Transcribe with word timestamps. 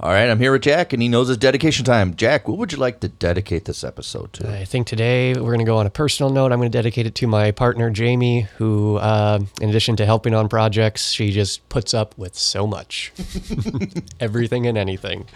All 0.00 0.10
right, 0.12 0.30
I'm 0.30 0.38
here 0.38 0.52
with 0.52 0.62
Jack, 0.62 0.92
and 0.92 1.02
he 1.02 1.08
knows 1.08 1.28
it's 1.28 1.38
dedication 1.38 1.84
time. 1.84 2.14
Jack, 2.14 2.46
what 2.46 2.56
would 2.58 2.70
you 2.70 2.78
like 2.78 3.00
to 3.00 3.08
dedicate 3.08 3.64
this 3.64 3.82
episode 3.82 4.32
to? 4.34 4.48
I 4.48 4.64
think 4.64 4.86
today 4.86 5.34
we're 5.34 5.40
going 5.50 5.58
to 5.58 5.64
go 5.64 5.78
on 5.78 5.86
a 5.86 5.90
personal 5.90 6.30
note. 6.30 6.52
I'm 6.52 6.60
going 6.60 6.70
to 6.70 6.78
dedicate 6.78 7.06
it 7.06 7.16
to 7.16 7.26
my 7.26 7.50
partner, 7.50 7.90
Jamie, 7.90 8.42
who, 8.58 8.98
uh, 8.98 9.40
in 9.60 9.70
addition 9.70 9.96
to 9.96 10.06
helping 10.06 10.34
on 10.34 10.48
projects, 10.48 11.10
she 11.10 11.32
just 11.32 11.68
puts 11.68 11.94
up 11.94 12.16
with 12.16 12.36
so 12.36 12.64
much 12.64 13.12
everything 14.20 14.68
and 14.68 14.78
anything. 14.78 15.26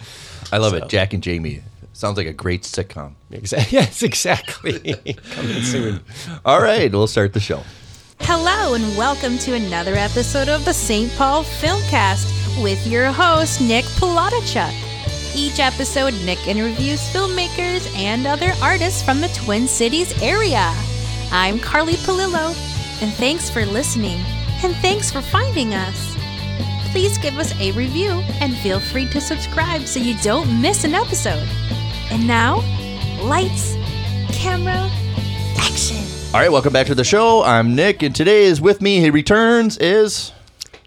I 0.49 0.59
love 0.59 0.73
it. 0.75 0.87
Jack 0.87 1.11
and 1.13 1.21
Jamie. 1.21 1.61
Sounds 1.91 2.15
like 2.15 2.27
a 2.27 2.33
great 2.33 2.61
sitcom. 2.61 3.15
Exactly. 3.31 3.77
Yes, 3.77 4.01
exactly. 4.01 4.95
Coming 5.31 5.61
soon. 5.61 5.99
All 6.45 6.61
right, 6.61 6.89
we'll 6.89 7.07
start 7.07 7.33
the 7.33 7.41
show. 7.41 7.63
Hello, 8.21 8.75
and 8.75 8.97
welcome 8.97 9.37
to 9.39 9.55
another 9.55 9.95
episode 9.95 10.47
of 10.47 10.63
the 10.63 10.73
St. 10.73 11.11
Paul 11.17 11.43
Filmcast 11.43 12.42
with 12.61 12.85
your 12.85 13.11
host, 13.11 13.61
Nick 13.61 13.85
Palatichuk. 13.85 14.73
Each 15.35 15.59
episode, 15.59 16.13
Nick 16.25 16.47
interviews 16.47 16.99
filmmakers 17.09 17.91
and 17.95 18.27
other 18.27 18.53
artists 18.61 19.01
from 19.01 19.21
the 19.21 19.29
Twin 19.29 19.67
Cities 19.67 20.13
area. 20.21 20.73
I'm 21.31 21.59
Carly 21.59 21.93
Palillo, 21.93 22.49
and 23.01 23.13
thanks 23.13 23.49
for 23.49 23.65
listening, 23.65 24.19
and 24.63 24.75
thanks 24.75 25.11
for 25.11 25.21
finding 25.21 25.73
us. 25.73 26.15
Please 26.91 27.17
give 27.17 27.39
us 27.39 27.57
a 27.59 27.71
review 27.71 28.11
and 28.39 28.55
feel 28.57 28.79
free 28.79 29.07
to 29.07 29.19
subscribe 29.21 29.87
so 29.87 29.99
you 29.99 30.15
don't 30.19 30.61
miss 30.61 30.83
an 30.83 30.93
episode. 30.93 31.47
And 32.11 32.27
now, 32.27 32.57
lights, 33.23 33.75
camera, 34.29 34.91
action. 35.57 36.03
All 36.33 36.41
right, 36.41 36.51
welcome 36.51 36.73
back 36.73 36.87
to 36.87 36.95
the 36.95 37.03
show. 37.03 37.41
I'm 37.43 37.73
Nick, 37.73 38.03
and 38.03 38.13
today 38.15 38.43
is 38.43 38.61
with 38.61 38.81
me. 38.81 38.99
He 38.99 39.09
returns 39.09 39.77
is. 39.79 40.32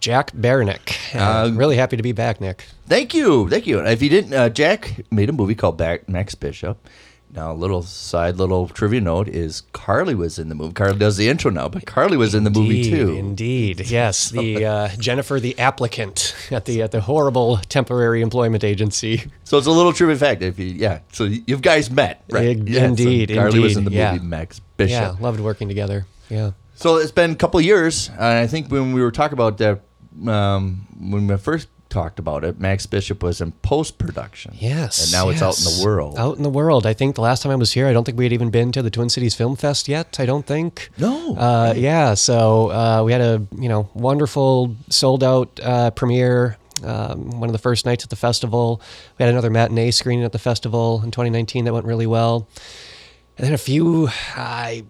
Jack 0.06 0.30
Baranick. 0.30 0.96
Uh, 1.16 1.50
really 1.52 1.74
happy 1.74 1.96
to 1.96 2.02
be 2.04 2.12
back, 2.12 2.40
Nick. 2.40 2.64
Thank 2.86 3.12
you, 3.12 3.48
thank 3.50 3.66
you. 3.66 3.84
If 3.84 4.00
you 4.02 4.08
didn't, 4.08 4.32
uh, 4.34 4.48
Jack 4.50 5.00
made 5.10 5.28
a 5.28 5.32
movie 5.32 5.56
called 5.56 5.76
Back 5.76 6.08
Max 6.08 6.36
Bishop. 6.36 6.78
Now, 7.32 7.50
a 7.50 7.54
little 7.54 7.82
side, 7.82 8.36
little 8.36 8.68
trivia 8.68 9.00
note 9.00 9.26
is 9.26 9.62
Carly 9.72 10.14
was 10.14 10.38
in 10.38 10.48
the 10.48 10.54
movie. 10.54 10.74
Carly 10.74 10.96
does 10.96 11.16
the 11.16 11.28
intro 11.28 11.50
now, 11.50 11.68
but 11.68 11.86
Carly 11.86 12.16
was 12.16 12.36
in 12.36 12.44
the 12.44 12.50
movie 12.50 12.88
too. 12.88 13.16
Indeed, 13.16 13.80
yes. 13.90 14.30
The 14.30 14.64
uh, 14.64 14.88
Jennifer, 14.96 15.40
the 15.40 15.58
applicant 15.58 16.36
at 16.52 16.66
the 16.66 16.82
at 16.82 16.92
the 16.92 17.00
horrible 17.00 17.56
temporary 17.68 18.22
employment 18.22 18.62
agency. 18.62 19.28
So 19.42 19.58
it's 19.58 19.66
a 19.66 19.72
little 19.72 19.92
trivia 19.92 20.14
fact. 20.14 20.40
If 20.40 20.56
you, 20.60 20.66
yeah, 20.66 21.00
so 21.10 21.24
you've 21.24 21.62
guys 21.62 21.90
met, 21.90 22.22
right? 22.30 22.46
Ig- 22.46 22.68
Yeah, 22.68 22.82
so 22.82 22.86
indeed, 22.86 23.34
Carly 23.34 23.58
was 23.58 23.76
in 23.76 23.82
the 23.82 23.90
movie 23.90 23.98
yeah. 23.98 24.18
Max 24.18 24.60
Bishop. 24.76 24.92
Yeah, 24.92 25.16
loved 25.18 25.40
working 25.40 25.66
together. 25.66 26.06
Yeah. 26.30 26.52
So 26.76 26.96
it's 26.98 27.10
been 27.10 27.32
a 27.32 27.36
couple 27.36 27.58
of 27.58 27.64
years, 27.64 28.08
and 28.10 28.22
I 28.22 28.46
think 28.46 28.70
when 28.70 28.92
we 28.92 29.00
were 29.00 29.10
talking 29.10 29.32
about 29.32 29.56
that, 29.58 29.80
um, 30.26 30.86
when 30.98 31.26
we 31.26 31.36
first 31.36 31.68
talked 31.88 32.18
about 32.18 32.44
it, 32.44 32.58
Max 32.60 32.84
Bishop 32.86 33.22
was 33.22 33.40
in 33.40 33.52
post 33.52 33.98
production. 33.98 34.52
Yes. 34.58 35.04
and 35.04 35.12
now 35.12 35.28
it's 35.30 35.42
out 35.42 35.58
in 35.58 35.64
the 35.64 35.84
world. 35.84 36.18
Out 36.18 36.36
in 36.36 36.42
the 36.42 36.50
world. 36.50 36.84
I 36.86 36.92
think 36.92 37.14
the 37.14 37.20
last 37.22 37.42
time 37.42 37.52
I 37.52 37.56
was 37.56 37.72
here, 37.72 37.86
I 37.86 37.92
don't 37.92 38.04
think 38.04 38.18
we 38.18 38.24
had 38.24 38.32
even 38.32 38.50
been 38.50 38.72
to 38.72 38.82
the 38.82 38.90
Twin 38.90 39.08
Cities 39.08 39.34
Film 39.34 39.56
Fest 39.56 39.88
yet. 39.88 40.18
I 40.20 40.26
don't 40.26 40.46
think. 40.46 40.90
No. 40.98 41.36
Uh, 41.36 41.74
yeah. 41.76 42.14
So 42.14 42.70
uh, 42.70 43.02
we 43.04 43.12
had 43.12 43.20
a 43.20 43.46
you 43.58 43.68
know 43.68 43.88
wonderful 43.94 44.76
sold 44.90 45.22
out 45.22 45.60
uh, 45.62 45.90
premiere. 45.92 46.58
Um, 46.84 47.40
one 47.40 47.48
of 47.48 47.54
the 47.54 47.58
first 47.58 47.86
nights 47.86 48.04
at 48.04 48.10
the 48.10 48.16
festival. 48.16 48.82
We 49.18 49.22
had 49.22 49.32
another 49.32 49.48
matinee 49.48 49.90
screening 49.92 50.26
at 50.26 50.32
the 50.32 50.38
festival 50.38 51.00
in 51.02 51.10
2019 51.10 51.64
that 51.64 51.72
went 51.72 51.86
really 51.86 52.06
well. 52.06 52.48
And 53.38 53.46
then 53.46 53.54
a 53.54 53.58
few, 53.58 54.08
I 54.34 54.84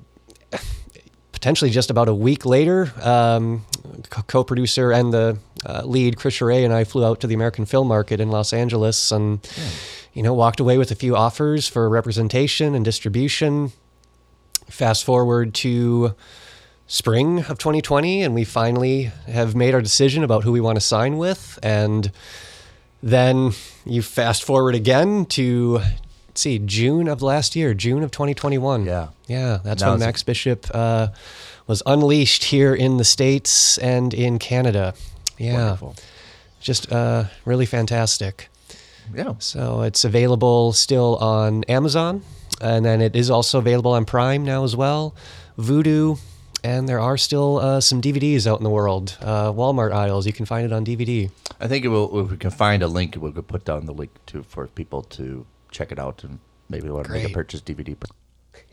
potentially 1.36 1.70
just 1.70 1.90
about 1.90 2.08
a 2.08 2.14
week 2.14 2.46
later, 2.46 2.90
um, 3.02 3.62
co- 4.08 4.22
co-producer 4.22 4.90
and 4.90 5.12
the 5.12 5.38
uh, 5.66 5.82
lead 5.84 6.16
Chris 6.16 6.38
Charay 6.38 6.64
and 6.64 6.72
I 6.72 6.84
flew 6.84 7.04
out 7.04 7.20
to 7.20 7.26
the 7.26 7.34
American 7.34 7.66
Film 7.66 7.88
Market 7.88 8.20
in 8.20 8.30
Los 8.30 8.54
Angeles, 8.54 9.12
and 9.12 9.46
you 10.14 10.22
know 10.22 10.32
walked 10.32 10.60
away 10.60 10.78
with 10.78 10.90
a 10.90 10.94
few 10.94 11.14
offers 11.14 11.68
for 11.68 11.90
representation 11.90 12.74
and 12.74 12.86
distribution. 12.86 13.72
Fast 14.70 15.04
forward 15.04 15.52
to 15.56 16.14
spring 16.86 17.40
of 17.40 17.58
2020, 17.58 18.22
and 18.22 18.34
we 18.34 18.42
finally 18.42 19.12
have 19.26 19.54
made 19.54 19.74
our 19.74 19.82
decision 19.82 20.24
about 20.24 20.42
who 20.42 20.52
we 20.52 20.60
want 20.62 20.76
to 20.76 20.80
sign 20.80 21.18
with, 21.18 21.58
and 21.62 22.10
then 23.02 23.52
you 23.84 24.00
fast 24.00 24.42
forward 24.42 24.74
again 24.74 25.26
to 25.26 25.82
let's 26.36 26.42
see 26.42 26.58
June 26.58 27.08
of 27.08 27.22
last 27.22 27.56
year, 27.56 27.72
June 27.72 28.02
of 28.02 28.10
2021. 28.10 28.84
Yeah. 28.84 29.08
yeah, 29.26 29.58
that's 29.64 29.82
when 29.82 29.98
Max 30.00 30.22
Bishop 30.22 30.66
uh, 30.74 31.08
was 31.66 31.82
unleashed 31.86 32.44
here 32.44 32.74
in 32.74 32.98
the 32.98 33.04
states 33.04 33.78
and 33.78 34.12
in 34.12 34.38
Canada. 34.38 34.92
Yeah, 35.38 35.54
Wonderful. 35.54 35.96
just 36.60 36.92
uh, 36.92 37.24
really 37.46 37.64
fantastic. 37.64 38.50
Yeah. 39.14 39.32
So 39.38 39.80
it's 39.80 40.04
available 40.04 40.74
still 40.74 41.16
on 41.16 41.64
Amazon, 41.70 42.20
and 42.60 42.84
then 42.84 43.00
it 43.00 43.16
is 43.16 43.30
also 43.30 43.58
available 43.58 43.92
on 43.92 44.04
Prime 44.04 44.44
now 44.44 44.62
as 44.62 44.76
well, 44.76 45.14
Vudu. 45.58 46.18
and 46.62 46.86
there 46.86 47.00
are 47.00 47.16
still 47.16 47.60
uh, 47.60 47.80
some 47.80 48.02
DVDs 48.02 48.46
out 48.46 48.58
in 48.60 48.64
the 48.64 48.68
world. 48.68 49.16
Uh, 49.22 49.52
Walmart 49.52 49.94
aisles, 49.94 50.26
you 50.26 50.34
can 50.34 50.44
find 50.44 50.66
it 50.66 50.72
on 50.74 50.84
DVD. 50.84 51.30
I 51.58 51.66
think 51.66 51.86
it 51.86 51.88
will, 51.88 52.20
if 52.20 52.30
we 52.30 52.36
can 52.36 52.50
find 52.50 52.82
a 52.82 52.88
link, 52.88 53.16
we'll 53.18 53.32
put 53.32 53.64
down 53.64 53.86
the 53.86 53.94
link 53.94 54.10
to 54.26 54.42
for 54.42 54.66
people 54.66 55.00
to 55.16 55.46
check 55.76 55.92
it 55.92 55.98
out 55.98 56.24
and 56.24 56.38
maybe 56.68 56.88
want 56.88 57.06
to 57.06 57.12
make 57.12 57.22
a 57.22 57.26
Great. 57.26 57.34
purchase 57.34 57.60
DVD. 57.60 57.96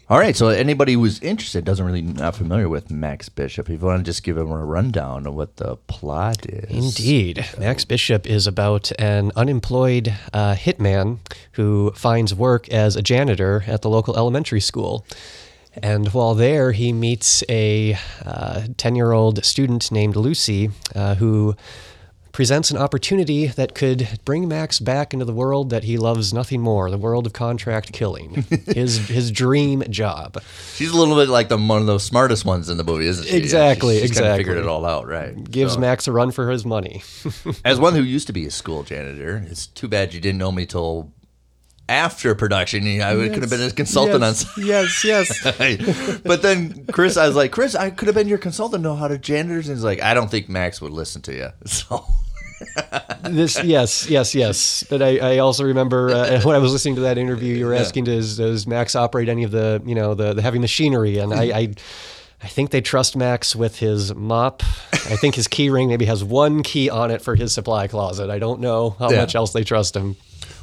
All 0.10 0.20
right, 0.20 0.36
so 0.36 0.50
anybody 0.50 0.94
who's 0.94 1.20
interested 1.22 1.64
doesn't 1.64 1.86
really 1.86 2.02
not 2.02 2.36
familiar 2.36 2.68
with 2.68 2.92
Max 2.92 3.30
Bishop, 3.30 3.70
if 3.70 3.82
you 3.82 3.88
want 3.88 4.00
to 4.00 4.04
just 4.04 4.24
give 4.24 4.36
them 4.36 4.52
a 4.52 4.64
rundown 4.64 5.26
of 5.26 5.34
what 5.34 5.56
the 5.58 5.78
plot 5.88 6.46
is. 6.46 6.70
Indeed. 6.98 7.46
Max 7.58 7.86
Bishop 7.86 8.28
is 8.28 8.46
about 8.46 8.92
an 9.00 9.32
unemployed 9.36 10.14
uh, 10.34 10.56
hitman 10.56 11.20
who 11.54 11.92
finds 11.96 12.34
work 12.36 12.68
as 12.70 12.96
a 12.96 13.02
janitor 13.02 13.64
at 13.66 13.82
the 13.82 13.90
local 13.90 14.18
elementary 14.18 14.60
school. 14.60 15.06
And 15.82 16.10
while 16.10 16.36
there, 16.36 16.74
he 16.74 16.94
meets 16.94 17.44
a 17.50 17.98
10 18.78 18.96
year 18.96 19.14
old 19.14 19.44
student 19.44 19.92
named 19.92 20.16
Lucy 20.16 20.70
uh, 20.94 21.16
who 21.16 21.56
presents 22.34 22.72
an 22.72 22.78
opportunity 22.78 23.46
that 23.48 23.76
could 23.76 24.20
bring 24.26 24.48
Max 24.48 24.80
back 24.80 25.14
into 25.14 25.24
the 25.24 25.32
world 25.32 25.70
that 25.70 25.84
he 25.84 25.98
loves 25.98 26.34
nothing 26.34 26.60
more 26.60 26.90
the 26.90 26.98
world 26.98 27.28
of 27.28 27.32
contract 27.34 27.94
killing, 27.94 28.34
his, 28.66 29.08
his 29.08 29.32
dream 29.32 29.84
job. 29.90 30.42
She's 30.74 30.92
a 30.92 30.98
little 30.98 31.16
bit 31.16 31.30
like 31.30 31.48
the 31.48 31.58
one 31.58 31.80
of 31.80 31.86
the 31.86 32.00
smartest 32.00 32.44
ones 32.44 32.70
in 32.70 32.78
the 32.78 32.84
movie, 32.84 33.06
isn't 33.06 33.28
she? 33.28 33.38
Exactly, 33.38 34.00
She's, 34.00 34.10
she's 34.10 34.20
kind 34.20 34.32
of 34.32 34.38
figured 34.38 34.58
it 34.58 34.66
all 34.68 34.86
out, 34.86 35.08
right? 35.08 35.50
Gives 35.50 35.76
So, 35.76 35.80
Max 35.80 36.08
a 36.08 36.12
run 36.12 36.32
for 36.32 36.50
his 36.50 36.66
money. 36.66 37.04
As 37.64 37.80
one 37.80 37.94
who 37.94 38.02
used 38.02 38.28
to 38.28 38.34
be 38.34 38.46
a 38.48 38.52
school 38.52 38.84
janitor, 38.84 39.46
it's 39.48 39.68
too 39.68 39.88
bad 39.88 40.14
you 40.14 40.20
didn't 40.20 40.40
know 40.40 40.52
me 40.52 40.66
till 40.66 41.14
after 41.88 42.34
production. 42.34 43.02
I 43.02 43.14
would 43.14 43.34
could 43.34 43.44
have 43.44 43.52
been 43.52 43.62
a 43.62 43.72
consultant 43.72 44.24
on. 44.24 44.34
yes, 44.58 45.04
yes. 45.04 46.22
but 46.24 46.42
then 46.42 46.88
Chris, 46.92 47.16
I 47.18 47.28
was 47.28 47.36
like, 47.36 47.52
Chris, 47.52 47.76
I 47.76 47.92
could 47.92 48.08
have 48.08 48.16
been 48.16 48.28
your 48.28 48.38
consultant. 48.40 48.82
Know 48.82 48.96
how 48.96 49.08
to 49.08 49.20
janitors? 49.20 49.68
And 49.68 49.78
he's 49.78 49.84
like, 49.84 50.02
I 50.02 50.14
don't 50.16 50.32
think 50.32 50.50
Max 50.50 50.82
would 50.82 50.92
listen 50.94 51.22
to 51.24 51.34
you. 51.34 51.50
So 51.66 52.06
this 53.24 53.64
yes 53.64 54.10
yes 54.10 54.36
yes. 54.36 54.84
But 54.90 55.02
i, 55.02 55.18
I 55.18 55.38
also 55.40 55.64
remember 55.64 56.10
uh, 56.12 56.42
when 56.44 56.56
i 56.56 56.60
was 56.60 56.72
listening 56.72 56.96
to 56.96 57.02
that 57.02 57.18
interview 57.18 57.56
you 57.56 57.66
were 57.66 57.74
asking 57.74 58.06
does, 58.06 58.38
does 58.38 58.68
max 58.68 58.96
operate 58.96 59.30
any 59.30 59.44
of 59.44 59.52
the 59.52 59.82
you 59.86 59.96
know 59.96 60.14
the, 60.14 60.34
the 60.34 60.42
heavy 60.42 60.60
machinery? 60.60 61.18
And 61.18 61.34
I, 61.34 61.44
I 61.44 61.74
i 62.42 62.48
think 62.48 62.72
they 62.72 62.82
trust 62.82 63.16
max 63.16 63.56
with 63.56 63.80
his 63.80 64.14
mop. 64.14 64.64
I 64.92 65.16
think 65.16 65.36
his 65.36 65.48
key 65.48 65.70
ring 65.70 65.88
maybe 65.88 66.06
has 66.06 66.24
one 66.24 66.62
key 66.64 66.90
on 66.90 67.10
it 67.12 67.22
for 67.22 67.36
his 67.36 67.54
supply 67.54 67.88
closet. 67.88 68.30
I 68.30 68.40
don't 68.40 68.60
know 68.60 68.92
how 69.00 69.10
Yeah. 69.12 69.22
much 69.22 69.36
else 69.36 69.54
they 69.54 69.64
trust 69.64 69.96
him. 69.96 70.16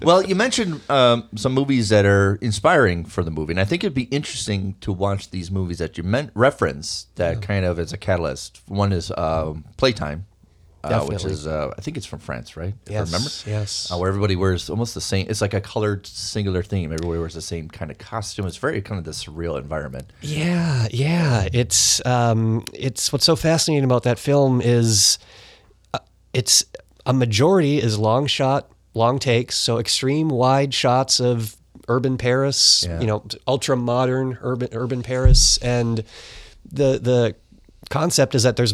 Well, 0.02 0.22
you 0.24 0.34
mentioned 0.34 0.80
um, 0.90 1.28
some 1.36 1.52
movies 1.52 1.90
that 1.90 2.06
are 2.06 2.38
inspiring 2.40 3.04
for 3.04 3.22
the 3.22 3.30
movie, 3.30 3.52
and 3.52 3.60
I 3.60 3.64
think 3.64 3.84
it'd 3.84 3.92
be 3.94 4.04
interesting 4.04 4.76
to 4.80 4.92
watch 4.92 5.30
these 5.30 5.50
movies 5.50 5.76
that 5.78 5.98
you 5.98 6.02
meant 6.04 6.30
reference 6.34 7.06
that 7.16 7.42
kind 7.42 7.64
of 7.66 7.78
as 7.78 7.92
a 7.92 7.98
catalyst. 7.98 8.60
One 8.66 8.92
is 8.92 9.10
um, 9.16 9.64
Playtime. 9.76 10.24
Uh, 10.82 11.04
which 11.04 11.24
is, 11.26 11.46
uh, 11.46 11.70
I 11.76 11.80
think 11.82 11.96
it's 11.98 12.06
from 12.06 12.20
France, 12.20 12.56
right? 12.56 12.74
If 12.86 12.90
I 12.90 12.94
Yes, 12.94 13.12
remember. 13.12 13.30
yes. 13.60 13.90
Uh, 13.92 13.98
where 13.98 14.08
everybody 14.08 14.34
wears 14.34 14.70
almost 14.70 14.94
the 14.94 15.00
same. 15.02 15.26
It's 15.28 15.42
like 15.42 15.52
a 15.52 15.60
colored 15.60 16.06
singular 16.06 16.62
theme. 16.62 16.90
Everybody 16.92 17.18
wears 17.18 17.34
the 17.34 17.42
same 17.42 17.68
kind 17.68 17.90
of 17.90 17.98
costume. 17.98 18.46
It's 18.46 18.56
very 18.56 18.80
kind 18.80 18.98
of 18.98 19.04
this 19.04 19.24
surreal 19.24 19.58
environment. 19.58 20.10
Yeah, 20.22 20.88
yeah. 20.90 21.48
It's 21.52 22.04
um, 22.06 22.64
it's 22.72 23.12
what's 23.12 23.26
so 23.26 23.36
fascinating 23.36 23.84
about 23.84 24.04
that 24.04 24.18
film 24.18 24.62
is 24.62 25.18
uh, 25.92 25.98
it's 26.32 26.64
a 27.04 27.12
majority 27.12 27.76
is 27.78 27.98
long 27.98 28.26
shot, 28.26 28.70
long 28.94 29.18
takes, 29.18 29.56
so 29.56 29.78
extreme 29.78 30.28
wide 30.30 30.72
shots 30.72 31.20
of 31.20 31.56
urban 31.88 32.16
Paris, 32.16 32.84
Yeah. 32.88 33.00
you 33.00 33.06
know, 33.06 33.24
ultra 33.46 33.76
modern 33.76 34.38
urban 34.40 34.68
urban 34.72 35.02
Paris, 35.02 35.58
and 35.58 36.04
the 36.64 36.98
the 36.98 37.36
concept 37.90 38.34
is 38.34 38.44
that 38.44 38.56
there's 38.56 38.72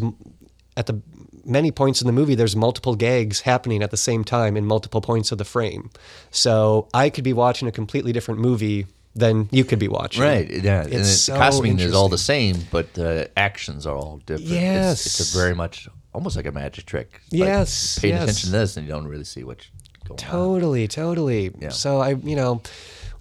at 0.77 0.87
the 0.87 1.01
many 1.47 1.71
points 1.71 2.01
in 2.03 2.07
the 2.07 2.13
movie 2.13 2.35
there's 2.35 2.57
multiple 2.57 2.95
gags 2.97 3.41
happening 3.43 3.83
at 3.83 3.91
the 3.91 3.97
same 3.97 4.25
time 4.25 4.57
in 4.57 4.65
multiple 4.67 5.01
points 5.01 5.33
of 5.33 5.39
the 5.39 5.45
frame. 5.45 5.91
So 6.31 6.89
I 6.93 7.11
could 7.11 7.25
be 7.25 7.33
watching 7.33 7.69
a 7.69 7.73
completely 7.73 8.13
different 8.13 8.41
movie 8.41 8.87
than 9.15 9.49
you 9.51 9.65
could 9.65 9.79
be 9.79 9.89
watching. 9.89 10.23
Right. 10.23 10.51
Yeah. 10.51 10.83
and 10.83 10.93
It's 10.93 11.09
it- 11.09 11.17
so 11.17 11.33
the 11.33 11.39
costuming 11.39 11.79
is 11.79 11.95
all 11.95 12.09
the 12.11 12.19
same, 12.19 12.57
but 12.71 12.93
the 12.95 13.31
actions 13.37 13.87
are 13.87 13.97
all 13.97 14.19
different. 14.27 14.51
Yes. 14.51 15.07
it's 15.07 15.35
a 15.35 15.39
very 15.39 15.55
much 15.55 15.89
almost 16.13 16.37
like 16.37 16.47
a 16.47 16.53
magic 16.53 16.85
trick. 16.87 17.21
Like, 17.33 17.41
Yes, 17.41 17.99
pay 17.99 18.09
yes. 18.09 18.23
attention 18.23 18.47
to 18.51 18.53
this, 18.59 18.77
and 18.77 18.87
you 18.87 18.93
don't 18.93 19.07
really 19.07 19.25
see 19.25 19.45
which 19.45 19.71
going 20.07 20.19
on. 20.21 20.27
Totally, 20.31 20.89
totally. 20.89 21.51
Yeah. 21.61 21.69
So 21.71 22.01
I, 22.01 22.11
you 22.11 22.37
know, 22.37 22.63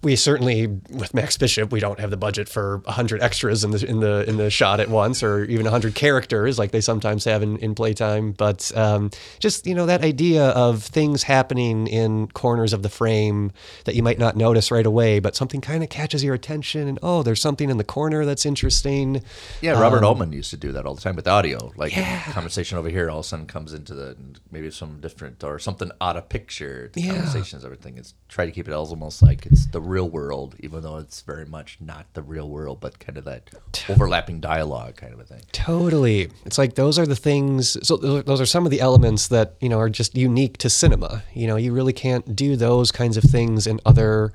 we 0.02 0.16
certainly 0.16 0.66
with 0.66 1.14
Max 1.14 1.36
Bishop, 1.36 1.72
we 1.72 1.80
don't 1.80 1.98
have 2.00 2.10
the 2.10 2.16
budget 2.16 2.48
for 2.48 2.82
hundred 2.86 3.22
extras 3.22 3.64
in 3.64 3.70
the 3.72 3.84
in 3.86 4.00
the 4.00 4.24
in 4.28 4.36
the 4.36 4.50
shot 4.50 4.80
at 4.80 4.88
once, 4.88 5.22
or 5.22 5.44
even 5.44 5.66
hundred 5.66 5.94
characters 5.94 6.58
like 6.58 6.70
they 6.70 6.80
sometimes 6.80 7.24
have 7.24 7.42
in, 7.42 7.56
in 7.58 7.74
playtime. 7.74 8.32
But 8.32 8.70
um, 8.76 9.10
just 9.38 9.66
you 9.66 9.74
know 9.74 9.86
that 9.86 10.02
idea 10.04 10.48
of 10.50 10.82
things 10.82 11.24
happening 11.24 11.86
in 11.86 12.28
corners 12.28 12.72
of 12.72 12.82
the 12.82 12.88
frame 12.88 13.52
that 13.84 13.94
you 13.94 14.02
might 14.02 14.18
not 14.18 14.36
notice 14.36 14.70
right 14.70 14.86
away, 14.86 15.18
but 15.18 15.34
something 15.36 15.60
kind 15.60 15.82
of 15.82 15.88
catches 15.88 16.22
your 16.22 16.34
attention, 16.34 16.88
and 16.88 16.98
oh, 17.02 17.22
there's 17.22 17.40
something 17.40 17.70
in 17.70 17.76
the 17.78 17.84
corner 17.84 18.24
that's 18.24 18.46
interesting. 18.46 19.22
Yeah, 19.60 19.80
Robert 19.80 20.04
Altman 20.04 20.32
used 20.32 20.50
to 20.50 20.56
do 20.56 20.72
that 20.72 20.86
all 20.86 20.94
the 20.94 21.00
time 21.00 21.16
with 21.16 21.26
audio. 21.26 21.72
Like 21.76 21.96
a 21.96 22.20
conversation 22.32 22.78
over 22.78 22.88
here, 22.88 23.10
all 23.10 23.20
of 23.20 23.24
a 23.24 23.28
sudden 23.28 23.46
comes 23.46 23.72
into 23.72 23.94
the 23.94 24.16
maybe 24.50 24.70
some 24.70 25.00
different 25.00 25.42
or 25.42 25.58
something 25.58 25.90
out 26.00 26.16
of 26.16 26.28
picture. 26.28 26.90
The 26.92 27.00
Yeah. 27.02 27.12
conversations, 27.14 27.64
everything 27.64 27.98
is 27.98 28.14
try 28.28 28.46
to 28.46 28.52
keep 28.52 28.68
it 28.68 28.72
almost 28.72 29.22
like 29.22 29.46
it's 29.46 29.66
the 29.66 29.80
real 29.86 30.08
world, 30.08 30.56
even 30.60 30.82
though 30.82 30.98
it's 30.98 31.22
very 31.22 31.46
much 31.46 31.78
not 31.80 32.06
the 32.14 32.22
real 32.22 32.48
world, 32.48 32.80
but 32.80 32.98
kind 32.98 33.16
of 33.16 33.24
that 33.24 33.50
overlapping 33.88 34.40
dialogue 34.40 34.96
kind 34.96 35.14
of 35.14 35.20
a 35.20 35.24
thing. 35.24 35.42
Totally. 35.52 36.30
It's 36.44 36.58
like 36.58 36.74
those 36.74 36.98
are 36.98 37.06
the 37.06 37.16
things. 37.16 37.76
So 37.86 37.96
those 37.96 38.40
are 38.40 38.46
some 38.46 38.64
of 38.64 38.70
the 38.70 38.80
elements 38.80 39.28
that 39.28 39.54
you 39.60 39.68
know 39.68 39.78
are 39.78 39.88
just 39.88 40.16
unique 40.16 40.58
to 40.58 40.70
cinema. 40.70 41.22
You 41.32 41.46
know, 41.46 41.56
you 41.56 41.72
really 41.72 41.92
can't 41.92 42.36
do 42.36 42.56
those 42.56 42.92
kinds 42.92 43.16
of 43.16 43.24
things 43.24 43.66
in 43.66 43.80
other 43.86 44.32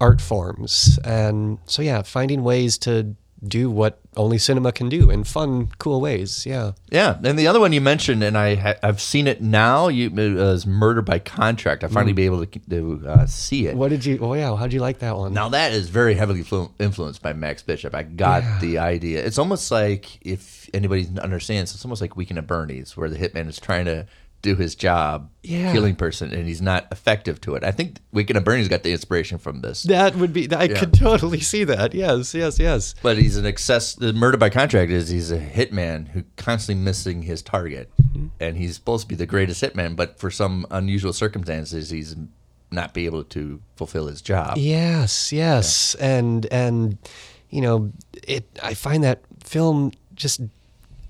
art 0.00 0.20
forms. 0.20 0.98
And 1.04 1.58
so 1.66 1.82
yeah, 1.82 2.02
finding 2.02 2.44
ways 2.44 2.78
to 2.78 3.14
do 3.48 3.70
what 3.70 4.00
only 4.16 4.38
cinema 4.38 4.72
can 4.72 4.88
do 4.88 5.10
in 5.10 5.24
fun, 5.24 5.68
cool 5.78 6.00
ways. 6.00 6.46
Yeah. 6.46 6.72
Yeah, 6.90 7.18
and 7.22 7.38
the 7.38 7.46
other 7.46 7.60
one 7.60 7.72
you 7.72 7.80
mentioned, 7.80 8.22
and 8.22 8.38
I 8.38 8.54
ha- 8.54 8.74
I've 8.82 9.00
seen 9.00 9.26
it 9.26 9.40
now. 9.40 9.88
You 9.88 10.08
it 10.16 10.34
was 10.34 10.66
Murder 10.66 11.02
by 11.02 11.18
Contract. 11.18 11.84
I 11.84 11.88
finally 11.88 12.12
be 12.12 12.24
able 12.24 12.44
to, 12.46 12.58
to 12.70 13.02
uh, 13.06 13.26
see 13.26 13.66
it. 13.66 13.76
What 13.76 13.88
did 13.90 14.04
you? 14.04 14.18
Oh 14.20 14.34
yeah, 14.34 14.54
how'd 14.56 14.72
you 14.72 14.80
like 14.80 15.00
that 15.00 15.16
one? 15.16 15.32
Now 15.32 15.48
that 15.50 15.72
is 15.72 15.88
very 15.88 16.14
heavily 16.14 16.42
flu- 16.42 16.70
influenced 16.78 17.22
by 17.22 17.32
Max 17.32 17.62
Bishop. 17.62 17.94
I 17.94 18.02
got 18.02 18.60
the 18.60 18.78
idea. 18.78 19.24
It's 19.24 19.38
almost 19.38 19.70
like 19.70 20.24
if 20.24 20.70
anybody 20.72 21.08
understands, 21.20 21.74
it's 21.74 21.84
almost 21.84 22.00
like 22.00 22.16
Weekend 22.16 22.38
at 22.38 22.46
Bernie's, 22.46 22.96
where 22.96 23.08
the 23.08 23.16
hitman 23.16 23.48
is 23.48 23.58
trying 23.58 23.86
to 23.86 24.06
do 24.44 24.54
his 24.54 24.74
job, 24.76 25.30
Yeah. 25.42 25.72
killing 25.72 25.96
person, 25.96 26.32
and 26.32 26.46
he's 26.46 26.62
not 26.62 26.86
effective 26.92 27.40
to 27.40 27.54
it. 27.56 27.64
I 27.64 27.72
think 27.72 27.98
Weekend 28.12 28.36
at 28.36 28.44
Bernie's 28.44 28.68
got 28.68 28.82
the 28.84 28.92
inspiration 28.92 29.38
from 29.38 29.60
this. 29.62 29.82
That 29.84 30.14
would 30.16 30.32
be. 30.32 30.46
I 30.54 30.68
could 30.68 30.92
totally 30.94 31.40
see 31.40 31.64
that. 31.64 31.94
Yes, 31.94 32.34
yes, 32.34 32.58
yes. 32.58 32.94
But 33.02 33.18
he's 33.18 33.36
an 33.36 33.46
excess. 33.46 33.94
The 33.94 34.12
murder 34.12 34.36
by 34.36 34.50
contract 34.50 34.92
is 34.92 35.08
he's 35.08 35.32
a 35.32 35.38
hitman 35.38 36.08
who 36.08 36.22
constantly 36.36 36.84
missing 36.84 37.22
his 37.22 37.42
target, 37.42 37.90
Mm-hmm. 38.00 38.26
and 38.38 38.56
he's 38.56 38.76
supposed 38.76 39.02
to 39.02 39.08
be 39.08 39.16
the 39.16 39.26
greatest 39.26 39.60
hitman, 39.62 39.96
but 39.96 40.20
for 40.20 40.30
some 40.30 40.66
unusual 40.70 41.12
circumstances, 41.12 41.90
he's 41.90 42.14
not 42.70 42.94
be 42.94 43.06
able 43.06 43.24
to 43.24 43.60
fulfill 43.76 44.06
his 44.06 44.20
job. 44.22 44.56
Yes, 44.58 45.32
yes, 45.32 45.94
and 45.96 46.46
and 46.52 46.98
you 47.50 47.60
know, 47.60 47.90
it. 48.22 48.44
I 48.62 48.74
find 48.74 49.02
that 49.04 49.20
film 49.42 49.92
just 50.14 50.40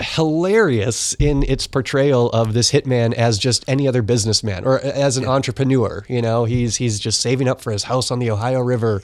hilarious 0.00 1.14
in 1.14 1.42
its 1.44 1.66
portrayal 1.66 2.30
of 2.30 2.52
this 2.52 2.72
hitman 2.72 3.12
as 3.12 3.38
just 3.38 3.64
any 3.68 3.86
other 3.86 4.02
businessman 4.02 4.64
or 4.64 4.80
as 4.80 5.16
an 5.16 5.26
entrepreneur. 5.26 6.04
You 6.08 6.22
know, 6.22 6.44
he's 6.44 6.76
he's 6.76 6.98
just 6.98 7.20
saving 7.20 7.48
up 7.48 7.60
for 7.60 7.70
his 7.72 7.84
house 7.84 8.10
on 8.10 8.18
the 8.18 8.30
Ohio 8.30 8.60
River, 8.60 9.02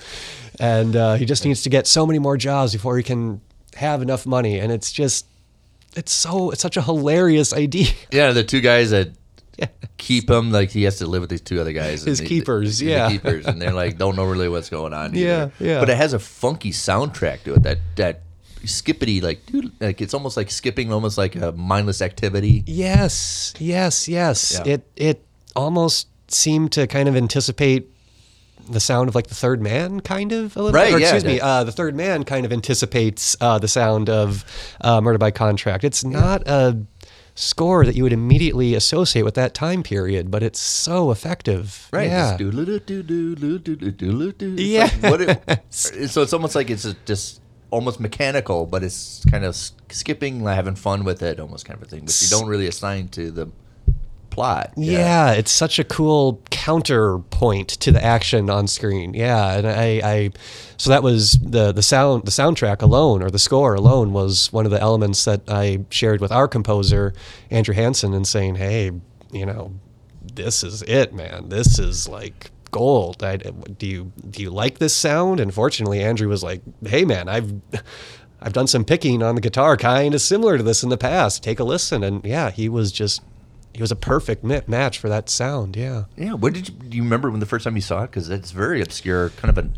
and 0.58 0.96
uh, 0.96 1.14
he 1.14 1.24
just 1.24 1.44
needs 1.44 1.62
to 1.62 1.70
get 1.70 1.86
so 1.86 2.06
many 2.06 2.18
more 2.18 2.36
jobs 2.36 2.72
before 2.72 2.96
he 2.96 3.02
can 3.02 3.40
have 3.76 4.02
enough 4.02 4.26
money. 4.26 4.58
And 4.58 4.72
it's 4.72 4.92
just, 4.92 5.26
it's 5.96 6.12
so 6.12 6.50
it's 6.50 6.62
such 6.62 6.76
a 6.76 6.82
hilarious 6.82 7.52
idea. 7.52 7.88
Yeah, 8.12 8.32
the 8.32 8.44
two 8.44 8.60
guys 8.60 8.90
that 8.90 9.10
keep 9.98 10.30
him 10.30 10.50
like 10.50 10.70
he 10.70 10.84
has 10.84 10.98
to 10.98 11.06
live 11.06 11.20
with 11.20 11.30
these 11.30 11.40
two 11.40 11.60
other 11.60 11.72
guys. 11.72 12.02
His 12.02 12.20
keepers, 12.20 12.82
yeah. 12.82 13.08
keepers, 13.08 13.46
and 13.46 13.60
they're 13.60 13.72
like 13.72 13.98
don't 13.98 14.16
know 14.16 14.24
really 14.24 14.48
what's 14.48 14.70
going 14.70 14.92
on. 14.92 15.14
Yeah, 15.14 15.50
yeah. 15.58 15.80
But 15.80 15.90
it 15.90 15.96
has 15.96 16.12
a 16.12 16.18
funky 16.18 16.72
soundtrack 16.72 17.44
to 17.44 17.54
it. 17.54 17.62
That 17.62 17.78
that 17.96 18.22
skippity 18.66 19.20
like 19.20 19.44
dude, 19.46 19.72
like 19.80 20.00
it's 20.00 20.14
almost 20.14 20.36
like 20.36 20.50
skipping, 20.50 20.92
almost 20.92 21.16
like 21.18 21.36
a 21.36 21.52
mindless 21.52 22.00
activity. 22.02 22.62
Yes, 22.66 23.54
yes, 23.58 24.08
yes. 24.08 24.60
Yeah. 24.64 24.72
It 24.74 24.90
it 24.96 25.24
almost 25.56 26.08
seemed 26.28 26.72
to 26.72 26.86
kind 26.86 27.08
of 27.08 27.16
anticipate 27.16 27.88
the 28.68 28.78
sound 28.80 29.08
of 29.08 29.14
like 29.16 29.26
the 29.26 29.34
third 29.34 29.60
man, 29.60 30.00
kind 30.00 30.30
of 30.32 30.56
a 30.56 30.62
little. 30.62 30.78
Right, 30.80 30.92
Or, 30.94 30.98
yeah, 31.00 31.14
excuse 31.14 31.24
me. 31.24 31.40
Uh, 31.40 31.64
the 31.64 31.72
third 31.72 31.96
man 31.96 32.22
kind 32.24 32.46
of 32.46 32.52
anticipates 32.52 33.34
uh, 33.40 33.58
the 33.58 33.66
sound 33.66 34.08
of 34.08 34.44
uh, 34.80 35.00
Murder 35.00 35.18
by 35.18 35.30
Contract. 35.32 35.82
It's 35.82 36.04
not 36.04 36.46
a 36.46 36.76
score 37.34 37.84
that 37.86 37.96
you 37.96 38.02
would 38.04 38.12
immediately 38.12 38.74
associate 38.74 39.22
with 39.22 39.34
that 39.34 39.54
time 39.54 39.82
period, 39.82 40.30
but 40.30 40.42
it's 40.42 40.60
so 40.60 41.10
effective. 41.10 41.88
Right. 41.90 42.10
Yeah. 42.10 42.36
It's 42.38 42.40
Yeah. 44.60 44.84
like, 44.84 45.02
what 45.02 45.20
it- 45.20 45.62
so 45.70 46.22
it's 46.22 46.32
almost 46.32 46.54
like 46.54 46.70
it's 46.70 46.84
a- 46.84 46.96
just 47.06 47.39
almost 47.70 48.00
mechanical, 48.00 48.66
but 48.66 48.82
it's 48.82 49.24
kind 49.30 49.44
of 49.44 49.56
skipping, 49.90 50.42
like, 50.42 50.56
having 50.56 50.74
fun 50.74 51.04
with 51.04 51.22
it, 51.22 51.40
almost 51.40 51.64
kind 51.64 51.76
of 51.80 51.86
a 51.86 51.90
thing. 51.90 52.04
But 52.04 52.20
you 52.20 52.28
don't 52.28 52.48
really 52.48 52.66
assign 52.66 53.08
to 53.08 53.30
the 53.30 53.50
plot. 54.30 54.72
Yeah. 54.76 55.32
it's 55.32 55.50
such 55.50 55.78
a 55.78 55.84
cool 55.84 56.40
counterpoint 56.50 57.68
to 57.68 57.92
the 57.92 58.02
action 58.02 58.48
on 58.48 58.68
screen. 58.68 59.14
Yeah, 59.14 59.58
and 59.58 59.66
I, 59.66 60.00
I, 60.02 60.30
so 60.76 60.90
that 60.90 61.02
was 61.02 61.32
the 61.32 61.72
the 61.72 61.82
sound 61.82 62.24
the 62.24 62.30
soundtrack 62.30 62.80
alone 62.80 63.22
or 63.22 63.30
the 63.30 63.38
score 63.38 63.74
alone 63.74 64.12
was 64.12 64.52
one 64.52 64.64
of 64.64 64.70
the 64.70 64.80
elements 64.80 65.24
that 65.24 65.42
I 65.48 65.84
shared 65.90 66.20
with 66.20 66.32
our 66.32 66.48
composer 66.48 67.12
Andrew 67.50 67.74
Hansen 67.74 68.14
and 68.14 68.26
saying, 68.26 68.54
hey, 68.54 68.92
you 69.32 69.46
know, 69.46 69.72
this 70.34 70.62
is 70.62 70.82
it, 70.82 71.12
man. 71.12 71.48
This 71.48 71.78
is 71.78 72.08
like 72.08 72.50
gold. 72.70 73.22
I, 73.22 73.36
do 73.36 73.86
you 73.86 74.12
do 74.28 74.42
you 74.42 74.50
like 74.50 74.78
this 74.78 74.96
sound? 74.96 75.40
And 75.40 75.52
fortunately, 75.52 76.02
Andrew 76.02 76.28
was 76.28 76.42
like, 76.42 76.62
hey, 76.84 77.04
man, 77.04 77.28
I've. 77.28 77.52
I've 78.42 78.54
done 78.54 78.66
some 78.68 78.86
picking 78.86 79.22
on 79.22 79.34
the 79.34 79.42
guitar, 79.42 79.76
kind 79.76 80.14
of 80.14 80.22
similar 80.22 80.56
to 80.56 80.62
this 80.62 80.82
in 80.82 80.88
the 80.88 80.96
past. 80.96 81.42
Take 81.42 81.60
a 81.60 81.64
listen, 81.64 82.02
and 82.02 82.24
yeah, 82.24 82.50
he 82.50 82.70
was 82.70 82.90
just 82.90 83.20
he 83.74 83.82
was 83.82 83.92
a 83.92 83.96
perfect 83.96 84.42
ma- 84.42 84.60
match 84.66 84.98
for 84.98 85.08
that 85.08 85.28
sound. 85.28 85.76
Yeah. 85.76 86.04
Yeah. 86.16 86.32
What 86.32 86.54
did 86.54 86.68
you, 86.68 86.74
do 86.74 86.96
you 86.96 87.02
remember 87.02 87.30
when 87.30 87.40
the 87.40 87.46
first 87.46 87.64
time 87.64 87.76
you 87.76 87.82
saw 87.82 88.04
it? 88.04 88.06
Because 88.06 88.30
it's 88.30 88.50
very 88.50 88.80
obscure, 88.80 89.30
kind 89.30 89.56
of 89.56 89.64
a. 89.64 89.70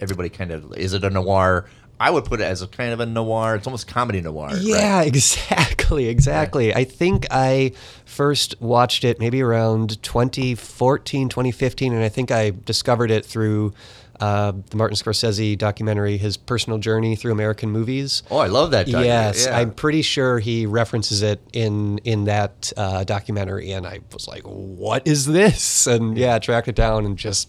Everybody 0.00 0.28
kind 0.28 0.50
of 0.50 0.76
is 0.76 0.92
it 0.92 1.04
a 1.04 1.10
noir? 1.10 1.64
I 2.00 2.10
would 2.10 2.24
put 2.24 2.40
it 2.40 2.44
as 2.44 2.62
a 2.62 2.68
kind 2.68 2.92
of 2.92 3.00
a 3.00 3.06
noir. 3.06 3.56
It's 3.56 3.66
almost 3.66 3.88
comedy 3.88 4.20
noir. 4.20 4.48
right? 4.48 4.58
Yeah, 4.60 5.02
exactly, 5.12 6.06
exactly. 6.08 6.74
I 6.74 6.84
think 6.84 7.26
I 7.30 7.72
first 8.04 8.54
watched 8.60 9.04
it 9.04 9.18
maybe 9.18 9.42
around 9.42 10.02
2014, 10.02 11.28
2015, 11.28 11.92
and 11.92 12.02
I 12.02 12.08
think 12.08 12.30
I 12.30 12.52
discovered 12.64 13.10
it 13.10 13.24
through 13.24 13.72
uh, 14.20 14.52
the 14.70 14.76
Martin 14.76 14.96
Scorsese 14.96 15.56
documentary, 15.56 16.16
his 16.16 16.36
personal 16.36 16.78
journey 16.78 17.14
through 17.14 17.30
American 17.32 17.70
movies. 17.70 18.22
Oh, 18.30 18.38
I 18.38 18.48
love 18.48 18.72
that. 18.72 18.86
documentary. 18.86 19.06
Yes, 19.08 19.46
Yeah. 19.46 19.58
I'm 19.58 19.72
pretty 19.72 20.02
sure 20.02 20.38
he 20.40 20.66
references 20.66 21.22
it 21.22 21.40
in 21.52 21.98
in 21.98 22.24
that 22.24 22.72
uh, 22.76 23.04
documentary, 23.04 23.70
and 23.72 23.86
I 23.86 24.00
was 24.12 24.26
like, 24.26 24.42
"What 24.42 25.06
is 25.06 25.26
this?" 25.26 25.86
And 25.86 26.18
yeah, 26.18 26.38
tracked 26.40 26.66
it 26.68 26.74
down 26.74 27.06
and 27.06 27.16
just 27.16 27.48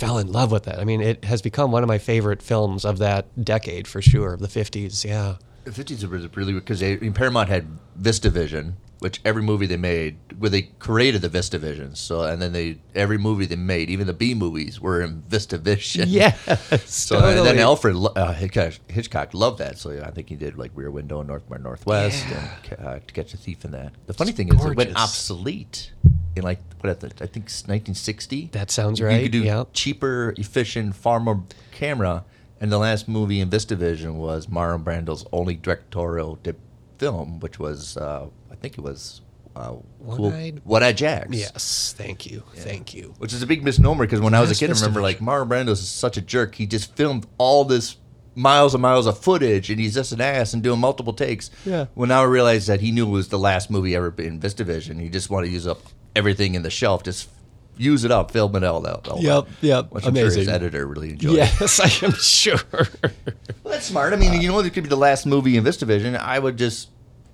fell 0.00 0.18
in 0.18 0.32
love 0.32 0.50
with 0.50 0.66
it. 0.66 0.76
I 0.78 0.84
mean, 0.84 1.00
it 1.00 1.24
has 1.24 1.42
become 1.42 1.70
one 1.70 1.82
of 1.84 1.88
my 1.88 1.98
favorite 1.98 2.42
films 2.42 2.84
of 2.84 2.98
that 2.98 3.44
decade 3.44 3.86
for 3.86 4.00
sure, 4.02 4.32
of 4.34 4.40
the 4.40 4.48
'50s. 4.48 5.04
Yeah. 5.04 5.36
The 5.64 5.72
fifties 5.72 6.04
was 6.06 6.26
really 6.36 6.54
because 6.54 6.80
they, 6.80 6.96
Paramount 6.96 7.50
had 7.50 7.66
VistaVision, 8.00 8.72
which 9.00 9.20
every 9.26 9.42
movie 9.42 9.66
they 9.66 9.76
made, 9.76 10.16
where 10.38 10.48
they 10.48 10.62
created 10.62 11.20
the 11.20 11.28
VistaVision. 11.28 11.94
So 11.98 12.22
and 12.22 12.40
then 12.40 12.52
they 12.54 12.78
every 12.94 13.18
movie 13.18 13.44
they 13.44 13.56
made, 13.56 13.90
even 13.90 14.06
the 14.06 14.14
B 14.14 14.34
movies, 14.34 14.80
were 14.80 15.02
in 15.02 15.22
VistaVision. 15.28 16.06
Yes, 16.08 16.34
So 16.86 17.18
and 17.18 17.46
then. 17.46 17.58
Alfred 17.58 17.94
uh, 18.16 18.32
Hitchcock, 18.32 18.72
Hitchcock 18.88 19.34
loved 19.34 19.58
that. 19.58 19.76
So 19.78 20.02
I 20.02 20.10
think 20.10 20.30
he 20.30 20.34
did 20.34 20.56
like 20.56 20.70
Rear 20.74 20.90
Window 20.90 21.20
and 21.20 21.28
North 21.28 21.46
by 21.48 21.58
Northwest 21.58 22.24
Yeah. 22.30 22.48
and 22.78 22.86
uh, 22.86 22.98
To 23.06 23.12
Catch 23.12 23.34
a 23.34 23.36
Thief 23.36 23.62
in 23.66 23.72
that. 23.72 23.92
The 24.06 24.14
funny 24.14 24.32
thing 24.32 24.48
is, 24.48 24.64
it 24.64 24.74
went 24.76 24.96
obsolete 24.96 25.92
in 26.36 26.42
like 26.42 26.60
what 26.80 26.90
at 26.90 27.00
the, 27.00 27.06
I 27.22 27.26
think 27.26 27.46
it's 27.46 27.62
1960. 27.62 28.50
That 28.52 28.70
sounds 28.70 29.00
You 29.00 29.06
right, 29.06 29.22
could 29.24 29.32
do 29.32 29.42
yep. 29.42 29.68
cheaper, 29.72 30.34
efficient, 30.38 30.94
far 30.96 31.20
more 31.20 31.42
camera. 31.72 32.24
And 32.60 32.70
the 32.70 32.78
last 32.78 33.08
movie 33.08 33.40
in 33.40 33.48
VistaVision 33.50 34.14
was 34.14 34.46
Marlon 34.46 34.84
Brando's 34.84 35.24
only 35.32 35.54
directorial 35.56 36.36
dip 36.42 36.58
film, 36.98 37.40
which 37.40 37.58
was 37.58 37.96
uh, 37.96 38.26
I 38.50 38.54
think 38.56 38.76
it 38.78 38.82
was 38.82 39.22
uh, 39.56 39.68
Cool- 39.70 40.30
One-Eyed- 40.30 40.60
One-Eyed 40.64 40.96
Jacks. 40.96 41.28
Yes, 41.36 41.94
thank 41.96 42.30
you, 42.30 42.42
thank 42.56 42.94
you. 42.94 43.14
Which 43.18 43.32
is 43.32 43.42
a 43.42 43.46
big 43.46 43.64
misnomer 43.64 44.04
because 44.04 44.20
when 44.20 44.34
I 44.34 44.40
was 44.40 44.50
a 44.50 44.52
Yes, 44.52 44.58
kid, 44.60 44.70
I 44.70 44.74
remember 44.74 45.00
like 45.00 45.18
Marlon 45.20 45.48
Brando's 45.48 45.80
is 45.80 45.88
such 45.90 46.16
a 46.16 46.20
jerk. 46.20 46.54
He 46.54 46.66
just 46.66 46.94
filmed 46.96 47.26
all 47.38 47.64
this 47.64 47.96
miles 48.34 48.74
and 48.74 48.82
miles 48.82 49.06
of 49.06 49.18
footage, 49.18 49.70
and 49.70 49.80
he's 49.80 49.94
just 49.94 50.12
an 50.12 50.20
ass 50.20 50.52
and 50.54 50.62
doing 50.62 50.78
multiple 50.80 51.12
takes. 51.12 51.50
Yeah. 51.66 51.86
Well, 51.94 52.08
now 52.08 52.20
I 52.22 52.26
realize 52.26 52.66
that 52.68 52.80
he 52.80 52.92
knew 52.92 53.06
it 53.08 53.10
was 53.10 53.28
the 53.28 53.38
last 53.38 53.70
movie 53.70 53.94
ever 53.96 54.14
in 54.18 54.38
VistaVision. 54.38 55.00
He 55.00 55.08
just 55.08 55.30
wanted 55.30 55.48
to 55.48 55.52
use 55.52 55.66
up 55.66 55.80
everything 56.16 56.54
in 56.54 56.62
the 56.62 56.70
shelf, 56.70 57.02
just 57.02 57.28
use 57.76 58.04
it 58.04 58.10
up, 58.10 58.30
film 58.30 58.54
it 58.56 58.64
all 58.64 58.86
out. 58.86 59.06
Oh, 59.08 59.12
all 59.12 59.22
Yep, 59.22 59.48
yep, 59.62 59.90
Which 59.92 60.06
I'm 60.06 60.14
sure 60.14 60.24
his 60.26 60.36
amazing. 60.36 60.54
editor 60.54 60.86
really 60.86 61.10
enjoyed. 61.10 61.36
Yes, 61.36 61.80
I 61.80 62.06
am 62.06 62.12
sure. 62.12 62.58
Well, 63.62 63.74
that's 63.74 63.86
smart. 63.86 64.12
I 64.12 64.16
mean, 64.16 64.40
you 64.40 64.48
know, 64.48 64.58
it 64.60 64.72
could 64.72 64.82
be 64.84 64.88
the 64.88 64.96
last 64.96 65.26
movie 65.26 65.56
in 65.56 65.62
VistaVision. 65.64 66.18
I 66.18 66.38
would 66.38 66.56
just 66.56 66.88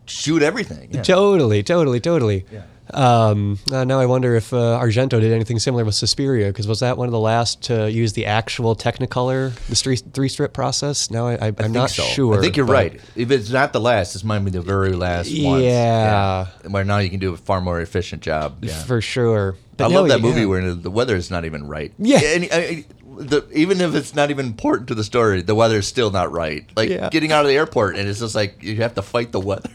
shoot 0.07 0.43
everything. 0.43 0.91
Yeah. 0.93 1.03
Totally, 1.03 1.63
totally, 1.63 1.99
totally. 2.01 2.45
Yeah. 2.53 2.63
Um, 2.93 3.59
uh, 3.73 3.85
now 3.85 3.99
I 3.99 4.07
wonder 4.07 4.37
if 4.37 4.53
uh, 4.53 4.81
Argento 4.81 5.21
did 5.21 5.33
anything 5.33 5.59
similar 5.59 5.85
with 5.85 5.95
Suspiria, 5.95 6.49
because 6.49 6.69
was 6.69 6.81
that 6.81 6.97
one 6.97 7.09
of 7.09 7.13
the 7.13 7.21
last 7.21 7.63
to 7.65 7.91
use 7.91 8.13
the 8.13 8.27
actual 8.27 8.77
Technicolor, 8.77 9.55
the 9.67 9.75
three, 9.75 9.97
three 9.97 10.29
strip 10.29 10.53
process? 10.53 11.11
Now 11.11 11.29
I, 11.29 11.51
think 11.51 11.73
not 11.73 11.91
so. 11.91 12.03
sure. 12.03 12.39
I 12.39 12.41
think 12.41 12.57
you're 12.57 12.67
right. 12.67 13.01
If 13.15 13.31
it's 13.31 13.51
not 13.51 13.73
the 13.73 13.81
last, 13.81 14.13
this 14.13 14.25
might 14.25 14.39
be 14.41 14.51
the 14.51 14.63
very 14.63 14.93
last 14.93 15.31
one. 15.43 15.63
Yeah. 15.63 16.47
Where 16.69 16.85
now 16.85 16.99
you 16.99 17.11
can 17.11 17.21
do 17.21 17.33
a 17.33 17.37
far 17.37 17.61
more 17.61 17.81
efficient 17.81 18.23
job. 18.23 18.65
Yeah. 18.65 18.83
for 18.85 19.01
sure. 19.01 19.57
But 19.77 19.87
I 19.87 19.89
no, 19.89 19.95
love 20.01 20.09
that 20.09 20.21
yeah. 20.21 20.27
movie 20.27 20.47
where 20.47 20.75
the 20.75 20.91
weather 20.91 21.17
is 21.17 21.31
not 21.31 21.45
even 21.45 21.67
right. 21.67 21.93
Yeah. 21.99 22.21
And, 22.23 22.49
I- 22.53 22.85
the, 23.19 23.49
even 23.55 23.81
if 23.81 23.95
it's 23.95 24.15
not 24.15 24.31
even 24.31 24.45
important 24.47 24.89
to 24.89 24.95
the 24.95 25.03
story, 25.05 25.41
the 25.41 25.55
weather 25.55 25.79
is 25.79 25.87
still 25.87 26.11
not 26.11 26.31
right. 26.33 26.69
Like 26.77 26.91
Yeah. 26.91 27.09
getting 27.09 27.33
out 27.33 27.43
of 27.43 27.49
the 27.49 27.55
airport, 27.57 27.97
and 27.97 28.09
it's 28.09 28.21
just 28.21 28.35
like 28.35 28.63
you 28.63 28.77
have 28.77 28.95
to 28.97 29.03
fight 29.03 29.33
the 29.33 29.41
weather 29.41 29.71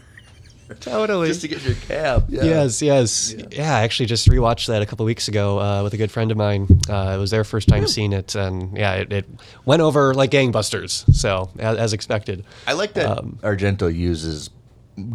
totally. 0.80 1.28
just 1.28 1.40
to 1.42 1.48
get 1.48 1.62
your 1.64 1.74
cab. 1.74 2.26
Yeah. 2.28 2.44
Yes, 2.44 2.82
yes, 2.82 3.34
yeah. 3.50 3.76
I 3.76 3.82
actually 3.82 4.06
just 4.06 4.28
rewatched 4.28 4.66
that 4.68 4.82
a 4.82 4.86
couple 4.86 5.04
weeks 5.06 5.28
ago 5.28 5.58
uh, 5.60 5.82
with 5.82 5.94
a 5.94 5.96
good 5.96 6.10
friend 6.10 6.30
of 6.30 6.36
mine. 6.36 6.66
Uh, 6.88 7.14
it 7.16 7.18
was 7.20 7.30
their 7.30 7.44
first 7.44 7.68
time 7.68 7.86
seeing 7.86 8.12
it, 8.12 8.34
and 8.34 8.76
yeah, 8.76 8.94
it, 8.94 9.12
it 9.12 9.26
went 9.64 9.82
over 9.82 10.14
like 10.14 10.30
gangbusters. 10.30 11.12
So 11.14 11.50
as, 11.58 11.76
as 11.78 11.92
expected. 11.92 12.44
I 12.66 12.72
like 12.74 12.94
that 12.94 13.18
Um, 13.18 13.38
Argento 13.42 13.92
uses 13.94 14.50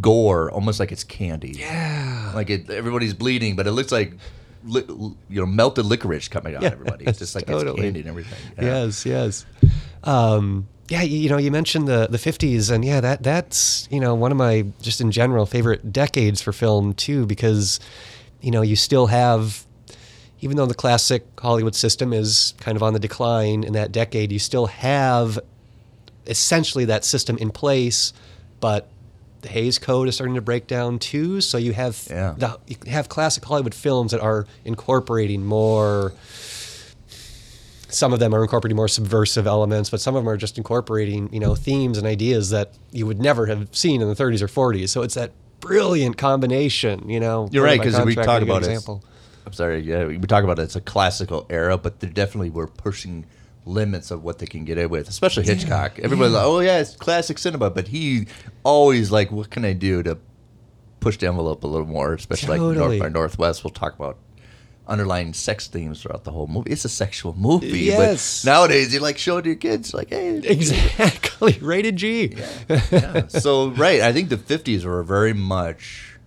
gore 0.02 0.52
almost 0.52 0.80
like 0.80 0.92
it's 0.92 1.04
candy. 1.04 1.52
Yeah. 1.58 2.32
Like 2.36 2.50
it, 2.50 2.70
everybody's 2.70 3.14
bleeding, 3.14 3.56
but 3.56 3.68
it 3.68 3.72
looks 3.72 3.92
like 3.92 4.14
li- 4.66 4.86
you 4.88 5.40
know 5.40 5.46
melted 5.46 5.86
licorice 5.86 6.28
coming 6.28 6.56
out. 6.56 6.62
Yeah, 6.62 6.70
everybody, 6.70 7.06
it's 7.06 7.20
just 7.20 7.36
like 7.36 7.46
totally. 7.46 7.72
it's 7.72 7.82
candy 7.82 8.00
and 8.02 8.10
everything. 8.10 8.40
Yeah. 8.58 8.84
Yes, 8.84 9.06
yes. 9.06 9.46
Um, 10.04 10.68
yeah, 10.90 11.02
you, 11.02 11.18
you 11.18 11.30
know, 11.30 11.38
you 11.38 11.52
mentioned 11.52 11.88
the 11.88 12.08
the 12.10 12.18
fifties, 12.18 12.70
and 12.70 12.84
yeah, 12.86 13.02
that 13.02 13.24
that's 13.24 13.88
you 13.92 14.00
know 14.00 14.16
one 14.16 14.32
of 14.32 14.38
my 14.38 14.66
just 14.82 15.02
in 15.02 15.12
general 15.12 15.46
favorite 15.46 15.92
decades 15.92 16.42
for 16.42 16.54
film 16.54 16.94
too, 16.94 17.26
because 17.26 17.80
you 18.42 18.52
know 18.52 18.62
you 18.62 18.76
still 18.76 19.08
have. 19.08 19.66
Even 20.40 20.56
though 20.56 20.68
the 20.68 20.76
classic 20.76 21.26
Hollywood 21.40 21.74
system 21.74 22.14
is 22.14 22.54
kind 22.60 22.76
of 22.76 22.84
on 22.84 22.94
the 22.94 23.00
decline 23.00 23.64
in 23.64 23.74
that 23.74 23.92
decade, 23.92 24.32
you 24.32 24.38
still 24.38 24.68
have 24.68 25.40
essentially 26.28 26.86
that 26.86 27.04
system 27.04 27.38
in 27.40 27.50
place, 27.50 28.14
but 28.60 28.88
the 29.42 29.50
Hays 29.50 29.80
Code 29.80 30.08
is 30.08 30.14
starting 30.16 30.36
to 30.36 30.42
break 30.42 30.68
down 30.68 31.00
too. 31.00 31.42
So 31.42 31.58
you 31.58 31.74
have 31.74 32.06
Yeah. 32.10 32.36
the, 32.38 32.60
you 32.68 32.76
have 32.88 33.10
classic 33.10 33.44
Hollywood 33.46 33.74
films 33.74 34.12
that 34.12 34.22
are 34.22 34.46
incorporating 34.64 35.44
more. 35.44 36.14
Some 37.90 38.12
of 38.14 38.20
them 38.20 38.34
are 38.36 38.42
incorporating 38.42 38.76
more 38.76 38.88
subversive 38.88 39.48
elements, 39.48 39.90
but 39.90 40.02
some 40.02 40.16
of 40.16 40.24
them 40.24 40.30
are 40.30 40.38
just 40.38 40.58
incorporating 40.58 41.32
you 41.34 41.40
know 41.40 41.56
themes 41.56 41.98
and 41.98 42.06
ideas 42.06 42.50
that 42.50 42.74
you 42.92 43.06
would 43.06 43.20
never 43.20 43.46
have 43.46 43.70
seen 43.76 44.02
in 44.02 44.08
the 44.08 44.16
30s 44.16 44.42
or 44.42 44.48
40s. 44.48 44.90
So 44.90 45.02
it's 45.04 45.14
that 45.16 45.32
brilliant 45.60 46.18
combination. 46.18 47.10
You 47.10 47.20
know, 47.20 47.50
You're 47.52 47.64
right 47.64 47.80
because 47.80 48.00
we 48.06 48.16
talk 48.16 48.42
about 48.42 48.62
good 48.62 48.70
it. 48.70 48.74
example. 48.74 49.04
I'm 49.46 49.54
sorry. 49.54 49.80
Yeah, 49.80 50.06
we 50.06 50.18
talk 50.20 50.44
about 50.44 50.60
it. 50.60 50.64
It's 50.64 50.76
a 50.76 50.82
classical 50.82 51.46
era, 51.50 51.78
but 51.78 52.02
they 52.02 52.08
definitely 52.08 52.50
were 52.50 52.68
pushing 52.68 53.26
limits 53.66 54.12
of 54.12 54.24
what 54.24 54.40
they 54.40 54.46
can 54.46 54.66
get 54.66 54.78
away 54.78 54.88
with, 54.88 55.10
especially 55.10 55.44
Hitchcock. 55.44 56.00
Everybody's 56.00 56.34
like, 56.34 56.44
"Oh 56.46 56.60
yeah, 56.60 56.80
it's 56.80 56.96
classic 56.96 57.38
cinema," 57.38 57.70
but 57.70 57.88
he 57.90 58.28
always 58.64 59.12
like, 59.12 59.32
"What 59.32 59.50
can 59.50 59.64
I 59.66 59.74
do 59.74 60.04
to 60.04 60.18
push 61.00 61.18
the 61.18 61.28
envelope 61.28 61.64
a 61.64 61.68
little 61.68 61.88
more?" 61.88 62.14
Especially 62.14 62.58
like 62.60 62.78
North 62.78 63.00
by 63.00 63.10
Northwest. 63.10 63.64
We'll 63.64 63.72
talk 63.72 63.96
about 63.96 64.18
underlying 64.88 65.34
sex 65.34 65.68
themes 65.68 66.02
throughout 66.02 66.24
the 66.24 66.32
whole 66.32 66.48
movie. 66.48 66.72
It's 66.72 66.86
a 66.86 66.90
sexual 66.90 67.34
movie, 67.38 67.80
Yes. 67.80 68.44
but 68.44 68.50
nowadays 68.52 68.94
you 68.94 69.00
like 69.00 69.18
show 69.18 69.38
it 69.38 69.44
to 69.44 69.50
your 69.50 69.56
kids, 69.58 69.94
like, 69.94 70.10
"Hey, 70.10 70.38
Exactly, 70.44 71.58
rated 71.62 71.96
G. 71.98 72.36
yeah. 72.70 73.28
So 73.28 73.70
right, 73.72 74.02
I 74.02 74.14
think 74.14 74.30
the 74.30 74.38
'50s 74.38 74.86
were 74.86 75.04
very 75.04 75.34
much. 75.34 76.18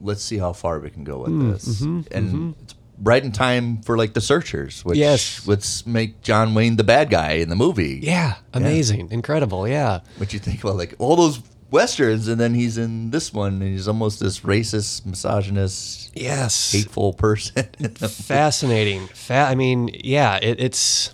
Let's 0.00 0.22
see 0.22 0.38
how 0.38 0.52
far 0.52 0.78
we 0.78 0.90
can 0.90 1.04
go 1.04 1.18
with 1.18 1.32
Mm, 1.32 1.52
this, 1.52 1.80
mm-hmm, 1.82 2.00
and 2.12 2.54
it's 2.62 2.74
right 3.02 3.22
in 3.24 3.32
time 3.32 3.82
for 3.82 3.96
like 3.96 4.14
the 4.14 4.20
Searchers, 4.20 4.84
which 4.84 4.96
Yes. 4.98 5.46
let's 5.46 5.86
make 5.86 6.20
John 6.22 6.54
Wayne 6.54 6.76
the 6.76 6.84
bad 6.84 7.10
guy 7.10 7.32
in 7.32 7.48
the 7.48 7.56
movie. 7.56 8.00
Yeah, 8.02 8.34
amazing, 8.54 9.08
incredible. 9.10 9.66
Yeah. 9.66 10.00
What 10.18 10.32
you 10.32 10.38
think 10.38 10.62
about 10.62 10.76
like 10.76 10.94
all 10.98 11.16
those 11.16 11.40
westerns, 11.70 12.28
and 12.28 12.40
then 12.40 12.54
he's 12.54 12.78
in 12.78 13.10
this 13.10 13.32
one, 13.32 13.54
and 13.60 13.72
he's 13.72 13.86
almost 13.88 14.20
this 14.20 14.40
racist, 14.40 15.04
misogynist, 15.06 16.10
Yes. 16.14 16.72
hateful 16.72 17.12
person. 17.12 17.64
fascinating. 17.96 19.06
Fa- 19.08 19.46
I 19.50 19.54
mean, 19.54 19.90
yeah, 20.02 20.36
it, 20.42 20.60
it's 20.60 21.12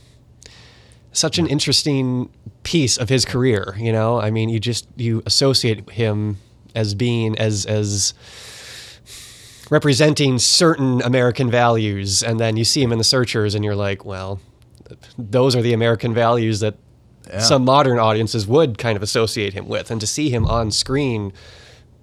such 1.13 1.39
an 1.39 1.47
interesting 1.47 2.29
piece 2.63 2.97
of 2.97 3.09
his 3.09 3.25
career. 3.25 3.75
You 3.79 3.93
know, 3.93 4.21
I 4.21 4.31
mean, 4.31 4.49
you 4.49 4.59
just 4.61 4.87
you 4.97 5.23
associate 5.27 5.91
him 5.91 6.39
as 6.75 6.95
being 6.95 7.39
as 7.39 7.67
as 7.67 8.15
representing 9.71 10.39
certain 10.39 11.01
American 11.03 11.51
values, 11.51 12.23
and 12.23 12.39
then 12.39 12.57
you 12.57 12.65
see 12.65 12.83
him 12.83 12.93
in 12.93 12.99
the 12.99 13.05
Searchers, 13.05 13.55
and 13.55 13.65
you're 13.65 13.77
like, 13.77 14.05
well, 14.05 14.41
those 15.19 15.57
are 15.57 15.63
the 15.63 15.73
American 15.73 16.13
values 16.13 16.61
that 16.61 16.75
Yeah. 17.35 17.41
some 17.41 17.65
modern 17.65 17.99
audiences 17.99 18.47
would 18.47 18.79
kind 18.79 18.97
of 18.97 19.03
associate 19.03 19.53
him 19.55 19.69
with, 19.69 19.91
and 19.91 20.01
to 20.01 20.07
see 20.07 20.31
him 20.31 20.47
on 20.47 20.71
screen 20.71 21.33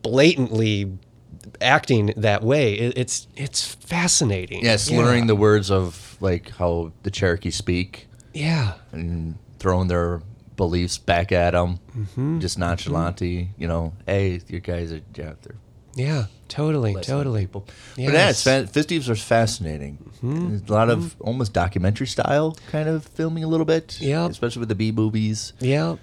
blatantly 0.01 0.97
acting 1.61 2.13
that 2.17 2.43
way, 2.43 2.73
it, 2.73 2.97
it's 2.97 3.27
it's 3.35 3.75
fascinating. 3.75 4.63
yeah, 4.63 4.75
slurring 4.77 5.27
the 5.27 5.35
words 5.35 5.71
of 5.71 6.17
like 6.19 6.49
how 6.51 6.91
the 7.03 7.11
Cherokee 7.11 7.51
speak. 7.51 8.07
yeah. 8.33 8.73
and 8.91 9.37
throwing 9.59 9.87
their 9.87 10.21
beliefs 10.57 10.97
back 10.97 11.31
at 11.31 11.51
them, 11.51 11.79
Mm-hmm. 11.97 12.39
just 12.39 12.57
nonchalantly. 12.57 13.49
You 13.57 13.67
know, 13.67 13.93
hey, 14.05 14.41
you 14.47 14.59
guys 14.59 14.91
are 14.91 15.01
yeah, 15.15 15.33
they're 15.41 15.55
Yeah, 15.95 16.25
totally, 16.51 16.93
totally. 17.01 17.41
people. 17.41 17.65
But 17.95 18.03
yeah, 18.03 18.11
Yes. 18.11 18.43
fifties 18.43 19.09
are 19.09 19.15
fascinating. 19.15 19.97
Mm-hmm. 20.23 20.69
A 20.69 20.71
lot 20.71 20.89
of 20.89 21.15
almost 21.19 21.53
documentary 21.53 22.07
style 22.07 22.57
kind 22.71 22.87
of 22.87 23.05
filming 23.05 23.43
a 23.43 23.47
little 23.47 23.65
bit. 23.65 23.99
Yeah. 24.01 24.27
especially 24.27 24.59
with 24.61 24.69
the 24.69 24.75
B 24.75 24.91
movies. 24.91 25.53
Yeah, 25.59 25.95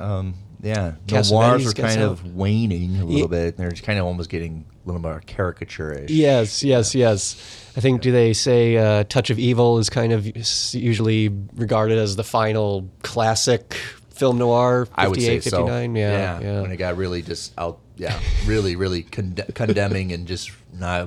Um, 0.00 0.34
yeah, 0.62 0.92
noirs 1.10 1.32
are 1.66 1.72
kind 1.72 2.00
out. 2.00 2.10
of 2.12 2.34
waning 2.36 2.96
a 2.96 3.04
little 3.04 3.20
Ye- 3.22 3.26
bit. 3.26 3.56
They're 3.56 3.70
kind 3.72 3.98
of 3.98 4.04
almost 4.06 4.28
getting 4.30 4.64
a 4.84 4.86
little 4.88 5.00
more 5.00 5.22
caricature-ish. 5.26 6.10
yes, 6.10 6.62
yes, 6.62 6.94
yes. 6.94 7.36
I 7.76 7.80
think 7.80 8.02
do 8.02 8.10
they 8.12 8.32
say 8.32 8.76
uh, 8.76 9.04
Touch 9.04 9.30
of 9.30 9.38
Evil 9.38 9.78
is 9.78 9.88
kind 9.88 10.12
of 10.12 10.26
usually 10.74 11.28
regarded 11.54 11.98
as 11.98 12.16
the 12.16 12.24
final 12.24 12.88
classic 13.02 13.74
film 14.10 14.38
noir. 14.38 14.86
58, 14.86 15.04
I 15.04 15.08
would 15.08 15.20
say 15.22 15.40
so. 15.40 15.56
59? 15.66 15.96
Yeah, 15.96 16.40
yeah. 16.40 16.60
when 16.62 16.70
it 16.72 16.76
got 16.76 16.96
really 16.96 17.22
just 17.22 17.52
out, 17.58 17.78
yeah, 17.96 18.18
really, 18.46 18.76
really 18.76 19.02
conde- 19.02 19.50
condemning 19.54 20.12
and 20.12 20.26
just 20.26 20.50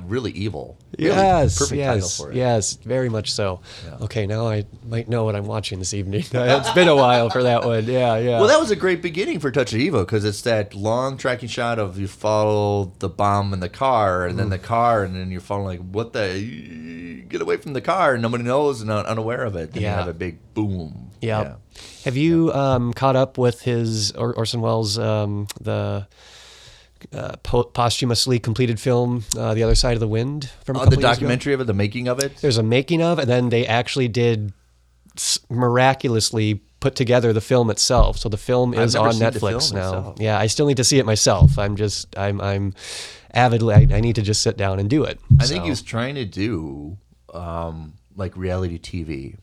really 0.08 0.32
evil. 0.32 0.77
Really 0.98 1.12
Yes, 1.15 1.58
perfect 1.58 1.77
yes, 1.77 1.94
title 1.96 2.10
for 2.25 2.32
it. 2.32 2.38
yes, 2.38 2.74
very 2.75 3.10
much 3.10 3.32
so. 3.34 3.60
Yeah. 3.86 3.98
Okay, 4.06 4.27
now 4.27 4.48
I 4.48 4.65
might 4.88 5.10
know 5.10 5.24
what 5.25 5.36
I'm 5.36 5.46
watching 5.48 5.80
this 5.80 5.94
evening. 5.94 6.24
it's 6.32 6.72
been 6.72 6.88
a 6.88 6.96
while 6.96 7.30
for 7.30 7.44
that 7.44 7.65
one. 7.65 7.86
Yeah, 7.86 8.18
yeah. 8.18 8.39
Well, 8.39 8.48
that 8.48 8.60
was 8.60 8.72
a 8.72 8.75
great 8.75 9.01
beginning 9.01 9.39
for 9.39 9.51
Touch 9.51 9.74
of 9.74 9.80
Evil 9.80 10.01
because 10.06 10.24
it's 10.24 10.42
that 10.44 10.74
long 10.74 11.18
tracking 11.18 11.50
shot 11.50 11.80
of 11.80 12.00
you 12.00 12.08
follow 12.08 12.94
the 13.00 13.10
bomb 13.10 13.54
in 13.54 13.60
the 13.60 13.70
car 13.70 14.25
and 14.25 14.38
then 14.39 14.50
the 14.50 14.60
car 14.60 15.04
and 15.04 15.15
then 15.15 15.32
you're 15.32 15.42
following 15.42 15.65
like 15.80 15.89
what 15.92 16.13
the 16.13 17.24
get 17.27 17.42
away 17.42 17.58
from 17.58 17.74
the 17.74 17.82
car 17.82 18.13
and 18.13 18.22
nobody 18.22 18.44
knows 18.44 18.82
and 18.82 18.89
unaware 18.92 19.44
of 19.44 19.56
it. 19.56 19.74
Then 19.74 19.84
Yeah. 19.84 19.92
you 19.92 19.98
have 19.98 20.08
a 20.08 20.13
big 20.13 20.38
boom. 20.54 21.12
Yeah. 21.22 21.56
Have 22.06 22.15
you 22.15 22.54
um, 22.54 22.94
caught 22.94 23.15
up 23.15 23.38
with 23.38 23.62
his 23.62 24.12
or, 24.12 24.34
Orson 24.34 24.62
Welles 24.62 24.98
um, 25.00 25.48
the 25.60 26.08
uh, 27.13 27.35
po- 27.43 27.63
posthumously 27.63 28.39
completed 28.39 28.79
film 28.79 29.24
uh, 29.38 29.53
The 29.53 29.63
Other 29.63 29.75
Side 29.75 29.93
of 29.93 30.00
the 30.00 30.07
Wind 30.07 30.50
from 30.63 30.77
a 30.77 30.81
Oh, 30.81 30.85
the 30.85 30.97
documentary 30.97 31.53
of 31.53 31.62
it, 31.62 31.65
the 31.67 31.74
making 31.74 32.07
of 32.07 32.19
it. 32.19 32.38
There's 32.38 32.57
a 32.57 32.63
making 32.63 33.01
of, 33.01 33.19
and 33.19 33.29
then 33.29 33.50
they 33.50 33.65
actually 33.65 34.07
did 34.07 34.53
s- 35.17 35.39
miraculously 35.50 36.62
put 36.79 36.95
together 36.95 37.33
the 37.33 37.41
film 37.41 37.69
itself. 37.69 38.17
So 38.17 38.29
the 38.29 38.38
film 38.38 38.74
is 38.74 38.95
on 38.95 39.13
Netflix 39.13 39.74
now. 39.74 39.88
itself. 39.88 40.17
Yeah, 40.19 40.38
I 40.39 40.47
still 40.47 40.67
need 40.67 40.77
to 40.77 40.83
see 40.83 41.00
it 41.00 41.05
myself. 41.05 41.57
I'm 41.57 41.75
just 41.75 42.17
I'm 42.17 42.39
I'm 42.41 42.74
avidly 43.33 43.74
I, 43.75 43.97
I 43.97 44.01
need 44.01 44.15
to 44.15 44.21
just 44.21 44.41
sit 44.41 44.55
down 44.57 44.79
and 44.79 44.89
do 44.89 45.03
it. 45.03 45.19
I 45.39 45.45
think 45.45 45.59
So- 45.59 45.63
he 45.63 45.69
was 45.69 45.81
trying 45.81 46.15
to 46.15 46.25
do 46.25 46.97
um, 47.33 47.93
like 48.15 48.35
reality 48.38 48.79
TV. 48.79 49.38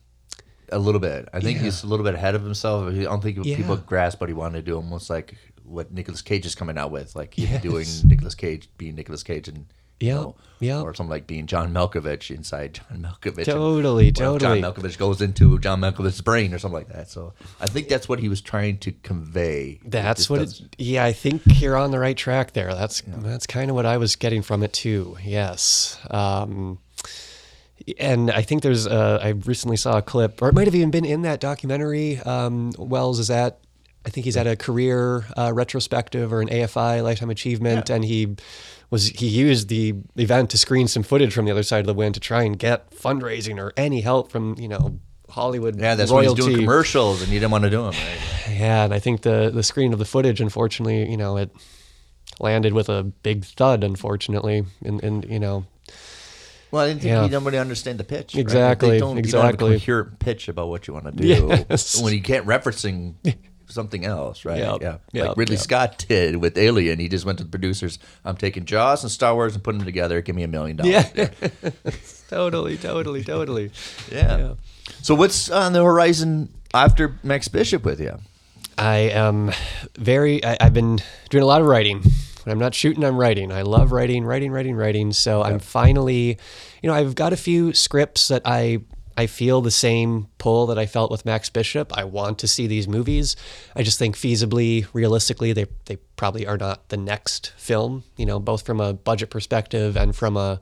A 0.71 0.79
little 0.79 1.01
bit. 1.01 1.29
I 1.31 1.39
think 1.39 1.57
Yeah. 1.59 1.65
he's 1.65 1.83
a 1.83 1.87
little 1.87 2.03
bit 2.03 2.15
ahead 2.15 2.33
of 2.33 2.43
himself. 2.43 2.91
I 2.91 3.03
don't 3.03 3.21
think 3.21 3.37
Yeah. 3.43 3.57
people 3.57 3.75
grasp 3.77 4.19
what 4.19 4.29
he 4.29 4.33
wanted 4.33 4.65
to 4.65 4.71
do. 4.71 4.75
Almost 4.77 5.07
like 5.09 5.35
what 5.73 5.91
Nicolas 5.91 6.21
Cage 6.21 6.45
is 6.45 6.55
coming 6.55 6.77
out 6.77 6.91
with, 6.91 7.15
like 7.15 7.33
Yes. 7.37 7.61
doing 7.61 7.87
Nicolas 8.05 8.35
Cage 8.35 8.69
being 8.77 8.95
Nicolas 8.95 9.23
Cage, 9.23 9.47
and 9.47 9.65
you 9.99 10.07
Yeah, 10.09 10.13
know, 10.15 10.35
yeah. 10.59 10.81
or 10.81 10.93
something 10.93 11.09
like 11.11 11.27
being 11.27 11.45
John 11.47 11.73
Malkovich 11.73 12.29
inside 12.33 12.73
John 12.73 13.01
Malkovich. 13.03 13.37
and- 13.37 13.45
Totally, 13.45 14.09
or 14.09 14.11
totally. 14.11 14.59
John 14.61 14.73
Malkovich 14.73 14.97
goes 14.97 15.21
into 15.21 15.57
John 15.59 15.79
Malkovich's 15.79 16.19
brain 16.21 16.53
or 16.53 16.59
something 16.59 16.75
like 16.79 16.89
that. 16.89 17.09
So 17.09 17.33
I 17.61 17.67
think 17.67 17.87
that's 17.87 18.09
what 18.09 18.19
he 18.19 18.27
was 18.27 18.41
trying 18.41 18.79
to 18.79 18.91
convey. 19.03 19.79
That's 19.85 20.29
what 20.29 20.39
does- 20.39 20.61
it. 20.61 20.75
Yeah, 20.77 21.05
I 21.05 21.13
think 21.13 21.41
you're 21.61 21.77
on 21.77 21.91
the 21.91 21.99
right 21.99 22.17
track 22.17 22.51
there. 22.53 22.73
That's 22.75 23.01
that's 23.07 23.47
kind 23.47 23.69
of 23.69 23.75
what 23.75 23.85
I 23.85 23.97
was 23.97 24.15
getting 24.15 24.41
from 24.41 24.61
it 24.63 24.73
too. 24.73 25.15
Yes. 25.23 25.97
Um, 26.11 26.79
and 27.97 28.31
I 28.31 28.41
think 28.41 28.61
there's. 28.61 28.87
Uh, 28.87 29.19
I 29.21 29.29
recently 29.29 29.77
saw 29.77 29.97
a 29.97 30.01
clip, 30.01 30.41
or 30.41 30.49
it 30.49 30.53
might 30.53 30.67
have 30.67 30.75
even 30.75 30.91
been 30.91 31.05
in 31.05 31.21
that 31.23 31.39
documentary. 31.39 32.17
Um, 32.19 32.71
Welles 32.77 33.19
is 33.19 33.29
at 33.29 33.59
I 34.05 34.09
think 34.09 34.25
he's 34.25 34.35
at 34.37 34.47
a 34.47 34.55
career 34.55 35.25
uh, 35.37 35.51
retrospective 35.53 36.33
or 36.33 36.41
an 36.41 36.49
AFI 36.49 37.01
lifetime 37.03 37.29
achievement, 37.29 37.89
and 37.89 38.03
he 38.03 38.35
was 38.89 39.07
he 39.07 39.27
used 39.27 39.69
the 39.69 39.95
event 40.17 40.49
to 40.51 40.57
screen 40.57 40.87
some 40.87 41.03
footage 41.03 41.33
from 41.33 41.45
the 41.45 41.51
other 41.51 41.63
side 41.63 41.79
of 41.79 41.85
the 41.87 41.93
wind 41.93 42.13
to 42.15 42.19
try 42.19 42.43
and 42.43 42.59
get 42.59 42.91
fundraising 42.91 43.57
or 43.59 43.71
any 43.77 44.01
help 44.01 44.29
from 44.31 44.55
you 44.59 44.67
know 44.67 44.99
Hollywood 45.29 45.79
Yeah, 45.79 45.95
that's 45.95 46.11
royalty. 46.11 46.27
when 46.27 46.37
he's 46.37 46.45
doing 46.55 46.65
commercials, 46.67 47.21
and 47.21 47.31
you 47.31 47.39
didn't 47.39 47.51
want 47.51 47.63
to 47.63 47.69
do 47.69 47.77
them. 47.83 47.93
Right? 47.93 48.19
Yeah, 48.59 48.83
and 48.83 48.93
I 48.93 48.99
think 48.99 49.21
the 49.21 49.49
the 49.53 49.63
screen 49.63 49.93
of 49.93 49.99
the 49.99 50.05
footage, 50.05 50.41
unfortunately, 50.41 51.09
you 51.09 51.17
know, 51.17 51.37
it 51.37 51.49
landed 52.39 52.73
with 52.73 52.89
a 52.89 53.03
big 53.03 53.45
thud. 53.45 53.83
Unfortunately, 53.83 54.65
and 54.83 55.01
and 55.03 55.25
you 55.25 55.39
know, 55.39 55.65
Well, 56.71 56.83
I 56.83 56.87
didn't 56.89 57.01
think 57.01 57.31
Yeah. 57.31 57.39
you 57.53 57.59
understand 57.59 57.99
the 57.99 58.03
pitch. 58.03 58.35
right? 58.35 58.41
Exactly, 58.41 58.89
They 58.91 58.99
don't, 58.99 59.09
You 59.15 59.23
don't 59.23 59.45
exactly. 59.45 59.71
have 59.71 59.77
a 59.77 59.79
coherent 59.79 60.19
pitch 60.19 60.49
about 60.49 60.67
what 60.67 60.87
you 60.87 60.93
want 60.93 61.05
to 61.05 61.11
do 61.13 61.27
Yes. 61.69 62.01
when 62.01 62.13
you 62.13 62.21
can't 62.21 62.45
referencing 62.45 63.15
something 63.73 64.05
else, 64.05 64.45
right? 64.45 64.59
Yep, 64.59 64.81
Yeah. 64.81 64.97
yep, 65.11 65.27
like 65.29 65.37
Ridley 65.37 65.55
yep. 65.55 65.63
Scott 65.63 66.05
did 66.07 66.37
with 66.37 66.57
Alien. 66.57 66.99
He 66.99 67.09
just 67.09 67.25
went 67.25 67.37
to 67.39 67.43
the 67.43 67.49
producers. 67.49 67.99
I'm 68.23 68.37
taking 68.37 68.65
Jaws 68.65 69.03
and 69.03 69.11
Star 69.11 69.33
Wars 69.33 69.55
and 69.55 69.63
putting 69.63 69.79
them 69.79 69.85
together. 69.85 70.21
Give 70.21 70.35
me 70.35 70.43
a 70.43 70.47
million 70.47 70.77
dollars. 70.77 71.05
yeah, 71.15 71.29
totally, 72.29 72.77
totally, 72.77 73.23
totally. 73.23 73.71
Yeah. 74.11 74.37
Yeah. 74.37 74.53
So 75.01 75.15
what's 75.15 75.49
on 75.49 75.73
the 75.73 75.83
horizon 75.83 76.49
after 76.73 77.17
Max 77.23 77.47
Bishop 77.47 77.83
with 77.83 77.99
you? 77.99 78.17
I 78.77 78.97
am 78.97 79.51
very. 79.97 80.43
I, 80.43 80.57
I've 80.59 80.73
been 80.73 80.99
doing 81.29 81.43
a 81.43 81.47
lot 81.47 81.61
of 81.61 81.67
writing. 81.67 82.01
When 82.43 82.51
I'm 82.51 82.59
not 82.59 82.75
shooting, 82.75 83.03
I'm 83.03 83.17
writing. 83.17 83.51
I 83.51 83.61
love 83.61 83.91
writing, 83.93 84.25
writing, 84.25 84.51
writing, 84.51 84.75
writing. 84.75 85.13
So 85.13 85.41
I'm 85.41 85.59
finally, 85.59 86.37
you 86.81 86.89
know, 86.89 86.93
I've 86.93 87.15
got 87.15 87.31
a 87.31 87.37
few 87.37 87.71
scripts 87.73 88.27
that 88.27 88.41
I 88.43 88.79
I 89.15 89.27
feel 89.27 89.61
the 89.61 89.71
same 89.71 90.27
pull 90.37 90.67
that 90.67 90.77
I 90.77 90.85
felt 90.85 91.11
with 91.11 91.25
Max 91.25 91.49
Bishop. 91.49 91.95
I 91.95 92.03
want 92.03 92.39
to 92.39 92.47
see 92.47 92.67
these 92.67 92.87
movies. 92.87 93.35
I 93.75 93.83
just 93.83 93.99
think 93.99 94.15
feasibly, 94.15 94.87
realistically, 94.93 95.53
they 95.53 95.65
they 95.85 95.97
probably 96.15 96.47
are 96.47 96.57
not 96.57 96.89
the 96.89 96.97
next 96.97 97.53
film. 97.57 98.03
You 98.17 98.25
know, 98.25 98.39
both 98.39 98.65
from 98.65 98.79
a 98.79 98.93
budget 98.93 99.29
perspective 99.29 99.95
and 99.97 100.15
from 100.15 100.37
a 100.37 100.59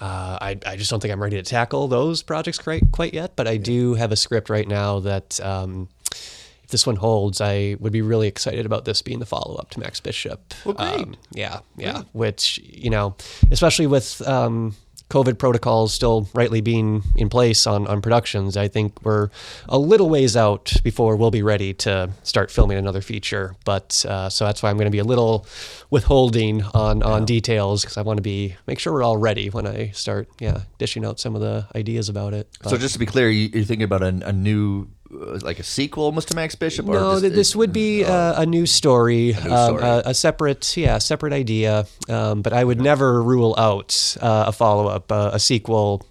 uh, 0.00 0.38
I, 0.40 0.58
I 0.66 0.76
just 0.76 0.90
don't 0.90 1.00
think 1.00 1.12
I'm 1.12 1.22
ready 1.22 1.36
to 1.36 1.42
tackle 1.42 1.88
those 1.88 2.22
projects 2.22 2.58
quite 2.58 2.90
quite 2.92 3.14
yet. 3.14 3.36
But 3.36 3.46
I 3.46 3.56
do 3.56 3.94
have 3.94 4.12
a 4.12 4.16
script 4.16 4.50
right 4.50 4.66
now 4.66 5.00
that 5.00 5.40
um, 5.40 5.88
if 6.10 6.70
this 6.70 6.86
one 6.86 6.96
holds, 6.96 7.40
I 7.40 7.76
would 7.78 7.92
be 7.92 8.02
really 8.02 8.28
excited 8.28 8.66
about 8.66 8.84
this 8.84 9.02
being 9.02 9.18
the 9.18 9.26
follow 9.26 9.56
up 9.56 9.70
to 9.70 9.80
Max 9.80 10.00
Bishop. 10.00 10.54
Well, 10.64 10.74
great. 10.74 11.00
Um, 11.00 11.16
yeah, 11.32 11.60
yeah. 11.76 12.02
Which 12.12 12.58
you 12.64 12.90
know, 12.90 13.16
especially 13.50 13.86
with 13.86 14.26
um, 14.26 14.74
COVID 15.10 15.38
protocols 15.38 15.92
still 15.92 16.28
rightly 16.34 16.60
being 16.60 17.02
in 17.16 17.28
place 17.28 17.66
on 17.66 17.86
on 17.86 18.00
productions, 18.00 18.56
I 18.56 18.68
think 18.68 19.04
we're 19.04 19.28
a 19.68 19.78
little 19.78 20.08
ways 20.08 20.36
out 20.36 20.72
before 20.82 21.16
we'll 21.16 21.30
be 21.30 21.42
ready 21.42 21.74
to 21.74 22.10
start 22.22 22.50
filming 22.50 22.78
another 22.78 23.00
feature. 23.00 23.54
But 23.64 24.04
uh, 24.08 24.28
so 24.28 24.44
that's 24.44 24.62
why 24.62 24.70
I'm 24.70 24.76
going 24.76 24.86
to 24.86 24.90
be 24.90 24.98
a 24.98 25.04
little 25.04 25.46
withholding 25.90 26.62
on 26.62 27.02
on 27.02 27.24
details 27.24 27.82
because 27.82 27.96
I 27.96 28.02
want 28.02 28.16
to 28.18 28.22
be 28.22 28.56
make 28.66 28.78
sure 28.78 28.92
we're 28.92 29.02
all 29.02 29.16
ready 29.18 29.50
when 29.50 29.66
I 29.66 29.90
start, 29.90 30.28
yeah, 30.40 30.62
dishing 30.78 31.04
out 31.04 31.20
some 31.20 31.34
of 31.34 31.40
the 31.40 31.66
ideas 31.74 32.08
about 32.08 32.34
it. 32.34 32.48
So 32.66 32.76
just 32.76 32.94
to 32.94 32.98
be 32.98 33.06
clear, 33.06 33.30
you, 33.30 33.50
you're 33.52 33.64
thinking 33.64 33.84
about 33.84 34.02
a, 34.02 34.28
a 34.28 34.32
new, 34.32 34.88
like 35.10 35.58
a 35.58 35.62
sequel 35.62 36.04
almost 36.04 36.28
to 36.28 36.34
Max 36.36 36.54
Bishop? 36.54 36.86
No, 36.86 37.12
just- 37.12 37.22
th- 37.22 37.32
this 37.34 37.54
would 37.56 37.72
be 37.72 38.04
uh, 38.04 38.40
a 38.40 38.46
new 38.46 38.66
story, 38.66 39.36
new 39.44 39.52
um. 39.52 39.76
A, 39.82 40.02
a 40.06 40.14
separate, 40.14 40.76
yeah, 40.76 40.98
separate 40.98 41.32
idea. 41.32 41.86
Um, 42.08 42.42
but 42.42 42.52
I 42.52 42.64
would 42.64 42.80
never 42.80 43.22
rule 43.22 43.54
out 43.58 44.16
uh, 44.20 44.44
a 44.48 44.52
follow 44.52 44.86
up, 44.88 45.10
uh, 45.12 45.30
a 45.32 45.38
sequel, 45.38 46.06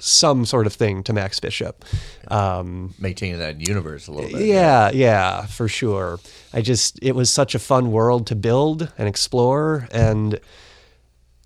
some 0.00 0.44
sort 0.46 0.66
of 0.66 0.72
thing 0.74 1.02
to 1.04 1.12
Max 1.12 1.40
Bishop. 1.40 1.84
Um, 2.28 2.94
maintaining 2.98 3.38
that 3.40 3.60
universe 3.66 4.08
a 4.08 4.12
little 4.12 4.30
bit. 4.30 4.46
yeah, 4.46 4.90
yeah, 4.90 5.46
for 5.46 5.68
sure. 5.68 6.18
I 6.52 6.62
just, 6.62 6.98
it 7.02 7.12
was 7.14 7.30
such 7.30 7.54
a 7.54 7.58
fun 7.58 7.92
world 7.92 8.26
to 8.28 8.34
build 8.36 8.90
and 8.98 9.06
explore, 9.08 9.86
and 9.92 10.38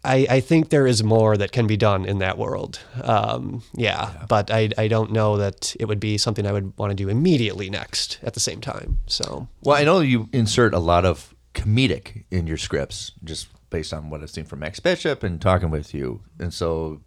I, 0.03 0.27
I 0.31 0.41
think 0.41 0.71
there 0.71 0.87
is 0.87 1.05
more 1.05 1.37
that 1.37 1.53
can 1.53 1.67
be 1.67 1.77
done 1.77 2.05
in 2.07 2.19
that 2.19 2.39
world. 2.39 2.81
Um, 3.03 3.63
yeah, 3.75 4.25
but 4.29 4.51
I, 4.51 4.71
I 4.79 4.89
don't 4.89 5.13
know 5.13 5.37
that 5.37 5.77
it 5.79 5.87
would 5.87 6.01
be 6.01 6.17
something 6.17 6.47
I 6.47 6.53
would 6.53 6.77
want 6.79 6.91
to 6.91 6.95
do 6.95 7.09
immediately 7.09 7.69
next 7.69 8.19
at 8.23 8.35
the 8.35 8.41
same 8.41 8.61
time. 8.61 8.99
So. 9.07 9.49
Well, 9.63 9.77
I 9.77 9.85
know 9.85 10.01
you 10.01 10.29
insert 10.33 10.73
a 10.73 10.79
lot 10.79 11.05
of 11.05 11.35
comedic 11.55 12.25
in 12.31 12.47
your 12.47 12.57
scripts, 12.57 13.13
just 13.25 13.49
based 13.71 13.95
on 13.95 14.11
what 14.11 14.21
I've 14.21 14.31
seen 14.31 14.45
from 14.45 14.59
Max 14.59 14.81
Bishop 14.81 15.23
and 15.23 15.41
talking 15.41 15.71
with 15.71 15.95
you. 15.95 16.21
And 16.39 16.53
so, 16.53 17.01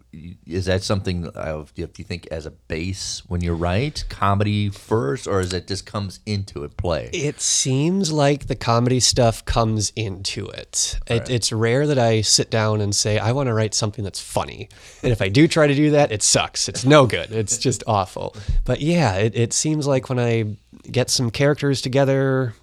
is 0.46 0.64
that 0.64 0.82
something 0.82 1.26
of 1.28 1.72
do 1.74 1.82
you, 1.82 2.04
think 2.04 2.26
as 2.30 2.46
a 2.46 2.50
base 2.50 3.22
when 3.28 3.42
you 3.42 3.54
write 3.54 4.04
comedy 4.08 4.70
first, 4.70 5.26
or 5.26 5.40
is 5.40 5.52
it 5.52 5.66
just 5.68 5.86
comes 5.86 6.20
into 6.26 6.64
it 6.64 6.76
play? 6.76 7.10
It 7.12 7.40
seems 7.40 8.10
like 8.10 8.46
the 8.46 8.56
comedy 8.56 9.00
stuff 9.00 9.44
comes 9.44 9.92
into 9.94 10.46
it. 10.46 10.98
it 11.06 11.30
it's 11.30 11.52
rare 11.52 11.86
that 11.86 11.98
I 11.98 12.22
sit 12.22 12.50
down 12.50 12.80
and 12.80 12.94
say, 12.94 13.18
I 13.18 13.32
want 13.32 13.48
to 13.48 13.54
write 13.54 13.74
something 13.74 14.02
that's 14.02 14.20
funny. 14.20 14.68
And 15.02 15.12
if 15.12 15.20
I 15.20 15.28
do 15.28 15.46
try 15.46 15.66
to 15.66 15.74
do 15.74 15.90
that, 15.92 16.10
it 16.10 16.22
sucks. 16.22 16.68
It's 16.68 16.84
no 16.84 17.06
good. 17.06 17.30
It's 17.30 17.58
just 17.58 17.84
awful. 17.86 18.34
But 18.64 18.80
yeah, 18.80 19.16
it, 19.16 19.36
it 19.36 19.52
seems 19.52 19.86
like 19.86 20.08
when 20.08 20.18
I 20.18 20.56
get 20.90 21.10
some 21.10 21.30
characters 21.30 21.80
together, 21.80 22.54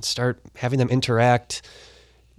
start 0.00 0.40
having 0.56 0.78
them 0.78 0.88
interact, 0.88 1.62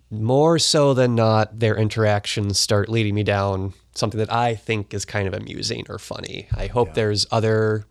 more 0.10 0.58
so 0.60 0.94
than 0.94 1.16
not, 1.16 1.60
their 1.60 1.76
interactions 1.76 2.60
start 2.60 2.90
leading 2.90 3.16
me 3.16 3.24
down 3.24 3.74
something 3.94 4.20
that 4.20 4.32
I 4.32 4.56
think 4.56 4.94
is 4.94 5.06
kind 5.06 5.28
of 5.28 5.34
amusing 5.34 5.86
or 5.90 6.00
funny. 6.00 6.48
I 6.56 6.68
hope 6.68 6.94
there's 6.94 7.26
other 7.32 7.86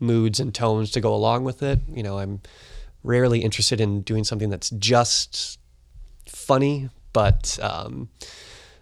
moods 0.00 0.40
and 0.40 0.54
tones 0.54 0.90
to 0.92 1.00
go 1.00 1.14
along 1.14 1.44
with 1.44 1.62
it. 1.62 1.80
You 1.88 2.02
know, 2.02 2.18
I'm 2.18 2.40
rarely 3.02 3.40
interested 3.40 3.80
in 3.80 4.02
doing 4.02 4.24
something 4.24 4.50
that's 4.50 4.70
just 4.70 5.58
funny, 6.26 6.90
but 7.12 7.58
um, 7.62 8.08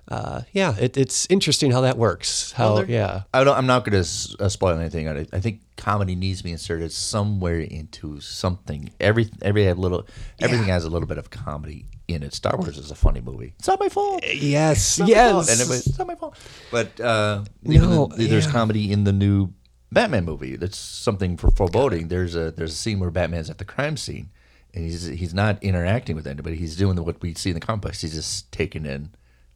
uh, 0.08 0.42
yeah, 0.52 0.74
it, 0.78 0.96
it's 0.96 1.26
interesting 1.30 1.70
how 1.70 1.82
that 1.82 1.98
works. 1.98 2.52
How 2.52 2.74
Well, 2.74 2.90
yeah, 2.90 3.22
I 3.32 3.44
don't, 3.44 3.56
I'm 3.56 3.66
not 3.66 3.84
going 3.84 4.02
to 4.02 4.36
uh, 4.40 4.48
spoil 4.48 4.78
anything. 4.78 5.08
I, 5.08 5.26
I 5.32 5.40
think 5.40 5.60
comedy 5.76 6.16
needs 6.16 6.38
to 6.38 6.44
be 6.44 6.52
inserted 6.52 6.90
somewhere 6.90 7.60
into 7.60 8.20
something. 8.20 8.90
Every 8.98 9.28
every 9.42 9.72
little 9.74 10.06
everything 10.40 10.66
has 10.66 10.84
a 10.84 10.90
little 10.90 11.08
bit 11.08 11.18
of 11.18 11.30
comedy 11.30 11.86
in 12.14 12.22
it. 12.22 12.34
Star 12.34 12.56
Wars 12.56 12.78
is 12.78 12.90
a 12.90 12.94
funny 12.94 13.20
movie. 13.20 13.54
It's 13.58 13.68
not 13.68 13.80
my 13.80 13.88
fault. 13.88 14.22
yes, 14.26 14.78
It's 14.78 14.98
not 14.98 15.06
fault. 15.08 15.16
yes. 15.16 15.50
And 15.50 15.60
it 15.60 15.68
was- 15.68 15.86
it's 15.86 15.98
not 15.98 16.06
my 16.06 16.14
fault. 16.14 16.36
But 16.70 16.98
uh, 17.00 17.44
No, 17.62 18.06
the- 18.06 18.26
there's 18.26 18.46
yeah. 18.46 18.52
comedy 18.52 18.92
in 18.92 19.04
the 19.04 19.12
new 19.12 19.52
Batman 19.90 20.24
movie. 20.24 20.56
That's 20.56 20.78
something 20.78 21.36
for 21.36 21.50
foreboding. 21.50 22.08
There's 22.08 22.34
a 22.34 22.50
there's 22.50 22.72
a 22.72 22.76
scene 22.76 22.98
where 23.00 23.10
Batman's 23.10 23.50
at 23.50 23.58
the 23.58 23.64
crime 23.66 23.96
scene, 23.96 24.30
and 24.74 24.84
he's 24.84 25.04
he's 25.04 25.34
not 25.34 25.62
interacting 25.62 26.16
with 26.16 26.26
anybody. 26.26 26.56
He's 26.56 26.76
doing 26.76 26.96
what 27.04 27.20
we 27.20 27.34
see 27.34 27.50
in 27.50 27.58
the 27.60 27.76
books. 27.76 28.00
He's 28.00 28.14
just 28.14 28.50
taking 28.52 28.86
in, 28.86 29.10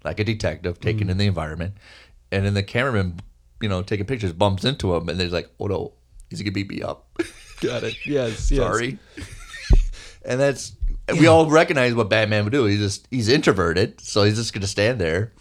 like 0.05 0.21
a 0.21 0.25
detective, 0.25 0.79
taking 0.81 1.07
Mm. 1.07 1.11
in 1.13 1.17
the 1.19 1.27
environment, 1.27 1.75
and 2.31 2.45
then 2.45 2.53
the 2.53 2.63
cameraman, 2.63 3.21
you 3.63 3.69
know, 3.71 3.81
taking 3.83 4.05
pictures, 4.05 4.35
bumps 4.35 4.65
into 4.65 4.95
him, 4.95 5.09
and 5.09 5.19
there's 5.19 5.33
like, 5.33 5.49
oh 5.59 5.69
no, 5.69 5.93
he's 6.29 6.43
gonna 6.43 6.53
beat 6.53 6.69
me 6.69 6.83
up. 6.83 7.09
Got 7.63 7.85
it. 7.85 7.97
Yes, 8.05 8.51
yes. 8.51 8.59
Sorry. 8.61 8.99
and 10.27 10.39
that's 10.39 10.73
we 11.13 11.27
all 11.27 11.49
recognize 11.49 11.95
what 11.95 12.09
Batman 12.09 12.45
would 12.45 12.53
do. 12.53 12.65
He's 12.65 12.81
just 12.81 13.07
he's 13.11 13.29
introverted, 13.29 14.01
so 14.01 14.25
he's 14.25 14.37
just 14.37 14.53
gonna 14.53 14.67
stand 14.67 15.01
there. 15.01 15.33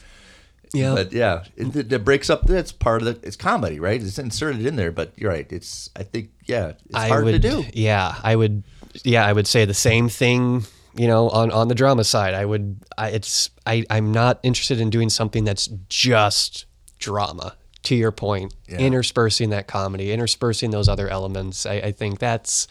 Yeah. 0.73 0.93
But 0.93 1.13
yeah, 1.13 1.45
it, 1.55 1.75
it, 1.75 1.93
it 1.93 2.03
breaks 2.05 2.29
up. 2.29 2.45
That's 2.45 2.71
part 2.71 3.01
of 3.01 3.05
the. 3.21 3.27
It's 3.27 3.35
comedy, 3.35 3.79
right? 3.79 4.01
It's 4.01 4.19
inserted 4.19 4.65
in 4.65 4.75
there, 4.75 4.91
but 4.91 5.13
you're 5.15 5.31
right. 5.31 5.49
It's. 5.51 5.89
I 5.95 6.03
think. 6.03 6.31
Yeah, 6.45 6.73
it's 6.85 6.95
I 6.95 7.07
hard 7.07 7.25
would, 7.25 7.41
to 7.41 7.49
do. 7.49 7.63
Yeah, 7.73 8.15
I 8.23 8.35
would. 8.35 8.63
Yeah, 9.03 9.25
I 9.25 9.31
would 9.33 9.47
say 9.47 9.65
the 9.65 9.73
same 9.73 10.09
thing. 10.09 10.65
You 10.95 11.07
know, 11.07 11.29
on 11.29 11.51
on 11.51 11.67
the 11.67 11.75
drama 11.75 12.03
side, 12.03 12.33
I 12.33 12.45
would. 12.45 12.77
I, 12.97 13.09
it's. 13.09 13.49
I 13.65 13.85
I'm 13.89 14.11
not 14.11 14.39
interested 14.43 14.79
in 14.79 14.89
doing 14.89 15.09
something 15.09 15.43
that's 15.45 15.67
just 15.89 16.65
drama. 16.99 17.55
To 17.83 17.95
your 17.95 18.11
point, 18.11 18.51
Yeah. 18.67 18.79
interspersing 18.79 19.51
that 19.51 19.67
comedy, 19.67 20.11
interspersing 20.11 20.71
those 20.71 20.89
other 20.89 21.07
elements. 21.07 21.67
I, 21.67 21.73
I 21.75 21.91
think 21.91 22.17
that's 22.17 22.67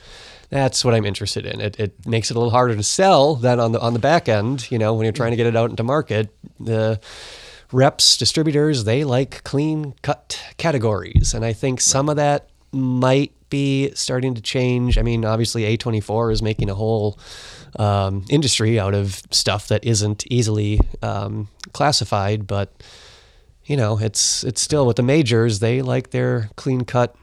that's 0.50 0.84
what 0.84 0.94
I'm 0.94 1.04
interested 1.04 1.46
in. 1.46 1.60
It, 1.60 1.78
it 1.78 2.06
makes 2.06 2.30
it 2.30 2.36
a 2.36 2.38
little 2.38 2.50
harder 2.50 2.76
to 2.76 2.82
sell 2.82 3.34
than 3.34 3.60
on 3.60 3.72
the 3.72 3.80
on 3.80 3.92
the 3.92 3.98
back 3.98 4.28
end. 4.28 4.70
You 4.70 4.78
know, 4.78 4.94
when 4.94 5.04
you're 5.04 5.12
trying 5.12 5.32
to 5.32 5.36
get 5.36 5.46
it 5.46 5.56
out 5.56 5.70
into 5.70 5.82
market, 5.82 6.34
the 6.60 7.00
reps, 7.72 8.16
distributors, 8.16 8.84
they 8.84 9.04
like 9.04 9.42
clean 9.44 9.94
cut 10.02 10.40
categories. 10.56 11.34
And 11.34 11.44
I 11.44 11.52
think 11.52 11.80
some 11.80 12.08
of 12.08 12.16
that 12.16 12.48
might 12.72 13.32
be 13.50 13.92
starting 13.94 14.34
to 14.34 14.42
change. 14.42 14.98
I 14.98 15.02
mean, 15.02 15.24
obviously, 15.24 15.62
A24 15.76 16.32
is 16.32 16.42
making 16.42 16.70
a 16.70 16.74
whole 16.74 17.18
um, 17.76 18.24
industry 18.28 18.78
out 18.78 18.94
of 18.94 19.22
stuff 19.30 19.68
that 19.68 19.84
isn't 19.84 20.24
easily 20.30 20.80
um, 21.02 21.48
classified, 21.72 22.46
but. 22.46 22.72
You 23.66 23.78
know, 23.78 23.98
it's 23.98 24.44
it's 24.44 24.60
still 24.60 24.86
with 24.86 24.96
the 24.96 25.02
majors. 25.02 25.60
They 25.60 25.80
like 25.80 26.10
their 26.10 26.50
clean 26.54 26.84
cut. 26.84 27.16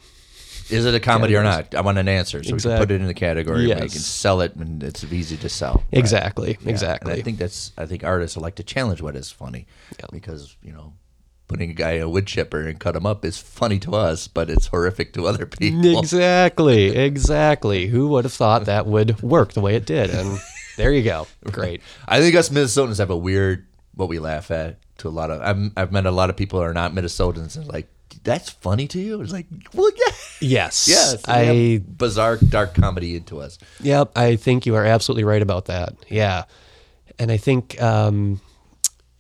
Is 0.72 0.86
it 0.86 0.96
a 0.96 1.00
comedy 1.00 1.36
or 1.36 1.44
not? 1.44 1.76
I 1.76 1.82
want 1.82 1.98
an 1.98 2.08
answer, 2.08 2.44
so 2.44 2.56
we 2.56 2.62
can 2.62 2.78
put 2.78 2.92
it 2.92 3.02
in 3.02 3.08
the 3.08 3.14
category 3.14 3.68
Yes. 3.68 3.80
can 3.80 3.90
sell 4.02 4.42
it, 4.42 4.56
and 4.56 4.82
it's 4.84 5.04
easy 5.04 5.38
to 5.38 5.50
sell. 5.50 5.84
Exactly, 5.92 6.58
Yeah. 6.62 6.70
exactly. 6.70 7.12
And 7.14 7.20
I 7.22 7.24
think 7.24 7.38
that's. 7.38 7.72
I 7.78 7.86
think 7.86 8.04
artists 8.04 8.38
like 8.38 8.56
to 8.56 8.64
challenge 8.64 9.02
what 9.02 9.16
is 9.16 9.32
funny, 9.32 9.68
Yeah. 10.00 10.06
because 10.12 10.56
you 10.64 10.72
know, 10.72 10.94
putting 11.48 11.70
a 11.72 11.74
guy 11.74 11.92
in 11.94 12.02
a 12.04 12.10
wood 12.10 12.26
chipper 12.28 12.62
and 12.62 12.80
cut 12.80 12.96
him 12.96 13.06
up 13.06 13.26
is 13.26 13.38
funny 13.38 13.78
to 13.80 13.94
us, 13.96 14.28
but 14.28 14.50
it's 14.50 14.68
horrific 14.68 15.14
to 15.14 15.28
other 15.28 15.46
people. 15.46 16.00
Exactly, 16.00 16.86
exactly. 16.98 17.88
Who 17.88 18.08
would 18.10 18.24
have 18.26 18.34
thought 18.34 18.66
that 18.66 18.86
would 18.88 19.22
work 19.22 19.54
the 19.54 19.62
way 19.62 19.76
it 19.76 19.86
did? 19.86 20.10
And 20.10 20.40
there 20.78 20.92
you 20.94 21.04
go. 21.04 21.28
Great. 21.52 21.82
I 22.08 22.22
think 22.22 22.36
us 22.36 22.50
Minnesotans 22.50 23.00
have 23.00 23.10
a 23.10 23.18
weird 23.18 23.66
what 23.96 24.08
we 24.08 24.20
laugh 24.20 24.50
at 24.52 24.78
to 25.00 25.10
a 25.10 25.12
lot 25.12 25.30
of. 25.32 25.42
I've, 25.42 25.72
I've 25.76 25.92
met 25.92 26.06
a 26.06 26.12
lot 26.12 26.30
of 26.30 26.38
people 26.38 26.60
who 26.60 26.66
are 26.66 26.74
not 26.74 26.94
Minnesotans 26.94 27.58
and 27.58 27.68
like 27.68 27.90
that's 28.24 28.50
funny 28.50 28.88
to 28.88 29.00
you. 29.00 29.22
It's 29.22 29.32
like 29.32 29.48
well 29.74 29.90
yeah 29.96 30.14
Yes. 30.42 30.88
yes 30.90 31.22
I 31.28 31.50
I 31.50 31.82
bizarre 31.86 32.38
dark 32.38 32.74
comedy 32.74 33.16
into 33.16 33.40
us. 33.40 33.58
Yep, 33.82 34.12
I 34.16 34.36
think 34.36 34.66
you 34.66 34.76
are 34.76 34.86
absolutely 34.86 35.24
right 35.24 35.42
about 35.42 35.66
that. 35.66 35.94
Yeah, 36.10 36.44
and 37.20 37.32
I 37.32 37.38
think, 37.38 37.82
um, 37.82 38.42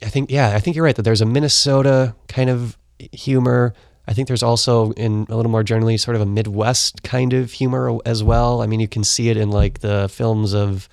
I 0.02 0.08
think, 0.08 0.32
yeah, 0.32 0.56
I 0.56 0.60
think 0.60 0.76
you're 0.76 0.86
right 0.86 0.96
that 0.96 1.04
there's 1.04 1.22
a 1.22 1.26
Minnesota 1.26 2.16
kind 2.28 2.50
of 2.50 2.78
humor. 3.12 3.74
I 4.08 4.14
think 4.14 4.28
there's 4.28 4.42
also 4.44 4.92
in 4.94 5.28
a 5.30 5.36
little 5.36 5.52
more 5.52 5.64
generally 5.64 5.98
sort 5.98 6.16
of 6.16 6.22
a 6.22 6.26
Midwest 6.26 7.04
kind 7.04 7.34
of 7.34 7.52
humor 7.52 8.00
as 8.06 8.24
well. 8.24 8.62
I 8.64 8.68
mean, 8.68 8.80
you 8.80 8.88
can 8.88 9.04
see 9.04 9.30
it 9.30 9.38
in 9.38 9.52
like 9.52 9.80
the 9.80 10.10
films 10.10 10.54
of 10.56 10.90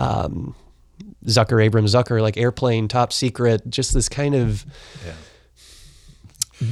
um, 0.00 0.54
Zucker, 1.26 1.62
Abrahams 1.62 1.94
Zucker, 1.94 2.22
like 2.22 2.36
Airplane, 2.38 2.88
Top 2.88 3.12
Secret, 3.12 3.68
just 3.68 3.92
this 3.92 4.08
kind 4.08 4.34
of 4.34 4.64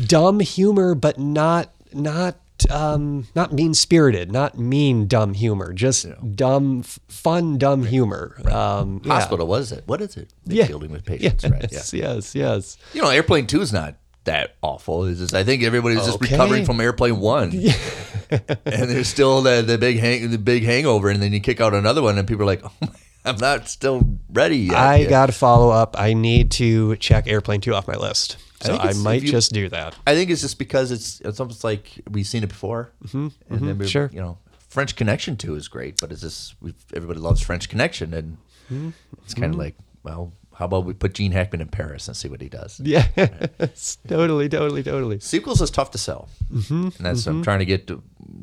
dumb 0.06 0.40
humor, 0.40 0.94
but 0.94 1.18
not 1.18 1.70
not 1.92 2.36
um, 2.70 3.26
not 3.34 3.52
mean 3.52 3.74
spirited, 3.74 4.30
not 4.32 4.58
mean 4.58 5.06
dumb 5.06 5.34
humor, 5.34 5.72
just 5.72 6.06
dumb, 6.36 6.80
f- 6.80 6.98
fun 7.08 7.58
dumb 7.58 7.84
humor. 7.84 8.36
Um, 8.50 9.02
yeah. 9.04 9.14
Hospital, 9.14 9.46
what 9.46 9.60
is 9.60 9.72
it? 9.72 9.82
What 9.86 10.00
is 10.00 10.16
it? 10.16 10.32
They're 10.46 10.58
Yeah. 10.58 10.66
Dealing 10.68 10.90
with 10.90 11.04
patients, 11.04 11.44
right? 11.44 11.62
Yeah. 11.62 11.68
Yes, 11.78 11.92
yes, 11.92 12.34
yes. 12.34 12.76
You 12.94 13.02
know, 13.02 13.10
Airplane 13.10 13.46
Two 13.46 13.60
is 13.60 13.72
not 13.72 13.96
that 14.24 14.54
awful. 14.62 15.04
It's 15.04 15.20
just 15.20 15.34
I 15.34 15.44
think 15.44 15.62
everybody's 15.62 16.04
just 16.06 16.20
recovering 16.20 16.64
from 16.64 16.80
Airplane 16.80 17.18
One, 17.20 17.50
and 18.30 18.40
there's 18.64 19.08
still 19.08 19.42
the 19.42 19.62
the 19.62 19.76
big 19.76 19.98
hang 19.98 20.30
the 20.30 20.38
big 20.38 20.64
hangover, 20.64 21.10
and 21.10 21.20
then 21.22 21.32
you 21.32 21.40
kick 21.40 21.60
out 21.60 21.74
another 21.74 22.02
one, 22.02 22.16
and 22.18 22.26
people 22.26 22.44
are 22.44 22.46
like, 22.46 22.62
"Oh 22.64 22.72
my, 22.80 22.88
I'm 23.24 23.36
not 23.36 23.68
still 23.68 24.18
ready 24.30 24.58
yet." 24.58 24.76
I 24.76 25.04
got 25.04 25.26
to 25.26 25.32
follow 25.32 25.70
up. 25.70 25.96
I 25.98 26.14
need 26.14 26.50
to 26.52 26.96
check 26.96 27.26
Airplane 27.26 27.60
2 27.60 27.74
off 27.74 27.86
my 27.88 27.96
list. 27.96 28.36
So 28.66 28.76
think 28.78 28.84
I, 28.84 28.92
might 28.98 29.22
you- 29.22 29.30
just 29.30 29.52
do 29.52 29.68
that. 29.68 29.94
I 30.06 30.14
think 30.14 30.30
it's 30.30 30.40
just 30.42 30.58
because 30.58 30.90
it's 30.90 31.20
it's 31.20 31.40
almost 31.40 31.64
like 31.64 31.90
we've 32.10 32.26
seen 32.26 32.42
it 32.42 32.48
before, 32.48 32.92
mm-hmm, 33.06 33.28
and 33.54 33.68
then 33.68 33.78
we, 33.78 33.86
sure. 33.86 34.10
you 34.12 34.20
know, 34.20 34.38
French 34.68 34.96
Connection 34.96 35.36
Two 35.36 35.54
is 35.54 35.68
great, 35.68 36.00
but 36.00 36.10
it's 36.12 36.20
just 36.22 36.54
we've, 36.60 36.74
everybody 36.94 37.20
loves 37.20 37.40
French 37.40 37.68
Connection, 37.68 38.12
and 38.14 38.36
Mm-hmm. 38.72 38.90
it's 39.22 39.34
kind 39.34 39.52
of 39.52 39.58
like, 39.58 39.74
well, 40.04 40.32
how 40.54 40.64
about 40.64 40.86
we 40.86 40.94
put 40.94 41.12
Gene 41.12 41.32
Hackman 41.32 41.60
in 41.60 41.68
Paris 41.68 42.08
and 42.08 42.16
see 42.16 42.28
what 42.30 42.40
he 42.40 42.48
does? 42.48 42.80
Yeah, 42.82 43.06
totally, 44.08 44.48
totally, 44.48 44.82
totally. 44.82 45.20
sequels 45.20 45.60
is 45.60 45.70
tough 45.70 45.90
to 45.92 45.98
sell, 45.98 46.28
mm-hmm, 46.52 46.82
and 46.84 46.92
that's 47.06 47.26
I'm 47.26 47.42
trying 47.42 47.58
to 47.60 47.64
get 47.66 47.86
to. 47.88 48.02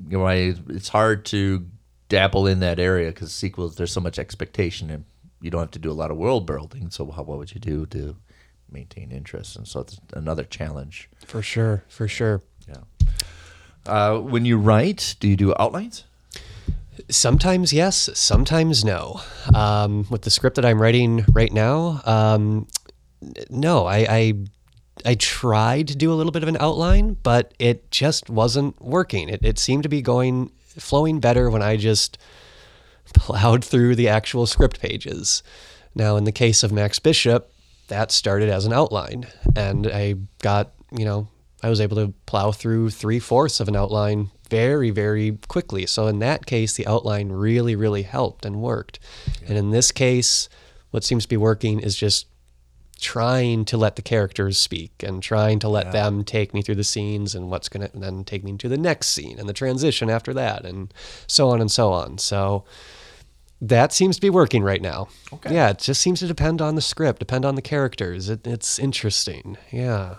You 0.10 0.20
know, 0.20 0.26
I, 0.28 0.54
it's 0.70 0.90
hard 0.90 1.26
to 1.28 1.66
dabble 2.10 2.46
in 2.48 2.60
that 2.60 2.80
area 2.80 3.10
because 3.10 3.34
sequels 3.34 3.76
there's 3.78 3.92
so 3.92 4.02
much 4.02 4.20
expectation 4.20 4.90
and 4.90 5.06
you 5.42 5.50
don't 5.50 5.62
have 5.62 5.72
to 5.72 5.80
do 5.80 5.90
a 5.90 5.94
lot 5.94 6.12
of 6.12 6.18
world 6.18 6.46
building. 6.46 6.90
So 6.92 7.10
how 7.10 7.24
what 7.24 7.38
would 7.40 7.54
you 7.54 7.60
do 7.62 7.86
to 7.88 8.16
maintain 8.72 9.12
interest? 9.12 9.56
And 9.56 9.68
so 9.68 9.82
it's 9.82 10.00
another 10.14 10.44
challenge. 10.44 11.10
For 11.26 11.42
sure, 11.42 11.84
for 11.88 12.08
sure. 12.08 12.42
Yeah. 12.68 13.08
Uh, 13.86 14.20
when 14.20 14.46
you 14.46 14.58
write, 14.58 15.16
do 15.20 15.28
you 15.28 15.36
do 15.36 15.54
outlines? 15.60 16.04
Sometimes 17.10 17.74
yes, 17.74 18.10
sometimes 18.14 18.86
no. 18.86 19.22
Um, 19.54 20.06
with 20.10 20.22
the 20.22 20.30
script 20.30 20.56
that 20.58 20.66
I'm 20.66 20.82
writing 20.82 21.26
right 21.32 21.52
now, 21.52 22.02
um, 22.06 22.68
no, 23.50 23.86
I, 23.86 23.98
I 24.10 24.34
I 25.06 25.16
tried 25.16 25.88
to 25.88 25.96
do 25.96 26.12
a 26.12 26.16
little 26.16 26.32
bit 26.32 26.44
of 26.44 26.50
an 26.50 26.58
outline, 26.60 27.18
but 27.24 27.54
it 27.60 27.90
just 27.92 28.30
wasn't 28.30 28.80
working. 28.82 29.30
It, 29.30 29.44
it 29.44 29.58
seemed 29.58 29.84
to 29.84 29.90
be 29.90 30.02
going 30.02 30.52
flowing 30.60 31.20
better 31.20 31.50
when 31.50 31.62
I 31.62 31.78
just 31.78 32.18
plowed 33.14 33.64
through 33.64 33.96
the 33.96 34.08
actual 34.08 34.46
script 34.46 34.80
pages. 34.80 35.44
Now, 35.96 36.16
in 36.18 36.24
the 36.24 36.32
case 36.32 36.64
of 36.64 36.72
Max 36.72 37.00
Bishop, 37.00 37.52
that 37.92 38.12
started 38.12 38.50
as 38.50 38.66
an 38.66 38.72
outline, 38.74 39.28
and 39.56 39.86
I 39.86 40.16
got 40.40 40.72
you 40.92 41.06
know 41.06 41.28
I 41.62 41.70
was 41.70 41.82
able 41.82 41.98
to 41.98 42.14
plow 42.26 42.52
through 42.52 42.90
three 42.90 43.20
fourths 43.20 43.60
of 43.60 43.68
an 43.68 43.76
outline 43.76 44.32
very 44.50 44.90
very 44.90 45.38
quickly. 45.50 45.86
So 45.86 46.08
in 46.08 46.20
that 46.20 46.46
case, 46.46 46.74
the 46.74 46.88
outline 46.88 47.30
really 47.30 47.76
really 47.76 48.04
helped 48.04 48.46
and 48.46 48.62
worked. 48.62 49.00
And 49.46 49.58
in 49.58 49.72
this 49.72 49.92
case, 49.92 50.50
what 50.92 51.04
seems 51.04 51.24
to 51.24 51.30
be 51.30 51.38
working 51.38 51.80
is 51.82 51.96
just 51.96 52.28
trying 53.00 53.66
to 53.66 53.78
let 53.78 53.98
the 53.98 54.02
characters 54.02 54.58
speak 54.58 55.04
and 55.04 55.22
trying 55.22 55.60
to 55.60 55.68
let 55.68 55.92
them 55.92 56.24
take 56.24 56.54
me 56.54 56.62
through 56.62 56.76
the 56.76 56.84
scenes 56.84 57.34
and 57.34 57.50
what's 57.50 57.68
going 57.68 57.86
to 57.90 57.98
then 57.98 58.24
take 58.24 58.44
me 58.44 58.56
to 58.56 58.70
the 58.70 58.78
next 58.78 59.10
scene 59.10 59.40
and 59.40 59.50
the 59.50 59.54
transition 59.54 60.08
after 60.08 60.34
that 60.34 60.64
and 60.64 60.94
so 61.28 61.50
on 61.50 61.60
and 61.60 61.72
so 61.72 61.92
on. 61.92 62.20
So 62.20 62.64
that 63.62 63.94
seems 63.94 64.16
to 64.16 64.22
be 64.22 64.30
working 64.30 64.64
right 64.64 64.82
now. 64.82 65.08
Okay. 65.34 65.54
Yeah, 65.54 65.70
it 65.70 65.80
just 65.80 66.02
seems 66.02 66.20
to 66.20 66.28
depend 66.28 66.62
on 66.62 66.76
the 66.76 66.82
script, 66.82 67.20
depend 67.20 67.46
on 67.46 67.56
the 67.56 67.62
characters. 67.62 68.28
It, 68.30 68.46
it's 68.48 68.80
interesting. 68.80 69.58
Yeah. 69.72 70.16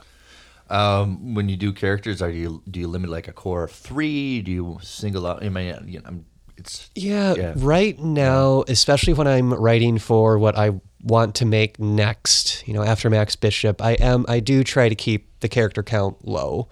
Um, 0.70 1.34
when 1.34 1.48
you 1.48 1.56
do 1.56 1.72
characters, 1.72 2.22
are 2.22 2.30
you 2.30 2.62
do 2.70 2.80
you 2.80 2.88
limit 2.88 3.10
like 3.10 3.28
a 3.28 3.32
core 3.32 3.64
of 3.64 3.72
three? 3.72 4.40
Do 4.40 4.50
you 4.50 4.78
single 4.82 5.26
out? 5.26 5.44
I 5.44 5.48
mean, 5.50 5.76
you 5.86 5.98
know, 5.98 6.04
I'm, 6.06 6.24
it's 6.56 6.88
Yeah, 6.94 7.34
Yeah. 7.34 7.52
right 7.56 7.98
now, 7.98 8.64
especially 8.68 9.12
when 9.12 9.26
I'm 9.26 9.52
writing 9.52 9.98
for 9.98 10.38
what 10.38 10.56
I 10.56 10.80
want 11.02 11.34
to 11.36 11.44
make 11.44 11.78
next, 11.80 12.66
you 12.66 12.72
know, 12.72 12.82
after 12.84 13.10
Max 13.10 13.36
Bishop, 13.36 13.82
I 13.82 13.92
am 13.94 14.24
I 14.28 14.40
do 14.40 14.62
try 14.64 14.88
to 14.88 14.94
keep 14.94 15.40
the 15.40 15.48
character 15.48 15.82
count 15.82 16.26
low. 16.26 16.68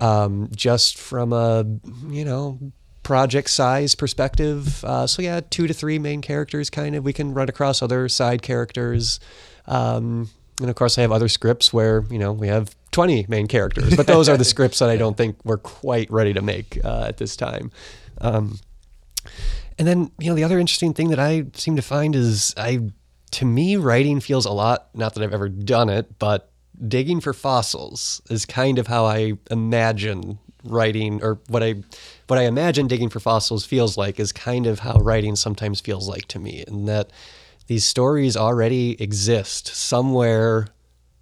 Um, 0.00 0.48
just 0.54 0.96
from 0.98 1.32
a, 1.32 1.64
you 2.08 2.24
know, 2.24 2.58
project 3.04 3.50
size 3.50 3.94
perspective. 3.94 4.84
Uh, 4.84 5.06
so 5.06 5.22
yeah, 5.22 5.40
2 5.48 5.68
to 5.68 5.74
3 5.74 5.98
main 6.00 6.20
characters 6.20 6.70
kind 6.70 6.96
of 6.96 7.04
we 7.04 7.12
can 7.12 7.32
run 7.32 7.48
across 7.48 7.82
other 7.82 8.08
side 8.08 8.42
characters. 8.42 9.20
Um, 9.66 10.30
and 10.60 10.68
of 10.68 10.76
course, 10.76 10.98
I 10.98 11.02
have 11.02 11.12
other 11.12 11.28
scripts 11.28 11.72
where 11.72 12.04
you 12.10 12.18
know 12.18 12.32
we 12.32 12.48
have 12.48 12.74
20 12.90 13.26
main 13.28 13.46
characters, 13.46 13.96
but 13.96 14.06
those 14.06 14.28
are 14.28 14.36
the 14.36 14.44
scripts 14.54 14.78
that 14.80 14.90
I 14.90 14.96
don't 14.96 15.16
think 15.16 15.36
we're 15.44 15.58
quite 15.58 16.10
ready 16.10 16.32
to 16.32 16.42
make 16.42 16.78
uh, 16.84 17.04
at 17.08 17.18
this 17.18 17.36
time. 17.36 17.70
Um, 18.20 18.58
and 19.78 19.88
then, 19.88 20.10
you 20.18 20.28
know, 20.28 20.34
the 20.34 20.44
other 20.44 20.58
interesting 20.58 20.94
thing 20.94 21.08
that 21.08 21.18
I 21.18 21.46
seem 21.54 21.76
to 21.76 21.82
find 21.82 22.14
is 22.14 22.54
I, 22.56 22.90
to 23.32 23.44
me, 23.44 23.76
writing 23.76 24.20
feels 24.20 24.44
a 24.44 24.52
lot, 24.52 24.88
not 24.94 25.14
that 25.14 25.22
I've 25.22 25.34
ever 25.34 25.48
done 25.48 25.88
it, 25.88 26.18
but 26.18 26.50
digging 26.86 27.20
for 27.20 27.32
fossils 27.32 28.20
is 28.30 28.46
kind 28.46 28.78
of 28.78 28.86
how 28.86 29.04
I 29.04 29.34
imagine 29.50 30.38
writing 30.64 31.22
or 31.22 31.40
what 31.48 31.62
I, 31.62 31.82
what 32.26 32.38
I 32.38 32.42
imagine 32.42 32.86
digging 32.86 33.08
for 33.08 33.20
fossils 33.20 33.64
feels 33.64 33.96
like 33.96 34.18
is 34.18 34.32
kind 34.32 34.66
of 34.66 34.80
how 34.80 34.94
writing 34.98 35.36
sometimes 35.36 35.80
feels 35.80 36.08
like 36.08 36.26
to 36.28 36.38
me. 36.38 36.64
And 36.66 36.88
that 36.88 37.10
these 37.66 37.84
stories 37.84 38.36
already 38.36 39.00
exist 39.02 39.68
somewhere 39.68 40.68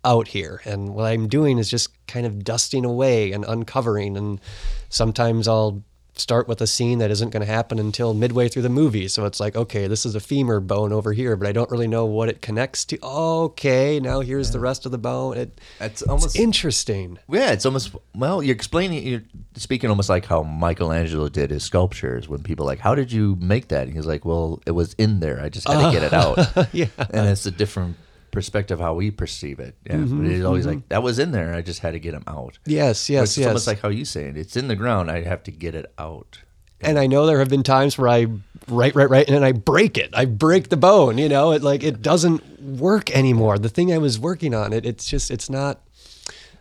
out 0.04 0.28
here. 0.28 0.60
And 0.64 0.94
what 0.94 1.04
I'm 1.04 1.28
doing 1.28 1.58
is 1.58 1.70
just 1.70 1.90
kind 2.06 2.26
of 2.26 2.44
dusting 2.44 2.84
away 2.84 3.32
and 3.32 3.44
uncovering. 3.44 4.16
And 4.16 4.40
sometimes 4.88 5.46
I'll 5.46 5.82
start 6.14 6.46
with 6.46 6.60
a 6.60 6.66
scene 6.66 6.98
that 6.98 7.10
isn't 7.10 7.30
going 7.30 7.40
to 7.44 7.50
happen 7.50 7.78
until 7.78 8.12
midway 8.12 8.46
through 8.48 8.62
the 8.62 8.68
movie. 8.68 9.08
So 9.08 9.24
it's 9.24 9.40
like, 9.40 9.56
okay, 9.56 9.86
this 9.86 10.04
is 10.04 10.14
a 10.14 10.20
femur 10.20 10.60
bone 10.60 10.92
over 10.92 11.12
here, 11.12 11.36
but 11.36 11.48
I 11.48 11.52
don't 11.52 11.70
really 11.70 11.88
know 11.88 12.04
what 12.04 12.28
it 12.28 12.42
connects 12.42 12.84
to. 12.86 12.98
Okay, 13.02 13.98
now 13.98 14.20
here's 14.20 14.50
the 14.50 14.60
rest 14.60 14.84
of 14.84 14.92
the 14.92 14.98
bone. 14.98 15.36
It, 15.38 15.60
it's 15.80 16.02
almost 16.02 16.36
interesting. 16.36 17.18
Yeah, 17.30 17.52
it's 17.52 17.64
almost 17.64 17.94
well. 18.14 18.42
You're 18.42 18.54
explaining. 18.54 19.06
You're 19.06 19.22
speaking 19.54 19.88
almost 19.90 20.08
like 20.10 20.26
how 20.26 20.42
Michelangelo 20.42 21.28
did 21.28 21.50
his 21.50 21.64
sculptures. 21.64 22.28
When 22.28 22.42
people 22.42 22.66
like, 22.66 22.80
"How 22.80 22.94
did 22.94 23.10
you 23.10 23.36
make 23.40 23.68
that?" 23.68 23.86
And 23.86 23.96
he's 23.96 24.06
like, 24.06 24.24
"Well, 24.24 24.60
it 24.66 24.72
was 24.72 24.92
in 24.94 25.20
there. 25.20 25.40
I 25.40 25.48
just 25.48 25.66
had 25.66 25.80
to 25.92 25.98
get 25.98 26.02
it 26.02 26.12
out." 26.12 26.68
Yeah. 26.74 26.86
and 26.98 27.26
it's 27.28 27.46
a 27.46 27.50
different 27.50 27.96
perspective 28.32 28.80
how 28.80 28.94
we 28.94 29.12
perceive 29.12 29.60
it. 29.60 29.76
Yeah, 29.86 29.96
mm-hmm, 29.96 30.22
but 30.22 30.30
it's 30.32 30.44
always 30.44 30.66
mm-hmm. 30.66 30.76
like 30.76 30.88
that 30.88 31.04
was 31.04 31.20
in 31.20 31.30
there. 31.30 31.54
I 31.54 31.62
just 31.62 31.80
had 31.80 31.92
to 31.92 32.00
get 32.00 32.14
him 32.14 32.24
out. 32.26 32.58
Yes, 32.66 33.08
yes, 33.08 33.30
it's 33.30 33.38
yes. 33.38 33.46
almost 33.46 33.66
like 33.68 33.80
how 33.80 33.88
you 33.88 34.04
say 34.04 34.24
it. 34.24 34.36
It's 34.36 34.56
in 34.56 34.66
the 34.66 34.74
ground. 34.74 35.10
I 35.10 35.22
have 35.22 35.44
to 35.44 35.52
get 35.52 35.76
it 35.76 35.92
out. 35.98 36.40
and 36.80 36.98
I 36.98 37.06
know 37.06 37.26
there 37.26 37.38
have 37.38 37.48
been 37.48 37.62
times 37.62 37.96
where 37.96 38.08
I 38.08 38.26
write, 38.66 38.96
write, 38.96 39.08
write, 39.08 39.28
and 39.28 39.36
then 39.36 39.44
I 39.44 39.52
break 39.52 39.96
it. 39.96 40.10
I 40.12 40.24
break 40.24 40.68
the 40.68 40.76
bone. 40.76 41.16
You 41.16 41.28
know, 41.28 41.52
it 41.52 41.62
like 41.62 41.84
it 41.84 42.02
doesn't 42.02 42.60
work 42.60 43.10
anymore. 43.12 43.58
The 43.58 43.68
thing 43.68 43.92
I 43.92 43.98
was 43.98 44.18
working 44.18 44.54
on, 44.54 44.72
it 44.72 44.84
it's 44.84 45.06
just 45.06 45.30
it's 45.30 45.48
not. 45.48 45.80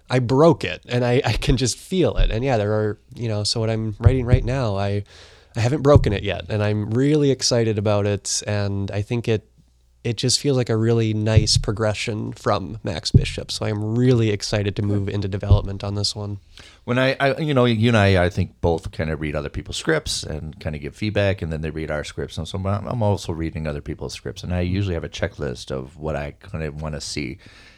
I 0.10 0.19
broke 0.19 0.63
it, 0.63 0.84
and 0.88 1.03
I 1.03 1.21
I 1.25 1.34
can 1.34 1.57
just 1.57 1.77
feel 1.77 2.17
it. 2.17 2.29
And 2.29 2.43
yeah, 2.43 2.57
there 2.57 2.73
are 2.73 2.99
you 3.15 3.27
know. 3.27 3.43
So 3.43 3.60
what 3.60 3.69
I'm 3.69 3.95
writing 3.99 4.25
right 4.25 4.43
now, 4.43 4.77
I 4.77 5.03
I 5.55 5.60
haven't 5.60 5.81
broken 5.81 6.13
it 6.13 6.23
yet, 6.23 6.45
and 6.49 6.62
I'm 6.62 6.91
really 6.91 7.31
excited 7.31 7.77
about 7.77 8.05
it. 8.05 8.43
And 8.45 8.91
I 8.91 9.01
think 9.01 9.27
it 9.27 9.47
it 10.03 10.17
just 10.17 10.39
feels 10.39 10.57
like 10.57 10.69
a 10.69 10.77
really 10.77 11.13
nice 11.13 11.57
progression 11.57 12.33
from 12.33 12.79
Max 12.83 13.11
Bishop. 13.11 13.51
So 13.51 13.65
I'm 13.65 13.95
really 13.95 14.29
excited 14.29 14.75
to 14.77 14.81
move 14.81 15.07
into 15.07 15.27
development 15.27 15.83
on 15.83 15.93
this 15.93 16.15
one. 16.15 16.39
When 16.85 16.97
I, 16.97 17.15
I, 17.19 17.37
you 17.37 17.53
know, 17.53 17.65
you 17.65 17.89
and 17.89 17.97
I, 17.97 18.25
I 18.25 18.29
think 18.29 18.59
both 18.61 18.91
kind 18.91 19.11
of 19.11 19.21
read 19.21 19.35
other 19.35 19.49
people's 19.49 19.77
scripts 19.77 20.23
and 20.23 20.59
kind 20.59 20.75
of 20.75 20.81
give 20.81 20.95
feedback, 20.95 21.41
and 21.41 21.51
then 21.51 21.61
they 21.61 21.69
read 21.69 21.91
our 21.91 22.03
scripts. 22.03 22.37
And 22.37 22.47
so 22.47 22.57
I'm 22.57 22.65
I'm 22.65 23.03
also 23.03 23.31
reading 23.31 23.67
other 23.67 23.81
people's 23.81 24.13
scripts, 24.13 24.43
and 24.43 24.53
I 24.53 24.63
mm-hmm. 24.63 24.73
usually 24.73 24.95
have 24.95 25.03
a 25.03 25.09
checklist 25.09 25.69
of 25.71 25.97
what 25.97 26.15
I 26.15 26.31
kind 26.39 26.63
of 26.63 26.81
want 26.81 26.95
to 26.95 27.01
see. 27.01 27.37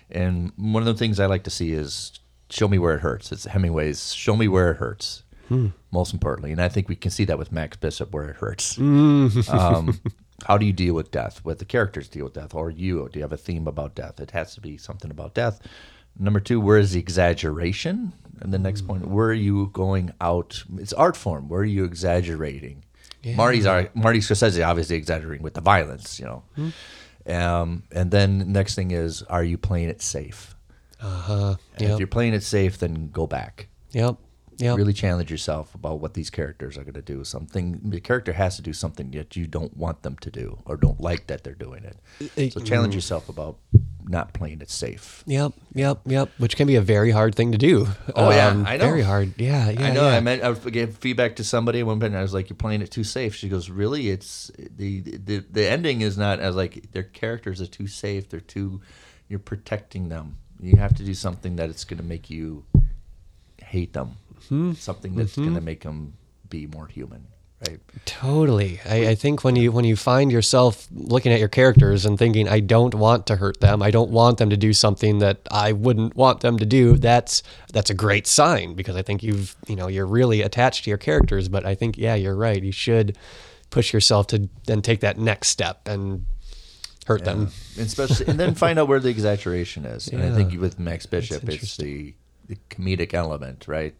And 0.10 0.54
one 0.56 0.82
of 0.82 0.88
the 0.88 0.94
things 0.94 1.20
I 1.20 1.26
like 1.26 1.44
to 1.44 1.50
see 1.50 1.74
is 1.74 2.20
show 2.50 2.68
me 2.68 2.80
where 2.80 2.96
it 2.96 3.02
hurts. 3.02 3.34
It's 3.34 3.46
Hemingway's 3.46 4.14
"Show 4.14 4.38
me 4.38 4.48
where 4.48 4.72
it 4.72 4.78
hurts." 4.78 5.24
Hmm. 5.50 5.68
Most 5.92 6.14
importantly, 6.14 6.54
and 6.54 6.62
I 6.62 6.70
think 6.70 6.88
we 6.88 6.96
can 6.96 7.12
see 7.12 7.26
that 7.26 7.38
with 7.38 7.52
Max 7.52 7.76
Bishop 7.76 8.14
where 8.14 8.30
it 8.30 8.38
hurts. 8.38 8.78
Mm. 8.78 9.54
um, 9.54 10.00
how 10.46 10.58
do 10.58 10.66
you 10.66 10.74
deal 10.74 10.94
with 10.94 11.12
death? 11.12 11.40
What 11.44 11.60
the 11.60 11.66
characters 11.66 12.08
deal 12.08 12.26
with 12.26 12.34
death, 12.34 12.54
or 12.54 12.70
you? 12.70 13.10
Do 13.12 13.20
you 13.20 13.24
have 13.24 13.34
a 13.34 13.38
theme 13.38 13.68
about 13.68 13.96
death? 13.96 14.20
It 14.20 14.32
has 14.32 14.54
to 14.56 14.62
be 14.62 14.78
something 14.78 15.12
about 15.12 15.34
death. 15.34 15.62
Number 16.20 16.40
two, 16.40 16.60
where 16.62 16.78
is 16.78 16.92
the 16.92 17.00
exaggeration? 17.00 18.14
And 18.42 18.54
the 18.54 18.60
next 18.60 18.82
point, 18.82 19.08
where 19.08 19.30
are 19.30 19.34
you 19.34 19.68
going 19.74 20.12
out? 20.22 20.64
It's 20.78 20.94
art 20.94 21.18
form. 21.18 21.50
Where 21.50 21.62
are 21.62 21.66
you 21.66 21.86
exaggerating? 21.86 22.84
Marty's 23.36 23.66
are 23.66 23.90
Marty 23.94 24.20
Scorsese 24.20 24.68
obviously 24.68 24.98
exaggerating 24.98 25.44
with 25.44 25.54
the 25.54 25.62
violence, 25.62 26.20
you 26.20 26.26
know. 26.26 26.44
Um, 27.26 27.84
and 27.92 28.12
then 28.12 28.52
next 28.52 28.76
thing 28.76 28.92
is, 28.92 29.24
are 29.24 29.44
you 29.44 29.58
playing 29.58 29.90
it 29.90 30.02
safe? 30.02 30.56
Uh-huh. 31.02 31.56
Yep. 31.80 31.92
If 31.92 32.00
you're 32.00 32.08
playing 32.08 32.34
it 32.34 32.44
safe, 32.44 32.80
then 32.80 33.10
go 33.10 33.26
back. 33.26 33.68
Yep. 33.92 34.18
Yep. 34.64 34.78
Really 34.78 34.94
challenge 34.94 35.30
yourself 35.30 35.76
about 35.76 36.00
what 36.00 36.14
these 36.14 36.30
characters 36.30 36.78
are 36.78 36.84
going 36.84 36.94
to 36.94 37.02
do. 37.02 37.24
Something 37.24 37.82
the 37.84 38.00
character 38.00 38.34
has 38.34 38.56
to 38.56 38.62
do 38.62 38.72
something 38.74 39.12
that 39.12 39.36
you 39.36 39.46
don't 39.46 39.76
want 39.76 40.04
them 40.04 40.16
to 40.22 40.32
do 40.32 40.60
or 40.66 40.78
don't 40.78 41.00
like 41.02 41.28
that 41.28 41.44
they're 41.44 41.54
doing 41.54 41.84
it. 41.84 42.54
So 42.54 42.60
challenge 42.62 42.96
yourself 42.96 43.28
about 43.30 43.58
not 44.06 44.34
playing 44.34 44.62
it 44.62 44.70
safe. 44.70 45.24
Yep, 45.28 45.54
yep, 45.74 46.00
yep. 46.06 46.30
Which 46.38 46.56
can 46.56 46.68
be 46.68 46.76
a 46.76 46.82
very 46.82 47.12
hard 47.12 47.36
thing 47.36 47.52
to 47.54 47.58
do. 47.58 47.88
Oh, 48.16 48.32
yeah, 48.32 48.48
Um, 48.50 48.66
I 48.66 48.78
know. 48.78 48.86
Very 48.86 49.02
hard. 49.02 49.34
Yeah, 49.40 49.70
yeah. 49.70 49.86
I 49.88 49.92
know. 49.94 50.08
yeah. 50.08 50.16
I 50.18 50.20
meant 50.20 50.44
I 50.44 50.54
gave 50.70 50.98
feedback 50.98 51.36
to 51.38 51.44
somebody 51.44 51.80
at 51.80 51.86
one 51.86 52.00
point. 52.00 52.12
And 52.14 52.18
I 52.18 52.22
was 52.22 52.34
like, 52.34 52.50
"You're 52.50 52.58
playing 52.58 52.82
it 52.82 52.92
too 52.92 53.04
safe." 53.04 53.34
She 53.36 53.50
goes, 53.50 53.70
"Really? 53.70 54.10
It's 54.10 54.52
the 54.58 55.02
the 55.02 55.40
the 55.50 55.70
ending 55.70 56.02
is 56.02 56.18
not 56.18 56.40
as 56.40 56.56
like 56.56 56.92
their 56.92 57.04
characters 57.04 57.62
are 57.62 57.68
too 57.68 57.88
safe. 57.88 58.30
They're 58.30 58.40
too. 58.40 58.82
You're 59.30 59.40
protecting 59.40 60.10
them. 60.10 60.38
You 60.62 60.78
have 60.78 60.94
to 60.96 61.04
do 61.04 61.14
something 61.14 61.56
that 61.58 61.70
it's 61.70 61.84
going 61.86 61.98
to 61.98 62.04
make 62.06 62.30
you 62.30 62.66
hate 63.64 63.94
them. 63.94 64.18
Hmm. 64.50 64.74
Something 64.74 65.16
that's 65.16 65.32
Mm-hmm. 65.34 65.44
going 65.44 65.56
to 65.56 65.62
make 65.62 65.82
them 65.82 66.14
be 66.50 66.68
more 66.68 66.88
human, 66.88 67.28
right? 67.68 67.80
Totally. 68.06 68.80
I, 68.86 69.10
I 69.10 69.16
think 69.16 69.44
when 69.44 69.56
you 69.56 69.72
when 69.72 69.86
you 69.86 69.96
find 69.96 70.32
yourself 70.32 70.88
looking 70.92 71.32
at 71.32 71.40
your 71.40 71.48
characters 71.50 72.06
and 72.06 72.18
thinking, 72.20 72.48
I 72.48 72.60
don't 72.60 72.94
want 72.94 73.26
to 73.28 73.38
hurt 73.38 73.60
them. 73.62 73.82
I 73.82 73.90
don't 73.92 74.12
want 74.12 74.38
them 74.38 74.50
to 74.50 74.58
do 74.58 74.74
something 74.74 75.20
that 75.20 75.40
I 75.50 75.72
wouldn't 75.72 76.16
want 76.16 76.42
them 76.42 76.58
to 76.60 76.66
do. 76.66 76.98
That's 76.98 77.42
that's 77.72 77.90
a 77.90 77.94
great 77.96 78.28
sign 78.28 78.76
because 78.76 78.96
I 78.96 79.02
think 79.02 79.24
you've 79.24 79.56
you 79.68 79.76
know 79.76 79.88
you're 79.88 80.06
really 80.06 80.42
attached 80.42 80.84
to 80.84 80.90
your 80.92 80.98
characters. 81.00 81.50
But 81.50 81.66
I 81.66 81.74
think 81.76 81.98
yeah, 81.98 82.16
you're 82.16 82.36
right. 82.36 82.62
You 82.62 82.72
should 82.72 83.18
push 83.72 83.92
yourself 83.94 84.28
to 84.28 84.50
then 84.68 84.82
take 84.84 85.00
that 85.00 85.18
next 85.18 85.48
step 85.48 85.88
and 85.88 86.26
hurt 87.08 87.26
them. 87.26 87.50
And 87.78 87.88
especially, 87.88 88.28
and 88.28 88.40
then 88.40 88.54
find 88.66 88.78
out 88.78 88.88
where 88.88 89.00
the 89.00 89.10
exaggeration 89.10 89.86
is. 89.86 90.08
And 90.10 90.22
I 90.22 90.34
think 90.36 90.62
with 90.62 90.78
Max 90.80 91.06
Bishop, 91.08 91.50
it's 91.50 91.76
the, 91.78 92.14
the 92.48 92.58
comedic 92.70 93.14
element, 93.16 93.68
right? 93.68 93.96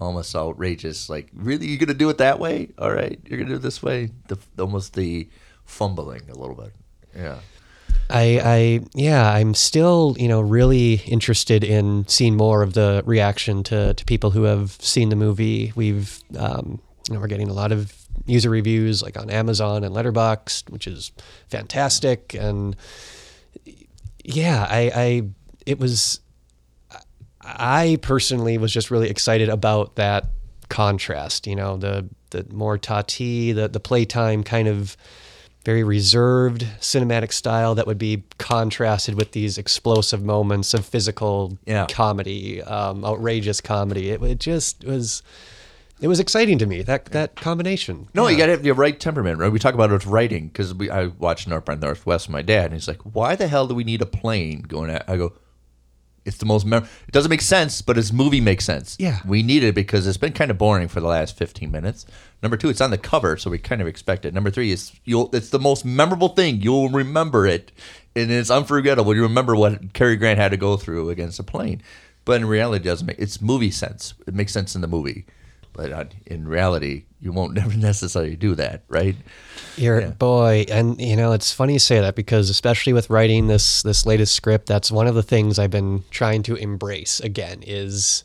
Almost 0.00 0.34
outrageous. 0.34 1.08
Like, 1.08 1.30
really, 1.34 1.66
you're 1.66 1.78
gonna 1.78 1.94
do 1.94 2.10
it 2.10 2.18
that 2.18 2.38
way? 2.38 2.70
All 2.78 2.92
right, 2.92 3.18
you're 3.24 3.38
gonna 3.38 3.50
do 3.50 3.56
it 3.56 3.62
this 3.62 3.82
way. 3.82 4.10
The 4.28 4.38
almost 4.58 4.94
the 4.94 5.28
fumbling 5.64 6.28
a 6.30 6.34
little 6.34 6.56
bit. 6.56 6.72
Yeah. 7.16 7.38
I, 8.10 8.40
I, 8.44 8.80
yeah, 8.94 9.30
I'm 9.30 9.54
still, 9.54 10.14
you 10.18 10.28
know, 10.28 10.40
really 10.42 10.94
interested 11.06 11.64
in 11.64 12.06
seeing 12.06 12.36
more 12.36 12.62
of 12.62 12.74
the 12.74 13.02
reaction 13.06 13.62
to, 13.64 13.94
to 13.94 14.04
people 14.04 14.30
who 14.30 14.42
have 14.42 14.72
seen 14.72 15.08
the 15.08 15.16
movie. 15.16 15.72
We've, 15.74 16.20
um, 16.36 16.82
you 17.08 17.14
know, 17.14 17.20
we're 17.20 17.28
getting 17.28 17.48
a 17.48 17.54
lot 17.54 17.72
of 17.72 17.94
user 18.26 18.50
reviews 18.50 19.02
like 19.02 19.18
on 19.18 19.30
Amazon 19.30 19.84
and 19.84 19.94
Letterboxd, 19.94 20.68
which 20.68 20.86
is 20.86 21.12
fantastic. 21.48 22.34
And 22.34 22.76
yeah, 24.22 24.66
I, 24.68 24.92
I, 24.94 25.22
it 25.64 25.78
was, 25.78 26.20
I 27.44 27.98
personally 28.02 28.58
was 28.58 28.72
just 28.72 28.90
really 28.90 29.08
excited 29.10 29.48
about 29.48 29.96
that 29.96 30.26
contrast. 30.68 31.46
You 31.46 31.56
know, 31.56 31.76
the 31.76 32.08
the 32.30 32.46
more 32.52 32.78
Tati, 32.78 33.52
the 33.52 33.68
the 33.68 33.80
playtime 33.80 34.42
kind 34.42 34.68
of 34.68 34.96
very 35.64 35.82
reserved 35.82 36.66
cinematic 36.80 37.32
style 37.32 37.74
that 37.74 37.86
would 37.86 37.96
be 37.96 38.22
contrasted 38.36 39.14
with 39.14 39.32
these 39.32 39.56
explosive 39.56 40.22
moments 40.22 40.74
of 40.74 40.84
physical 40.84 41.56
Yeah. 41.64 41.86
comedy, 41.88 42.60
um, 42.62 43.02
outrageous 43.02 43.62
comedy. 43.62 44.10
It, 44.10 44.22
it 44.22 44.40
just 44.40 44.84
was. 44.84 45.22
It 46.00 46.08
was 46.08 46.18
exciting 46.20 46.58
to 46.58 46.66
me 46.66 46.82
that 46.82 47.06
that 47.06 47.36
combination. 47.36 48.08
No, 48.14 48.26
you 48.26 48.36
got 48.36 48.46
to 48.46 48.52
have 48.52 48.62
the 48.64 48.72
right 48.72 48.98
temperament, 48.98 49.38
right? 49.38 49.50
We 49.50 49.58
talk 49.60 49.74
about 49.74 49.90
it 49.90 49.92
with 49.94 50.06
writing 50.06 50.48
because 50.48 50.74
we 50.74 50.90
I 50.90 51.06
watched 51.06 51.46
North 51.48 51.64
by 51.64 51.76
Northwest 51.76 52.26
with 52.26 52.32
my 52.32 52.42
dad, 52.42 52.66
and 52.66 52.74
he's 52.74 52.88
like, 52.88 53.00
"Why 53.02 53.36
the 53.36 53.46
hell 53.46 53.66
do 53.68 53.74
we 53.74 53.84
need 53.84 54.02
a 54.02 54.06
plane 54.06 54.62
going 54.62 54.90
at?" 54.90 55.08
I 55.08 55.16
go, 55.16 55.32
"It's 56.24 56.38
the 56.38 56.46
most. 56.46 56.64
Mem- 56.66 56.84
it 56.84 57.12
doesn't 57.12 57.30
make 57.30 57.40
sense, 57.40 57.82
but 57.82 57.98
its 57.98 58.12
movie 58.12 58.40
makes 58.40 58.64
sense. 58.64 58.96
Yeah. 58.98 59.20
we 59.26 59.42
need 59.42 59.62
it 59.62 59.74
because 59.74 60.06
it's 60.06 60.16
been 60.16 60.32
kind 60.32 60.50
of 60.50 60.58
boring 60.58 60.88
for 60.88 61.00
the 61.00 61.06
last 61.06 61.36
fifteen 61.36 61.70
minutes. 61.70 62.06
Number 62.42 62.56
two, 62.56 62.68
it's 62.68 62.80
on 62.80 62.90
the 62.90 62.98
cover, 62.98 63.36
so 63.36 63.50
we 63.50 63.58
kind 63.58 63.80
of 63.80 63.86
expect 63.86 64.24
it. 64.24 64.34
Number 64.34 64.50
three 64.50 64.70
is 64.70 64.92
you'll. 65.04 65.34
It's 65.34 65.50
the 65.50 65.58
most 65.58 65.84
memorable 65.84 66.28
thing. 66.28 66.60
You'll 66.60 66.88
remember 66.88 67.46
it, 67.46 67.72
and 68.14 68.30
it's 68.30 68.50
unforgettable. 68.50 69.14
You 69.14 69.22
remember 69.22 69.56
what 69.56 69.92
Cary 69.92 70.16
Grant 70.16 70.38
had 70.38 70.50
to 70.50 70.56
go 70.56 70.76
through 70.76 71.10
against 71.10 71.38
a 71.38 71.42
plane, 71.44 71.82
but 72.24 72.40
in 72.40 72.46
reality, 72.46 72.84
it 72.84 72.88
doesn't 72.90 73.06
make. 73.06 73.18
It's 73.18 73.40
movie 73.40 73.70
sense. 73.70 74.14
It 74.26 74.34
makes 74.34 74.52
sense 74.52 74.74
in 74.74 74.80
the 74.80 74.88
movie." 74.88 75.26
But 75.74 76.12
in 76.26 76.48
reality, 76.48 77.04
you 77.20 77.32
won't 77.32 77.52
never 77.60 77.76
necessarily 77.76 78.36
do 78.36 78.54
that, 78.54 78.84
right? 78.88 79.16
You're 79.76 80.00
Yeah. 80.00 80.10
boy, 80.10 80.64
and 80.70 81.00
you 81.00 81.16
know 81.16 81.32
it's 81.32 81.52
funny 81.52 81.74
you 81.74 81.78
say 81.78 82.00
that 82.00 82.14
because 82.14 82.48
especially 82.48 82.92
with 82.92 83.10
writing 83.10 83.48
this 83.48 83.82
this 83.82 84.06
latest 84.06 84.34
script, 84.34 84.66
that's 84.66 84.90
one 84.90 85.06
of 85.06 85.14
the 85.14 85.22
things 85.22 85.58
I've 85.58 85.70
been 85.70 86.04
trying 86.10 86.42
to 86.44 86.54
embrace 86.54 87.20
again 87.20 87.62
is 87.66 88.24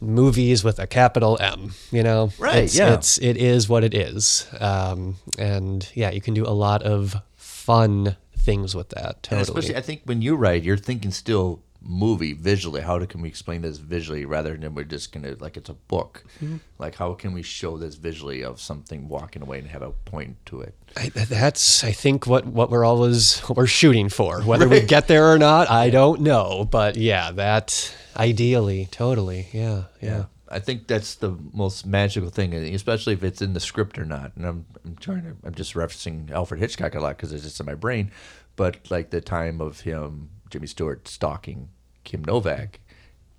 movies 0.00 0.62
with 0.62 0.78
a 0.78 0.86
capital 0.86 1.38
M. 1.40 1.72
You 1.90 2.02
know, 2.02 2.30
Right, 2.38 2.64
It's, 2.64 2.76
yeah. 2.76 2.94
It's 2.94 3.18
it 3.18 3.36
is 3.36 3.68
what 3.68 3.84
it 3.84 3.94
is, 3.94 4.46
um, 4.60 5.16
and 5.38 5.88
yeah, 5.94 6.10
you 6.10 6.20
can 6.20 6.34
do 6.34 6.44
a 6.44 6.52
lot 6.52 6.82
of 6.82 7.16
fun 7.36 8.16
things 8.36 8.74
with 8.74 8.90
that. 8.90 9.26
And 9.30 9.38
Totally. 9.40 9.42
especially, 9.42 9.76
I 9.76 9.80
think 9.80 10.02
when 10.04 10.20
you 10.20 10.36
write, 10.36 10.62
you're 10.62 10.76
thinking 10.76 11.10
still 11.10 11.62
movie 11.84 12.32
visually. 12.32 12.80
How 12.80 13.04
can 13.04 13.20
we 13.20 13.28
explain 13.28 13.62
this 13.62 13.78
visually 13.78 14.24
rather 14.24 14.56
than 14.56 14.74
we're 14.74 14.84
just 14.84 15.12
gonna 15.12 15.36
like 15.38 15.56
it's 15.56 15.68
a 15.68 15.74
book? 15.74 16.24
Mm-hmm. 16.42 16.56
Like 16.78 16.96
how 16.96 17.14
can 17.14 17.32
we 17.32 17.42
show 17.42 17.76
this 17.76 17.94
visually 17.94 18.42
of 18.42 18.60
something 18.60 19.08
walking 19.08 19.42
away 19.42 19.58
and 19.58 19.68
have 19.68 19.82
a 19.82 19.90
point 19.90 20.36
to 20.46 20.62
it? 20.62 20.74
I, 20.96 21.08
that's 21.10 21.84
I 21.84 21.92
think 21.92 22.26
what 22.26 22.46
what 22.46 22.70
we're 22.70 22.84
always 22.84 23.40
what 23.40 23.56
we're 23.56 23.66
shooting 23.66 24.08
for. 24.08 24.42
Whether 24.42 24.68
we 24.68 24.80
get 24.80 25.08
there 25.08 25.32
or 25.32 25.38
not, 25.38 25.70
I 25.70 25.90
don't 25.90 26.22
know. 26.22 26.66
But 26.70 26.96
yeah, 26.96 27.30
that 27.32 27.94
ideally, 28.16 28.88
totally, 28.90 29.48
yeah, 29.52 29.84
yeah. 30.00 30.24
I 30.48 30.60
think 30.60 30.86
that's 30.86 31.16
the 31.16 31.36
most 31.52 31.84
magical 31.84 32.30
thing, 32.30 32.54
especially 32.54 33.14
if 33.14 33.24
it's 33.24 33.42
in 33.42 33.54
the 33.54 33.60
script 33.60 33.98
or 33.98 34.04
not. 34.04 34.36
And 34.36 34.46
I'm, 34.46 34.66
I'm 34.84 34.94
trying 34.96 35.22
to, 35.22 35.34
I'm 35.42 35.54
just 35.54 35.74
referencing 35.74 36.30
Alfred 36.30 36.60
Hitchcock 36.60 36.94
a 36.94 37.00
lot 37.00 37.16
because 37.16 37.32
it's 37.32 37.42
just 37.42 37.58
in 37.58 37.66
my 37.66 37.74
brain. 37.74 38.12
But 38.54 38.88
like 38.88 39.10
the 39.10 39.20
time 39.20 39.60
of 39.60 39.80
him, 39.80 40.30
Jimmy 40.54 40.68
Stewart 40.68 41.08
stalking 41.08 41.70
Kim 42.04 42.22
Novak, 42.22 42.78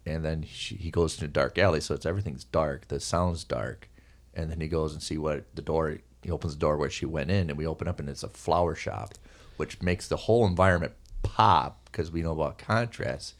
and 0.05 0.25
then 0.25 0.43
she, 0.43 0.75
he 0.75 0.91
goes 0.91 1.15
to 1.15 1.23
a 1.25 1.27
dark 1.29 1.57
alley, 1.57 1.79
so 1.79 1.95
it's 1.95 2.05
everything's 2.05 2.43
dark, 2.43 2.89
the 2.89 2.99
sound's 2.99 3.45
dark, 3.45 3.89
and 4.33 4.51
then 4.51 4.59
he 4.59 4.67
goes 4.67 4.91
and 4.91 5.01
see 5.01 5.17
what 5.17 5.45
the 5.55 5.61
door. 5.61 5.99
He 6.23 6.29
opens 6.29 6.55
the 6.55 6.59
door 6.59 6.75
where 6.75 6.89
she 6.89 7.05
went 7.05 7.31
in, 7.31 7.49
and 7.49 7.57
we 7.57 7.65
open 7.65 7.87
up, 7.87 8.01
and 8.01 8.09
it's 8.09 8.21
a 8.23 8.27
flower 8.27 8.75
shop, 8.75 9.13
which 9.55 9.81
makes 9.81 10.09
the 10.09 10.17
whole 10.17 10.45
environment 10.45 10.91
pop 11.23 11.85
because 11.85 12.11
we 12.11 12.21
know 12.21 12.33
about 12.33 12.57
contrast. 12.57 13.35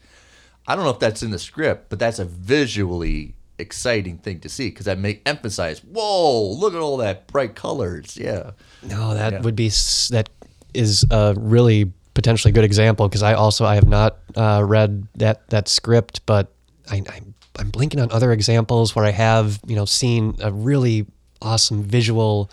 I 0.66 0.74
don't 0.74 0.84
know 0.84 0.90
if 0.90 0.98
that's 0.98 1.22
in 1.22 1.32
the 1.32 1.38
script, 1.38 1.90
but 1.90 1.98
that's 1.98 2.18
a 2.18 2.24
visually 2.24 3.34
exciting 3.58 4.16
thing 4.16 4.40
to 4.40 4.48
see 4.48 4.70
because 4.70 4.86
that 4.86 4.98
make 4.98 5.20
emphasize. 5.28 5.80
Whoa! 5.84 6.44
Look 6.50 6.72
at 6.72 6.80
all 6.80 6.96
that 6.96 7.26
bright 7.26 7.54
colors. 7.54 8.16
Yeah, 8.16 8.52
No, 8.82 9.12
that 9.12 9.34
Yeah. 9.34 9.40
would 9.42 9.54
be 9.56 9.68
that 10.08 10.30
is 10.72 11.04
a 11.10 11.34
really 11.36 11.92
potentially 12.16 12.50
good 12.50 12.64
example 12.64 13.06
because 13.08 13.22
I 13.22 13.34
also 13.34 13.64
I 13.64 13.76
have 13.76 13.86
not 13.86 14.16
uh, 14.34 14.62
read 14.64 15.06
that 15.16 15.46
that 15.50 15.68
script, 15.68 16.26
but 16.26 16.50
I, 16.90 17.02
I'm 17.14 17.34
I'm 17.58 17.70
blinking 17.70 18.00
on 18.00 18.10
other 18.10 18.32
examples 18.32 18.96
where 18.96 19.04
I 19.04 19.10
have 19.10 19.60
you 19.66 19.76
know 19.76 19.84
seen 19.84 20.34
a 20.42 20.50
really 20.50 21.06
awesome 21.42 21.82
visual 21.84 22.50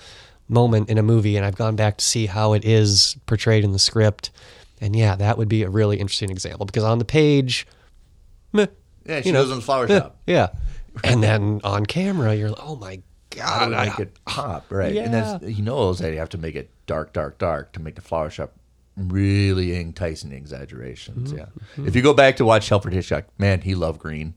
moment 0.49 0.89
in 0.89 0.97
a 0.99 1.03
movie, 1.03 1.37
and 1.37 1.45
I've 1.45 1.55
gone 1.55 1.75
back 1.75 1.97
to 1.97 2.05
see 2.05 2.25
how 2.27 2.53
it 2.53 2.63
is 2.65 3.15
portrayed 3.25 3.63
in 3.63 3.71
the 3.71 3.79
script, 3.79 4.29
and 4.81 4.95
yeah, 4.95 5.15
that 5.15 5.37
would 5.37 5.47
be 5.49 5.63
a 5.63 5.69
really 5.69 5.97
interesting 5.99 6.29
example 6.29 6.65
because 6.65 6.83
on 6.83 6.99
the 6.99 7.05
page, 7.05 7.65
meh, 8.51 8.67
yeah. 9.05 9.21
She 9.21 9.27
You 9.29 9.33
know, 9.33 9.41
goes 9.43 9.51
in 9.51 9.57
the 9.57 9.63
flower 9.63 9.85
eh, 9.89 9.99
shop. 9.99 10.17
yeah, 10.27 10.49
and 11.03 11.23
then 11.23 11.61
on 11.63 11.85
camera 11.85 12.35
you're 12.35 12.49
like, 12.49 12.59
oh 12.61 12.75
my 12.75 13.01
god, 13.29 13.71
I- 13.73 13.95
it 13.97 14.13
pop, 14.25 14.65
right? 14.69 14.95
And 14.97 15.13
that's 15.13 15.45
he 15.47 15.61
knows 15.61 15.99
that 15.99 16.11
you 16.11 16.19
have 16.19 16.29
to 16.29 16.37
make 16.37 16.55
it 16.55 16.69
dark, 16.85 17.13
dark, 17.13 17.37
dark 17.37 17.71
to 17.73 17.81
make 17.81 17.95
the 17.95 18.01
flower 18.01 18.29
shop 18.29 18.51
really 18.95 19.79
enticing 19.79 20.31
exaggerations. 20.31 21.33
Mm-hmm. 21.33 21.81
Yeah. 21.81 21.87
If 21.87 21.95
you 21.95 22.01
go 22.01 22.13
back 22.13 22.37
to 22.37 22.45
watch 22.45 22.71
Alfred 22.71 22.93
Hitchcock, 22.93 23.25
man, 23.37 23.61
he 23.61 23.75
loved 23.75 23.99
green. 23.99 24.35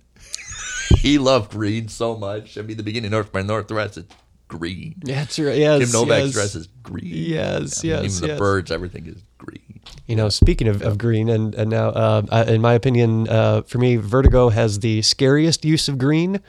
he 0.99 1.19
loved 1.19 1.51
green 1.51 1.89
so 1.89 2.17
much. 2.17 2.57
I 2.59 2.63
mean, 2.63 2.77
the 2.77 2.83
beginning 2.83 3.09
of 3.09 3.13
North 3.13 3.33
by 3.33 3.43
Northwest, 3.43 3.99
it's 3.99 4.15
green. 4.49 4.95
That's 4.99 5.39
right. 5.39 5.57
Yes, 5.57 5.81
Kim 5.81 5.93
Novak's 5.93 6.27
yes. 6.27 6.33
dress 6.33 6.55
is 6.55 6.69
green. 6.83 7.05
Yes, 7.05 7.85
I 7.85 7.89
mean, 7.89 8.05
yes, 8.05 8.17
Even 8.19 8.31
the 8.31 8.37
birds, 8.39 8.71
everything 8.71 9.07
is 9.07 9.23
green. 9.39 9.81
You 10.07 10.17
know, 10.17 10.29
speaking 10.29 10.69
of, 10.69 10.83
of 10.83 10.99
green, 10.99 11.29
and 11.29 11.55
and 11.55 11.71
now, 11.71 11.89
uh, 11.89 12.23
uh, 12.31 12.45
in 12.49 12.61
my 12.61 12.75
opinion, 12.75 13.29
uh, 13.29 13.63
for 13.63 13.79
me, 13.79 13.97
Vertigo 13.97 14.49
has 14.49 14.81
the 14.81 15.03
scariest 15.03 15.65
use 15.65 15.89
of 15.89 15.99
green, 15.99 16.41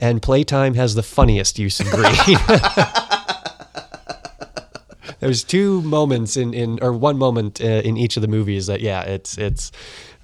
and 0.00 0.22
Playtime 0.22 0.74
has 0.74 0.94
the 0.94 1.02
funniest 1.02 1.58
use 1.58 1.80
of 1.80 1.86
green. 1.90 2.38
There's 5.20 5.44
two 5.44 5.80
moments 5.82 6.36
in, 6.36 6.52
in 6.54 6.78
or 6.82 6.92
one 6.92 7.16
moment 7.18 7.60
uh, 7.60 7.64
in 7.64 7.96
each 7.96 8.16
of 8.16 8.20
the 8.22 8.28
movies 8.28 8.66
that 8.66 8.80
yeah, 8.80 9.02
it's 9.02 9.38
it's 9.38 9.72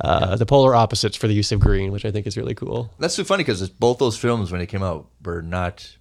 uh, 0.00 0.36
the 0.36 0.46
polar 0.46 0.74
opposites 0.74 1.16
for 1.16 1.28
the 1.28 1.34
use 1.34 1.52
of 1.52 1.60
green, 1.60 1.92
which 1.92 2.04
I 2.04 2.10
think 2.10 2.26
is 2.26 2.36
really 2.36 2.54
cool. 2.54 2.92
That's 2.98 3.14
so 3.14 3.24
funny 3.24 3.42
because 3.44 3.68
both 3.68 3.98
those 3.98 4.16
films 4.18 4.50
when 4.50 4.58
they 4.60 4.66
came 4.66 4.82
out 4.82 5.08
were 5.24 5.42
not 5.42 5.96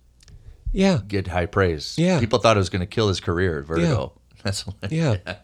Yeah, 0.73 0.99
get 1.07 1.27
high 1.27 1.45
praise. 1.45 1.95
Yeah. 1.97 2.19
people 2.19 2.39
thought 2.39 2.57
it 2.57 2.59
was 2.59 2.69
going 2.69 2.81
to 2.81 2.85
kill 2.85 3.07
his 3.07 3.19
career 3.19 3.59
at 3.59 3.65
Vertigo. 3.65 4.13
That's 4.43 4.65
yeah. 4.89 5.17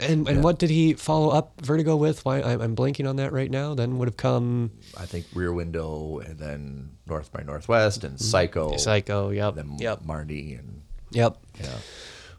And 0.00 0.28
and 0.28 0.44
what 0.44 0.60
did 0.60 0.70
he 0.70 0.94
follow 0.94 1.30
up 1.30 1.60
Vertigo 1.60 1.96
with? 1.96 2.24
Why 2.24 2.40
I'm, 2.40 2.60
I'm 2.60 2.76
blanking 2.76 3.08
on 3.08 3.16
that 3.16 3.32
right 3.32 3.50
now. 3.50 3.74
Then 3.74 3.98
would 3.98 4.06
have 4.06 4.16
come 4.16 4.70
I 4.96 5.06
think 5.06 5.26
Rear 5.34 5.52
Window 5.52 6.20
and 6.20 6.38
then 6.38 6.90
North 7.08 7.32
by 7.32 7.42
Northwest 7.42 8.04
and 8.04 8.20
Psycho. 8.20 8.76
Psycho. 8.76 9.30
Yep. 9.30 9.56
Then 9.56 9.76
Yep. 9.80 10.04
Marnie 10.04 10.56
and 10.56 10.82
Yep. 11.10 11.38
yeah, 11.60 11.78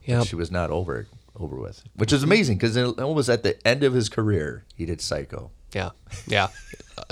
Yep. 0.09 0.27
she 0.27 0.35
was 0.35 0.51
not 0.51 0.69
over 0.71 1.07
over 1.39 1.55
with, 1.55 1.83
which 1.95 2.11
is 2.11 2.23
amazing 2.23 2.57
because 2.57 2.75
it 2.75 2.97
was 2.97 3.29
at 3.29 3.43
the 3.43 3.55
end 3.67 3.83
of 3.83 3.93
his 3.93 4.09
career 4.09 4.65
he 4.75 4.85
did 4.85 4.99
Psycho. 5.01 5.51
Yeah, 5.73 5.91
yeah, 6.25 6.47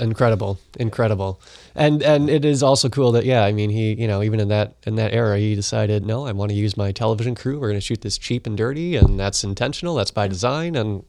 incredible, 0.00 0.58
incredible, 0.78 1.40
and 1.74 2.02
and 2.02 2.28
it 2.28 2.44
is 2.44 2.62
also 2.62 2.88
cool 2.88 3.12
that 3.12 3.24
yeah, 3.24 3.44
I 3.44 3.52
mean 3.52 3.70
he 3.70 3.94
you 3.94 4.08
know 4.08 4.22
even 4.22 4.40
in 4.40 4.48
that 4.48 4.74
in 4.84 4.96
that 4.96 5.12
era 5.14 5.38
he 5.38 5.54
decided 5.54 6.04
no, 6.04 6.26
I 6.26 6.32
want 6.32 6.50
to 6.50 6.56
use 6.56 6.76
my 6.76 6.90
television 6.92 7.34
crew. 7.34 7.60
We're 7.60 7.68
going 7.68 7.80
to 7.80 7.86
shoot 7.86 8.00
this 8.00 8.18
cheap 8.18 8.46
and 8.46 8.56
dirty, 8.56 8.96
and 8.96 9.18
that's 9.18 9.44
intentional. 9.44 9.94
That's 9.94 10.10
by 10.10 10.26
design, 10.26 10.74
and 10.74 11.04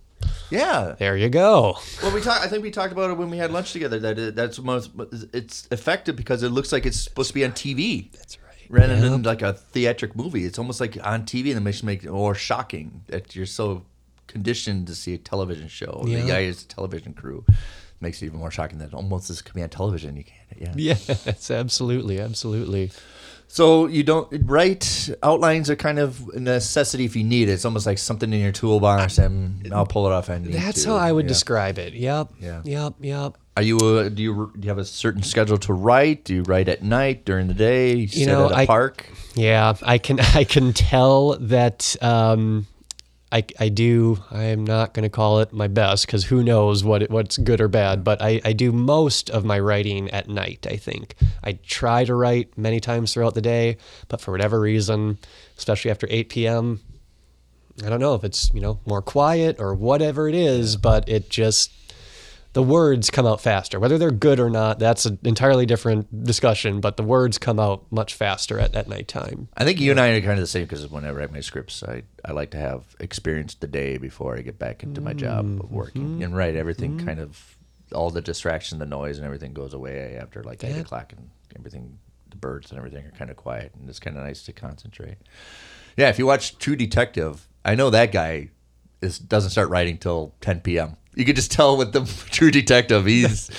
Yeah, 0.50 0.96
there 1.00 1.18
you 1.18 1.30
go. 1.30 1.78
Well, 2.04 2.14
we 2.14 2.22
talked. 2.22 2.46
I 2.46 2.48
think 2.48 2.64
we 2.64 2.72
talked 2.72 2.92
about 2.92 3.10
it 3.10 3.18
when 3.18 3.30
we 3.30 3.38
had 3.38 3.52
lunch 3.52 3.72
together. 3.74 4.00
That 4.00 4.20
it, 4.20 4.36
that's 4.36 4.60
most. 4.60 4.92
It's 5.34 5.68
effective 5.72 6.16
because 6.16 6.44
it 6.44 6.50
looks 6.50 6.72
like 6.72 6.86
it's 6.86 7.00
supposed 7.00 7.30
to 7.30 7.34
be 7.34 7.44
on 7.46 7.52
TV. 7.52 8.12
That's 8.12 8.38
Rather 8.70 8.96
than 9.00 9.24
like 9.24 9.42
a 9.42 9.54
theatric 9.74 10.16
movie, 10.16 10.46
it's 10.46 10.60
almost 10.60 10.80
like 10.80 10.96
on 11.04 11.24
TV, 11.24 11.50
and 11.50 11.58
it 11.58 11.62
makes 11.62 11.82
make 11.84 12.06
or 12.10 12.36
shocking 12.36 13.02
that 13.08 13.36
you're 13.36 13.46
so 13.48 13.84
conditioned 14.28 14.86
to 14.88 14.94
see 14.96 15.16
a 15.16 15.18
television 15.18 15.68
show. 15.68 16.04
Yeah. 16.06 16.22
The 16.22 16.28
guy 16.28 16.40
is 16.42 16.64
a 16.64 16.68
television 16.68 17.14
crew 17.14 17.44
makes 18.02 18.22
it 18.22 18.28
even 18.28 18.40
more 18.40 18.52
shocking 18.52 18.78
that 18.80 18.94
almost 18.94 19.28
this 19.28 19.42
could 19.42 19.54
be 19.56 19.62
on 19.64 19.70
television. 19.70 20.16
You 20.16 20.24
can't. 20.24 20.62
Yeah. 20.62 20.74
Yes, 20.96 21.52
absolutely, 21.52 22.20
absolutely. 22.20 22.92
So 23.48 23.88
you 23.88 24.04
don't 24.04 24.28
write 24.48 25.10
outlines 25.24 25.70
are 25.72 25.76
kind 25.76 25.98
of 25.98 26.30
a 26.36 26.40
necessity 26.40 27.06
if 27.06 27.16
you 27.16 27.24
need 27.24 27.50
it. 27.50 27.54
It's 27.54 27.66
almost 27.66 27.88
like 27.88 27.98
something 27.98 28.32
in 28.32 28.40
your 28.40 28.52
toolbox, 28.52 29.18
and 29.18 29.68
I'll 29.74 29.88
pull 29.88 30.06
it 30.06 30.14
off. 30.14 30.30
need 30.30 30.54
That's 30.54 30.84
to. 30.84 30.90
how 30.90 30.96
I 30.98 31.12
would 31.12 31.26
Yeah. 31.26 31.30
describe 31.30 31.80
it. 31.80 31.94
Yep. 31.94 32.34
Yeah. 32.40 32.62
Yep. 32.64 32.94
Yep. 33.02 33.38
Are 33.60 33.62
you 33.62 33.78
uh, 33.78 34.08
do 34.08 34.24
you 34.24 34.54
do 34.58 34.66
you 34.66 34.70
have 34.70 34.78
a 34.78 34.86
certain 34.86 35.22
schedule 35.22 35.58
to 35.58 35.74
write? 35.74 36.24
Do 36.24 36.34
you 36.34 36.44
write 36.44 36.70
at 36.70 36.82
night 36.82 37.26
during 37.26 37.50
the 37.50 37.54
day? 37.54 37.94
You, 37.94 38.08
sit 38.08 38.28
know, 38.28 38.48
a 38.48 38.54
I- 38.54 38.66
park. 38.66 39.06
Yeah, 39.36 39.74
I 39.82 39.98
can 39.98 40.18
I 40.34 40.46
can 40.46 40.72
tell 40.72 41.36
that 41.40 41.98
um, 42.02 42.68
I 43.34 43.44
I 43.60 43.68
do. 43.68 44.18
I 44.32 44.44
am 44.44 44.64
not 44.64 44.94
going 44.94 45.04
to 45.04 45.10
call 45.10 45.42
it 45.42 45.52
my 45.52 45.68
best 45.68 46.06
because 46.06 46.24
who 46.24 46.42
knows 46.42 46.86
what 46.86 47.04
it, 47.04 47.12
what's 47.12 47.38
good 47.38 47.60
or 47.60 47.68
bad. 47.68 48.06
But 48.06 48.22
I 48.22 48.40
I 48.46 48.54
do 48.54 48.72
most 48.72 49.30
of 49.30 49.44
my 49.44 49.60
writing 49.60 50.10
at 50.12 50.30
night. 50.30 50.66
I 50.66 50.78
think 50.78 51.16
I 51.44 51.60
try 51.68 52.06
to 52.06 52.16
write 52.16 52.58
many 52.58 52.80
times 52.80 53.14
throughout 53.14 53.34
the 53.34 53.42
day, 53.42 53.76
but 54.08 54.22
for 54.22 54.32
whatever 54.32 54.58
reason, 54.62 55.18
especially 55.58 55.92
after 55.92 56.08
eight 56.10 56.30
p.m. 56.30 56.80
I 57.86 57.90
don't 57.90 58.00
know 58.00 58.16
if 58.16 58.24
it's 58.24 58.54
you 58.54 58.62
know 58.62 58.80
more 58.86 59.02
quiet 59.02 59.58
or 59.60 59.74
whatever 59.74 60.30
it 60.30 60.36
is, 60.36 60.78
but 60.78 61.10
it 61.10 61.30
just 61.30 61.74
the 62.54 62.64
words 62.64 63.10
come 63.12 63.26
out 63.28 63.42
faster. 63.42 63.80
Whether 63.80 63.98
they're 63.98 64.10
good 64.12 64.40
or 64.40 64.50
not, 64.50 64.80
that's 64.80 65.06
an 65.06 65.20
entirely 65.24 65.66
different 65.66 66.24
discussion. 66.24 66.80
But 66.82 66.98
the 66.98 67.04
words 67.04 67.38
come 67.38 67.60
out 67.60 67.86
much 67.92 68.14
faster 68.16 68.60
at, 68.60 68.74
at 68.76 68.88
nighttime. 68.88 69.50
I 69.56 69.64
think 69.66 69.80
you 69.80 69.92
and 69.92 70.00
I 70.00 70.10
are 70.10 70.20
kind 70.22 70.34
of 70.34 70.40
the 70.40 70.48
same 70.48 70.64
because 70.64 70.88
when 70.88 71.06
I 71.06 71.12
write 71.12 71.32
my 71.32 71.42
scripts, 71.42 71.84
I, 71.84 72.04
I 72.26 72.32
like 72.32 72.52
to 72.52 72.58
have 72.58 72.96
experienced 73.00 73.62
the 73.62 73.68
day 73.68 73.98
before 73.98 74.36
I 74.38 74.42
get 74.42 74.58
back 74.58 74.82
into 74.84 75.00
my 75.02 75.14
job 75.14 75.46
Mm-hmm. 75.46 75.62
of 75.62 75.72
working. 75.72 76.24
And 76.24 76.36
right, 76.36 76.56
everything 76.56 76.98
kind 77.06 77.20
of 77.20 77.56
all 77.94 78.10
the 78.10 78.22
distraction, 78.22 78.80
the 78.80 78.86
noise, 78.86 79.18
and 79.18 79.26
everything 79.26 79.54
goes 79.54 79.74
away 79.74 80.18
after 80.22 80.44
like 80.44 80.64
eight 80.64 80.78
o'clock, 80.80 81.12
and 81.16 81.30
everything, 81.58 81.98
the 82.30 82.36
birds 82.36 82.70
and 82.72 82.78
everything 82.78 83.04
are 83.06 83.12
kind 83.12 83.32
of 83.32 83.38
quiet, 83.38 83.72
and 83.80 83.90
it's 83.90 84.00
kind 84.00 84.16
of 84.18 84.24
nice 84.24 84.44
to 84.44 84.54
concentrate. 84.54 85.16
Yeah, 85.98 86.10
if 86.10 86.20
you 86.20 86.26
watch 86.28 86.58
True 86.60 86.76
Detective, 86.76 87.48
I 87.66 87.76
know 87.76 87.90
that 87.90 88.12
guy 88.12 88.50
is 89.02 89.18
doesn't 89.18 89.50
start 89.52 89.70
writing 89.70 89.98
till 89.98 90.36
10 90.42 90.60
p.m. 90.62 90.98
You 91.20 91.26
could 91.26 91.36
just 91.36 91.52
tell 91.52 91.76
with 91.76 91.92
the 91.92 92.02
True 92.32 92.50
Detective, 92.50 93.06
he's 93.06 93.52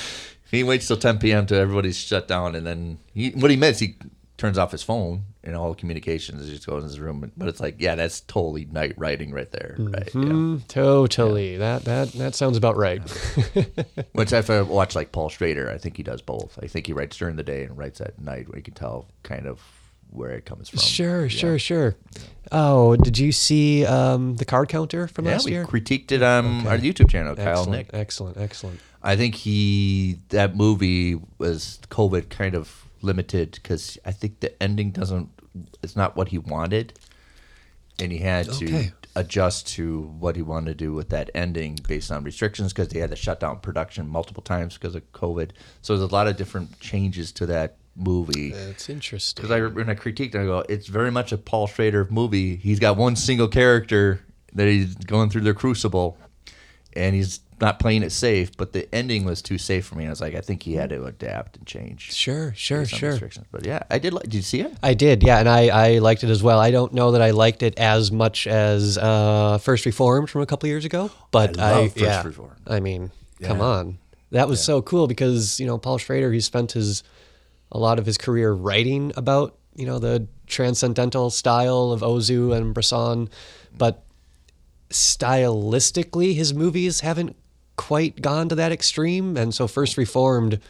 he 0.50 0.64
waits 0.64 0.86
till 0.86 0.96
10 0.96 1.18
p.m. 1.18 1.44
till 1.46 1.58
everybody's 1.58 1.98
shut 1.98 2.26
down, 2.26 2.54
and 2.54 2.66
then 2.66 2.98
he, 3.12 3.30
what 3.30 3.50
he 3.50 3.56
meant, 3.58 3.78
he 3.78 3.96
turns 4.38 4.56
off 4.56 4.72
his 4.72 4.82
phone 4.82 5.24
and 5.44 5.54
all 5.54 5.74
communications. 5.74 6.46
He 6.46 6.54
just 6.54 6.66
goes 6.66 6.82
in 6.82 6.88
his 6.88 6.98
room, 6.98 7.30
but 7.36 7.48
it's 7.48 7.60
like, 7.60 7.76
yeah, 7.78 7.94
that's 7.96 8.22
totally 8.22 8.64
night 8.64 8.94
writing 8.96 9.30
right 9.30 9.50
there, 9.52 9.76
right? 9.78 10.10
Yeah. 10.14 10.20
Mm, 10.22 10.66
totally. 10.68 11.58
That 11.58 11.84
that 11.84 12.12
that 12.12 12.34
sounds 12.34 12.56
about 12.56 12.78
right. 12.78 13.02
Which 14.12 14.32
if 14.32 14.48
I 14.48 14.62
watch 14.62 14.94
like 14.94 15.12
Paul 15.12 15.28
Schrader, 15.28 15.70
I 15.70 15.76
think 15.76 15.98
he 15.98 16.02
does 16.02 16.22
both. 16.22 16.58
I 16.62 16.66
think 16.66 16.86
he 16.86 16.94
writes 16.94 17.18
during 17.18 17.36
the 17.36 17.42
day 17.42 17.64
and 17.64 17.76
writes 17.76 18.00
at 18.00 18.18
night, 18.18 18.48
where 18.48 18.56
you 18.56 18.64
can 18.64 18.74
tell 18.74 19.06
kind 19.22 19.46
of 19.46 19.60
where 20.10 20.30
it 20.32 20.44
comes 20.44 20.68
from. 20.68 20.80
sure, 20.80 21.22
Yeah. 21.22 21.28
sure, 21.28 21.58
sure. 21.58 21.96
Oh, 22.52 22.96
did 22.96 23.16
you 23.18 23.32
see 23.32 23.84
um, 23.86 24.36
the 24.36 24.44
card 24.44 24.68
counter 24.68 25.06
from 25.06 25.24
Yeah, 25.26 25.32
last 25.32 25.44
we 25.44 25.52
year? 25.52 25.64
critiqued 25.64 26.10
it 26.12 26.22
on 26.22 26.66
our 26.66 26.76
YouTube 26.78 27.08
channel, 27.08 27.36
Kyle 27.36 27.60
excellent, 27.60 27.70
Nick. 27.70 27.90
excellent, 27.92 28.36
excellent. 28.36 28.80
I 29.02 29.16
think 29.16 29.34
he 29.36 30.18
that 30.30 30.56
movie 30.56 31.18
was 31.38 31.78
COVID 31.90 32.28
kind 32.28 32.54
of 32.54 32.84
limited 33.02 33.52
because 33.52 33.98
I 34.04 34.12
think 34.12 34.40
the 34.40 34.60
ending 34.62 34.90
doesn't. 34.90 35.28
It's 35.82 35.96
not 35.96 36.16
what 36.16 36.28
he 36.28 36.38
wanted, 36.38 36.98
and 37.98 38.12
he 38.12 38.18
had 38.18 38.46
to 38.52 38.66
Okay. 38.66 38.92
adjust 39.16 39.66
to 39.68 40.02
what 40.18 40.36
he 40.36 40.42
wanted 40.42 40.66
to 40.70 40.74
do 40.84 40.92
with 40.92 41.08
that 41.10 41.30
ending 41.34 41.78
based 41.88 42.10
on 42.12 42.22
restrictions 42.24 42.72
because 42.72 42.88
they 42.88 43.00
had 43.00 43.10
to 43.10 43.16
shut 43.16 43.40
down 43.40 43.58
production 43.60 44.06
multiple 44.08 44.42
times 44.42 44.74
because 44.74 44.94
of 44.94 45.10
COVID. 45.12 45.50
So 45.82 45.96
there's 45.96 46.08
a 46.10 46.14
lot 46.14 46.28
of 46.28 46.36
different 46.36 46.78
changes 46.80 47.32
to 47.32 47.46
that 47.46 47.76
movie. 47.96 48.52
That's 48.52 48.88
interesting. 48.88 49.42
Because 49.42 49.50
I 49.50 49.66
when 49.66 49.88
I 49.88 49.94
critiqued, 49.94 50.34
it, 50.34 50.40
I 50.40 50.44
go, 50.44 50.64
it's 50.68 50.86
very 50.86 51.10
much 51.10 51.32
a 51.32 51.38
Paul 51.38 51.66
Schrader 51.66 52.06
movie. 52.10 52.56
He's 52.56 52.78
got 52.78 52.96
one 52.96 53.16
single 53.16 53.48
character 53.48 54.20
that 54.54 54.66
he's 54.66 54.94
going 54.96 55.30
through 55.30 55.42
the 55.42 55.54
crucible, 55.54 56.18
and 56.94 57.14
he's 57.14 57.40
not 57.60 57.78
playing 57.78 58.02
it 58.02 58.10
safe. 58.10 58.56
But 58.56 58.72
the 58.72 58.92
ending 58.94 59.24
was 59.24 59.42
too 59.42 59.58
safe 59.58 59.86
for 59.86 59.96
me. 59.96 60.06
I 60.06 60.10
was 60.10 60.20
like, 60.20 60.34
I 60.34 60.40
think 60.40 60.62
he 60.62 60.74
had 60.74 60.90
to 60.90 61.04
adapt 61.04 61.58
and 61.58 61.66
change. 61.66 62.12
Sure, 62.12 62.52
sure, 62.56 62.84
sure. 62.86 63.18
But 63.52 63.66
yeah, 63.66 63.82
I 63.90 63.98
did. 63.98 64.12
like 64.12 64.24
Did 64.24 64.34
you 64.34 64.42
see 64.42 64.60
it? 64.60 64.72
I 64.82 64.94
did, 64.94 65.22
yeah, 65.22 65.38
and 65.38 65.48
I, 65.48 65.68
I 65.68 65.98
liked 65.98 66.24
it 66.24 66.30
as 66.30 66.42
well. 66.42 66.58
I 66.58 66.70
don't 66.70 66.92
know 66.92 67.12
that 67.12 67.22
I 67.22 67.30
liked 67.30 67.62
it 67.62 67.78
as 67.78 68.10
much 68.10 68.46
as 68.46 68.98
uh, 68.98 69.58
First 69.58 69.86
Reformed 69.86 70.30
from 70.30 70.42
a 70.42 70.46
couple 70.46 70.68
years 70.68 70.84
ago, 70.84 71.10
but 71.30 71.58
I 71.58 71.72
love 71.72 71.92
First 71.92 71.96
yeah, 72.04 72.22
Reformed. 72.22 72.60
I 72.66 72.80
mean, 72.80 73.10
come 73.42 73.60
on, 73.60 73.98
that 74.30 74.48
was 74.48 74.64
so 74.64 74.80
cool 74.82 75.06
because 75.06 75.60
you 75.60 75.66
know 75.66 75.78
Paul 75.78 75.98
Schrader 75.98 76.32
he 76.32 76.40
spent 76.40 76.72
his 76.72 77.02
a 77.72 77.78
lot 77.78 77.98
of 77.98 78.06
his 78.06 78.18
career 78.18 78.52
writing 78.52 79.12
about 79.16 79.56
you 79.74 79.86
know 79.86 79.98
the 79.98 80.26
transcendental 80.46 81.30
style 81.30 81.92
of 81.92 82.00
Ozu 82.00 82.54
and 82.56 82.74
Bresson, 82.74 83.28
but 83.76 84.02
stylistically 84.90 86.34
his 86.34 86.52
movies 86.54 87.00
haven't 87.00 87.36
quite 87.76 88.20
gone 88.20 88.48
to 88.48 88.54
that 88.56 88.72
extreme, 88.72 89.36
and 89.36 89.54
so 89.54 89.66
First 89.66 89.96
Reformed 89.96 90.60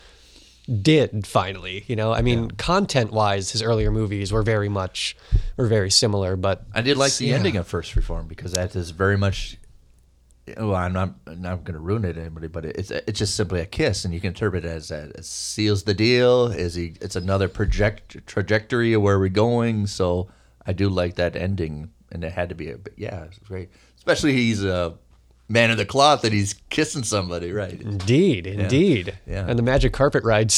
did 0.82 1.26
finally. 1.26 1.84
You 1.88 1.96
know, 1.96 2.12
I 2.12 2.22
mean, 2.22 2.50
content 2.52 3.10
wise, 3.10 3.50
his 3.50 3.62
earlier 3.62 3.90
movies 3.90 4.30
were 4.32 4.42
very 4.42 4.68
much 4.68 5.16
were 5.56 5.66
very 5.66 5.90
similar, 5.90 6.36
but 6.36 6.64
I 6.74 6.82
did 6.82 6.96
like 6.96 7.14
the 7.14 7.26
Yeah. 7.26 7.36
ending 7.36 7.56
of 7.56 7.66
First 7.66 7.96
Reform 7.96 8.26
because 8.28 8.52
that 8.52 8.76
is 8.76 8.90
very 8.90 9.16
much. 9.16 9.56
Well, 10.56 10.74
I'm 10.74 10.92
not. 10.92 11.14
I'm 11.26 11.42
not 11.42 11.64
going 11.64 11.74
to 11.74 11.80
ruin 11.80 12.04
it, 12.04 12.14
to 12.14 12.20
anybody, 12.20 12.48
but 12.48 12.64
it's 12.64 12.90
it's 12.90 13.18
just 13.18 13.34
simply 13.34 13.60
a 13.60 13.66
kiss, 13.66 14.04
and 14.04 14.14
you 14.14 14.20
can 14.20 14.28
interpret 14.28 14.64
it 14.64 14.68
as 14.68 14.88
that 14.88 15.10
it 15.10 15.24
seals 15.24 15.84
the 15.84 15.94
deal. 15.94 16.46
Is 16.48 16.74
he? 16.74 16.94
It's 17.00 17.16
another 17.16 17.48
project 17.48 18.26
trajectory 18.26 18.92
of 18.92 19.02
where 19.02 19.18
we're 19.18 19.28
going. 19.28 19.86
So 19.86 20.28
I 20.66 20.72
do 20.72 20.88
like 20.88 21.16
that 21.16 21.36
ending, 21.36 21.90
and 22.10 22.24
it 22.24 22.32
had 22.32 22.48
to 22.48 22.54
be 22.54 22.70
a. 22.70 22.78
But 22.78 22.94
yeah, 22.96 23.24
it's 23.24 23.38
great. 23.38 23.70
Especially 23.96 24.32
he's 24.32 24.64
a 24.64 24.94
man 25.50 25.70
of 25.70 25.76
the 25.76 25.84
cloth 25.84 26.22
that 26.22 26.32
he's 26.32 26.54
kissing 26.70 27.02
somebody, 27.02 27.52
right? 27.52 27.80
Indeed, 27.80 28.46
indeed. 28.46 29.18
Yeah. 29.26 29.46
And 29.46 29.58
the 29.58 29.62
magic 29.62 29.92
carpet 29.92 30.22
ride 30.24 30.54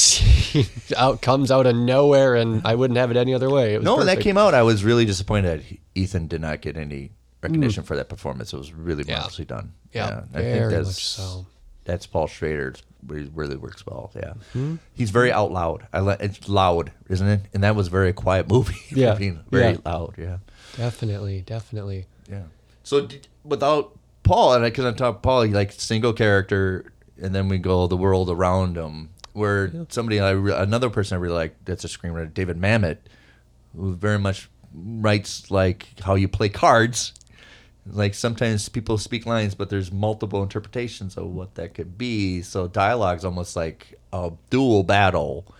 out 0.96 1.22
comes 1.22 1.50
out 1.50 1.66
of 1.66 1.74
nowhere, 1.74 2.34
and 2.34 2.62
I 2.64 2.74
wouldn't 2.74 2.98
have 2.98 3.10
it 3.10 3.16
any 3.16 3.34
other 3.34 3.50
way. 3.50 3.74
It 3.74 3.78
was 3.78 3.84
No, 3.84 3.96
when 3.96 4.06
that 4.06 4.20
came 4.20 4.36
out, 4.36 4.54
I 4.54 4.62
was 4.62 4.84
really 4.84 5.06
disappointed 5.06 5.60
that 5.60 5.78
Ethan 5.94 6.28
did 6.28 6.42
not 6.42 6.60
get 6.60 6.76
any 6.76 7.12
recognition 7.42 7.82
mm. 7.82 7.86
for 7.86 7.96
that 7.96 8.08
performance. 8.08 8.52
It 8.52 8.58
was 8.58 8.72
really 8.72 9.04
Yeah. 9.06 9.14
marvelously 9.14 9.46
done. 9.46 9.72
Yeah, 9.92 10.22
I 10.34 10.40
very 10.42 10.82
much 10.84 11.04
so. 11.06 11.46
That's 11.84 12.06
Paul 12.06 12.26
Schrader. 12.28 12.74
He 13.08 13.28
really 13.34 13.56
works 13.56 13.84
well. 13.84 14.12
Yeah, 14.14 14.34
Hmm? 14.52 14.76
he's 14.94 15.10
very 15.10 15.32
out 15.32 15.50
loud. 15.50 15.86
I 15.92 16.00
let 16.00 16.20
it's 16.20 16.48
loud, 16.48 16.92
isn't 17.08 17.26
it? 17.26 17.40
And 17.52 17.64
that 17.64 17.74
was 17.74 17.88
a 17.88 17.90
very 17.90 18.12
quiet 18.12 18.48
movie. 18.52 18.76
Yeah, 18.90 19.14
very 19.50 19.72
yeah. 19.72 19.76
loud. 19.84 20.14
Yeah, 20.16 20.36
Definitely, 20.76 21.42
definitely. 21.42 22.06
yeah. 22.30 22.44
So 22.84 23.08
without 23.44 23.98
Paul, 24.22 24.54
and 24.54 24.64
because 24.64 24.84
I'm 24.84 24.94
talking 24.94 25.20
Paul, 25.20 25.42
he 25.42 25.52
like 25.52 25.72
single 25.72 26.12
character, 26.12 26.92
and 27.20 27.34
then 27.34 27.48
we 27.48 27.58
go 27.58 27.86
the 27.88 27.96
world 27.96 28.30
around 28.30 28.76
him. 28.76 29.10
Where 29.32 29.72
somebody, 29.88 30.20
I 30.20 30.30
re- 30.32 30.52
another 30.54 30.90
person 30.90 31.16
I 31.16 31.20
really 31.20 31.34
like, 31.36 31.56
that's 31.64 31.84
a 31.84 31.88
screenwriter, 31.88 32.32
David 32.34 32.58
Mamet, 32.60 32.98
who 33.74 33.94
very 33.94 34.18
much 34.18 34.48
writes 34.74 35.50
like 35.50 35.88
how 36.00 36.14
you 36.14 36.28
play 36.28 36.48
cards. 36.50 37.12
Like 37.86 38.14
sometimes 38.14 38.68
people 38.68 38.96
speak 38.96 39.26
lines, 39.26 39.54
but 39.54 39.68
there's 39.68 39.90
multiple 39.90 40.42
interpretations 40.42 41.16
of 41.16 41.26
what 41.26 41.56
that 41.56 41.74
could 41.74 41.98
be. 41.98 42.42
So 42.42 42.68
dialogue's 42.68 43.24
almost 43.24 43.56
like 43.56 43.98
a 44.12 44.32
dual 44.50 44.84
battle, 44.84 45.52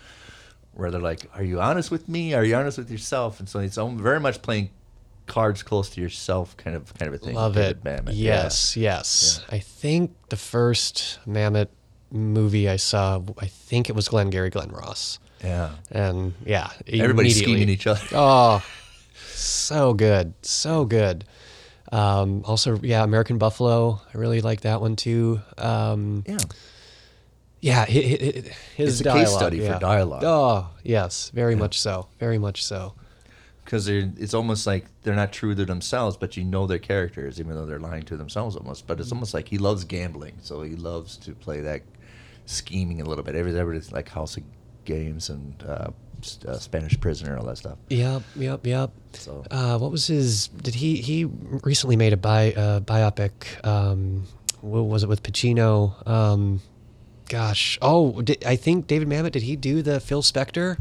where 0.73 0.91
they're 0.91 1.01
like, 1.01 1.29
"Are 1.35 1.43
you 1.43 1.61
honest 1.61 1.91
with 1.91 2.09
me? 2.09 2.33
Are 2.35 2.45
you 2.45 2.55
honest 2.55 2.79
with 2.79 2.91
yourself?" 2.91 3.41
And 3.41 3.49
so 3.49 3.59
it's 3.59 3.77
very 3.77 4.21
much 4.21 4.41
playing 4.41 4.71
cards 5.27 5.63
close 5.63 5.91
to 5.91 6.01
yourself, 6.01 6.57
kind 6.57 6.77
of 6.77 6.95
kind 6.95 7.09
of 7.09 7.21
a 7.21 7.25
thing. 7.25 7.35
Love 7.35 7.55
David 7.55 7.79
it. 7.79 7.85
Mamet, 7.85 8.13
yeah. 8.15 8.43
Yes, 8.43 8.77
yes. 8.77 9.45
I 9.51 9.59
think 9.59 10.15
the 10.29 10.37
first 10.37 11.19
Mamet 11.27 11.69
movie 12.11 12.69
I 12.69 12.77
saw, 12.77 13.21
I 13.39 13.47
think 13.47 13.89
it 13.89 13.97
was 13.97 14.09
Glengarry 14.09 14.51
glenn 14.51 14.71
Ross. 14.71 15.19
Yeah. 15.43 15.71
And 15.91 16.35
yeah, 16.45 16.71
Everybody's 16.87 17.39
scheming 17.39 17.69
each 17.69 17.87
other. 17.87 18.05
Oh, 18.13 18.65
so 19.35 19.95
good, 19.95 20.35
so 20.43 20.85
good. 20.85 21.25
Um, 21.93 22.43
also, 22.47 22.79
yeah, 22.83 23.05
American 23.05 23.39
Buffalo. 23.39 24.01
I 24.13 24.19
really 24.19 24.41
like 24.41 24.63
that 24.63 24.81
one 24.81 24.97
too. 24.97 25.41
Um, 25.59 26.25
Yeah. 26.27 26.39
yeah, 27.61 27.85
hi- 27.85 27.93
hi- 27.93 28.33
hi- 28.35 28.51
his 28.77 29.01
It's 29.01 29.07
a 29.09 29.13
case 29.13 29.31
study 29.33 29.61
for 29.61 29.79
dialogue. 29.79 30.25
Oh, 30.25 30.69
yes, 30.83 31.31
very 31.35 31.55
much 31.55 31.79
so, 31.79 32.07
very 32.19 32.39
much 32.39 32.65
so. 32.65 32.95
Because 33.65 33.87
it's 33.89 34.35
almost 34.35 34.67
like 34.67 34.87
they're 35.03 35.15
not 35.15 35.33
true 35.33 35.55
to 35.55 35.65
themselves, 35.65 36.17
but 36.17 36.37
you 36.37 36.43
know 36.45 36.67
their 36.67 36.81
characters, 36.81 37.39
even 37.39 37.55
though 37.55 37.65
they're 37.67 37.79
lying 37.79 38.03
to 38.05 38.17
themselves 38.17 38.57
almost. 38.57 38.87
But 38.89 38.99
it's 38.99 39.13
almost 39.13 39.35
like 39.35 39.49
he 39.49 39.59
loves 39.59 39.85
gambling, 39.85 40.35
so 40.43 40.63
he 40.63 40.75
loves 40.75 41.17
to 41.19 41.33
play 41.35 41.61
that 41.61 41.83
scheming 42.47 43.01
a 43.01 43.05
little 43.05 43.23
bit. 43.23 43.37
Every 43.37 43.57
everything's 43.57 43.93
like 43.93 44.09
House 44.09 44.37
of 44.37 44.43
Games 44.85 45.29
and 45.31 45.55
uh, 45.69 45.91
uh, 46.47 46.59
Spanish 46.59 46.99
Prisoner, 47.01 47.37
all 47.39 47.45
that 47.47 47.59
stuff. 47.59 47.79
Yep, 47.91 48.23
yep, 48.37 48.67
yep. 48.67 48.91
So- 49.15 49.45
uh, 49.51 49.79
what 49.79 49.91
was 49.91 50.07
his? 50.07 50.49
Did 50.49 50.75
he 50.77 50.97
he 50.97 51.25
recently 51.65 51.97
made 51.97 52.13
a 52.13 52.17
bi 52.17 52.53
uh, 52.53 52.81
biopic? 52.81 53.33
Um, 53.67 54.25
what 54.61 54.83
was 54.83 55.03
it 55.03 55.09
with 55.09 55.23
Pacino? 55.23 56.07
Um, 56.09 56.61
gosh, 57.29 57.79
oh, 57.83 58.23
did, 58.23 58.45
I 58.45 58.57
think 58.57 58.87
David 58.87 59.09
Mamet. 59.09 59.33
Did 59.33 59.43
he 59.43 59.57
do 59.57 59.83
the 59.83 60.01
Phil 60.01 60.23
Spector 60.23 60.79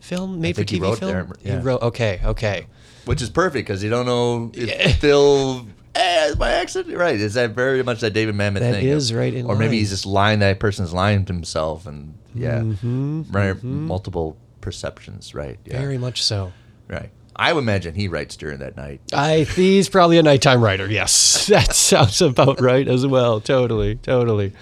film, 0.00 0.40
made 0.40 0.56
for 0.56 0.62
TV 0.64 0.80
wrote 0.82 0.98
film? 0.98 1.10
there, 1.12 1.28
yeah. 1.42 1.58
He 1.58 1.62
wrote. 1.64 1.82
Okay, 1.82 2.20
okay. 2.24 2.66
Which 3.06 3.22
is 3.22 3.30
perfect 3.30 3.66
because 3.66 3.82
you 3.84 3.90
don't 3.90 4.06
know 4.06 4.50
if 4.54 4.96
Phil. 5.00 5.66
Eh, 5.98 6.34
by 6.34 6.50
accident, 6.52 6.94
right? 6.98 7.18
Is 7.18 7.32
that 7.34 7.52
very 7.52 7.82
much 7.82 8.00
that 8.00 8.12
David 8.12 8.34
Mamet 8.34 8.58
That 8.58 8.74
thing? 8.74 8.86
is 8.86 9.14
right 9.14 9.32
in 9.32 9.46
Or 9.46 9.54
maybe 9.56 9.68
line. 9.68 9.78
he's 9.78 9.88
just 9.88 10.04
lying. 10.04 10.40
That 10.40 10.60
person's 10.60 10.92
lying 10.92 11.24
to 11.24 11.32
himself, 11.32 11.86
and 11.86 12.18
yeah, 12.34 12.58
Mm-hmm, 12.60 13.22
right. 13.30 13.62
Multiple 13.64 14.36
perceptions, 14.66 15.32
right? 15.32 15.60
Yeah. 15.64 15.80
Very 15.80 15.96
much 15.96 16.24
so. 16.24 16.52
right. 16.88 17.10
I 17.38 17.52
would 17.52 17.60
imagine 17.60 17.94
he 17.94 18.08
writes 18.08 18.34
during 18.34 18.58
that 18.58 18.76
night. 18.76 19.00
I 19.12 19.40
he's 19.44 19.88
probably 19.88 20.18
a 20.18 20.22
nighttime 20.24 20.60
writer. 20.60 20.90
Yes, 20.90 21.46
that 21.54 21.72
sounds 21.72 22.20
about 22.20 22.60
right 22.60 22.88
as 22.88 23.06
well. 23.06 23.40
Totally, 23.40 23.94
totally. 23.94 24.54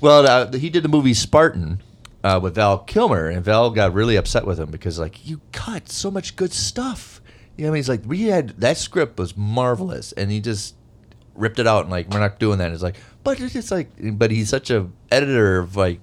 Well, 0.00 0.26
uh, 0.26 0.52
he 0.56 0.70
did 0.70 0.82
the 0.82 0.88
movie 0.88 1.12
Spartan 1.12 1.82
uh, 2.22 2.40
with 2.42 2.54
Val 2.54 2.78
Kilmer, 2.78 3.28
and 3.28 3.44
Val 3.44 3.68
got 3.70 3.92
really 3.92 4.16
upset 4.16 4.46
with 4.46 4.58
him 4.58 4.70
because, 4.70 4.98
like, 4.98 5.26
you 5.28 5.40
cut 5.52 5.90
so 5.90 6.10
much 6.10 6.36
good 6.36 6.52
stuff. 6.54 7.20
You 7.56 7.64
know, 7.64 7.68
what 7.68 7.72
I 7.72 7.74
mean, 7.74 7.78
he's 7.80 7.88
like, 7.88 8.02
we 8.06 8.22
had 8.28 8.50
that 8.60 8.78
script 8.78 9.18
was 9.18 9.36
marvelous, 9.36 10.12
and 10.12 10.30
he 10.30 10.40
just 10.40 10.76
ripped 11.34 11.58
it 11.58 11.66
out 11.66 11.82
and 11.82 11.90
like, 11.90 12.08
we're 12.10 12.20
not 12.20 12.38
doing 12.38 12.58
that. 12.58 12.66
And 12.66 12.74
It's 12.74 12.82
like, 12.82 12.96
but 13.24 13.40
it's 13.40 13.52
just 13.52 13.70
like, 13.72 13.90
but 14.00 14.30
he's 14.30 14.48
such 14.48 14.70
a 14.70 14.88
editor 15.10 15.58
of 15.58 15.74
like, 15.74 16.00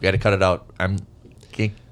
got 0.00 0.12
to 0.12 0.18
cut 0.18 0.32
it 0.34 0.42
out. 0.42 0.70
I'm 0.78 0.98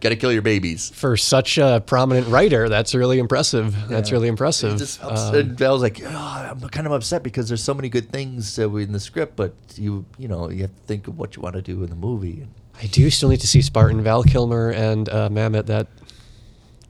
got 0.01 0.11
to 0.11 0.17
kill 0.17 0.33
your 0.33 0.43
babies. 0.43 0.91
For 0.95 1.17
such 1.17 1.59
a 1.59 1.83
prominent 1.85 2.29
writer, 2.29 2.69
that's 2.69 2.95
really 2.95 3.19
impressive. 3.19 3.75
That's 3.89 4.13
really 4.13 4.29
impressive. 4.29 4.79
Just 4.79 5.03
Um, 5.03 5.35
and 5.35 5.59
Val's 5.59 5.83
like, 5.83 6.01
oh, 6.05 6.49
I'm 6.51 6.61
kind 6.69 6.87
of 6.87 6.93
upset 6.93 7.23
because 7.25 7.49
there's 7.49 7.63
so 7.63 7.75
many 7.75 7.89
good 7.89 8.11
things 8.11 8.59
uh, 8.59 8.73
in 8.77 8.93
the 8.93 9.01
script, 9.01 9.35
but 9.37 9.53
you, 9.75 10.05
you 10.19 10.29
know, 10.29 10.49
you 10.51 10.63
have 10.63 10.71
to 10.75 10.83
think 10.87 11.09
of 11.09 11.19
what 11.19 11.35
you 11.37 11.43
want 11.43 11.57
to 11.57 11.63
do 11.63 11.83
in 11.83 11.91
the 11.91 11.97
movie. 11.97 12.47
I 12.83 12.87
do 12.87 13.11
still 13.11 13.29
need 13.29 13.41
to 13.41 13.47
see 13.49 13.61
Spartan, 13.63 14.03
Val 14.03 14.23
Kilmer, 14.23 14.71
and 14.71 15.09
uh, 15.09 15.29
Mamet. 15.29 15.67
That 15.67 15.89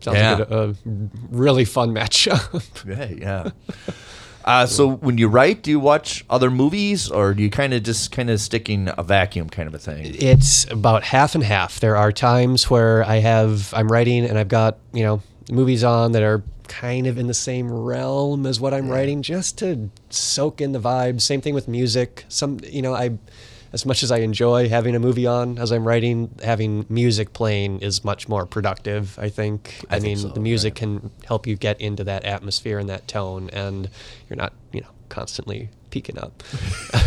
sounds 0.00 0.18
Yeah. 0.18 0.34
like 0.36 0.50
a, 0.50 0.68
a 0.70 0.74
really 1.30 1.64
fun 1.64 1.90
matchup. 1.94 2.62
Yeah, 2.86 3.10
yeah. 3.46 3.50
Uh, 4.46 4.64
so 4.64 4.88
when 4.88 5.18
you 5.18 5.26
write, 5.26 5.62
do 5.62 5.72
you 5.72 5.80
watch 5.80 6.24
other 6.30 6.50
movies, 6.50 7.10
or 7.10 7.34
do 7.34 7.42
you 7.42 7.50
kind 7.50 7.74
of 7.74 7.82
just 7.82 8.12
kind 8.12 8.30
of 8.30 8.40
sticking 8.40 8.88
a 8.96 9.02
vacuum 9.02 9.50
kind 9.50 9.66
of 9.66 9.74
a 9.74 9.78
thing? 9.78 10.14
it's 10.20 10.70
about 10.70 11.02
half 11.02 11.34
and 11.34 11.42
half. 11.42 11.80
There 11.80 11.96
are 11.96 12.12
times 12.12 12.70
where 12.70 13.02
I 13.02 13.16
have 13.16 13.74
I'm 13.74 13.90
writing 13.90 14.24
and 14.24 14.38
I've 14.38 14.48
got 14.48 14.78
you 14.92 15.02
know 15.02 15.20
movies 15.50 15.82
on 15.82 16.12
that 16.12 16.22
are 16.22 16.44
kind 16.68 17.06
of 17.06 17.18
in 17.18 17.26
the 17.26 17.34
same 17.34 17.72
realm 17.72 18.46
as 18.46 18.60
what 18.60 18.72
I'm 18.72 18.88
writing, 18.88 19.22
just 19.22 19.58
to 19.58 19.90
soak 20.10 20.60
in 20.60 20.70
the 20.72 20.80
vibes. 20.80 21.22
Same 21.22 21.40
thing 21.40 21.54
with 21.54 21.66
music. 21.66 22.24
Some 22.28 22.58
you 22.62 22.82
know 22.82 22.94
I. 22.94 23.18
As 23.72 23.84
much 23.84 24.02
as 24.02 24.10
I 24.12 24.18
enjoy 24.18 24.68
having 24.68 24.94
a 24.94 24.98
movie 24.98 25.26
on 25.26 25.58
as 25.58 25.72
I'm 25.72 25.86
writing, 25.86 26.30
having 26.42 26.86
music 26.88 27.32
playing 27.32 27.80
is 27.80 28.04
much 28.04 28.28
more 28.28 28.46
productive. 28.46 29.18
I 29.18 29.28
think. 29.28 29.84
I, 29.90 29.96
I 29.96 30.00
think 30.00 30.18
mean, 30.18 30.28
so, 30.28 30.28
the 30.28 30.40
music 30.40 30.74
can 30.74 31.10
help 31.24 31.46
you 31.46 31.56
get 31.56 31.80
into 31.80 32.04
that 32.04 32.24
atmosphere 32.24 32.78
and 32.78 32.88
that 32.88 33.08
tone, 33.08 33.50
and 33.50 33.90
you're 34.28 34.36
not, 34.36 34.52
you 34.72 34.80
know, 34.80 34.90
constantly 35.08 35.70
peeking 35.90 36.18
up. 36.18 36.42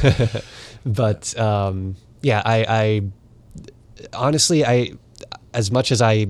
but 0.86 1.38
um, 1.40 1.96
yeah, 2.22 2.42
I, 2.46 2.66
I 2.68 3.02
honestly, 4.14 4.66
I 4.66 4.92
as 5.54 5.72
much 5.72 5.92
as 5.92 6.02
I 6.02 6.28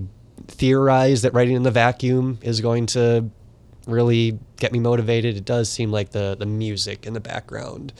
theorize 0.47 1.21
that 1.21 1.33
writing 1.33 1.55
in 1.55 1.63
the 1.63 1.71
vacuum 1.71 2.39
is 2.41 2.61
going 2.61 2.85
to 2.87 3.29
really 3.87 4.39
get 4.57 4.71
me 4.71 4.79
motivated, 4.79 5.35
it 5.37 5.45
does 5.45 5.69
seem 5.69 5.91
like 5.91 6.11
the 6.11 6.35
the 6.37 6.45
music 6.45 7.05
in 7.05 7.13
the 7.13 7.19
background 7.19 7.93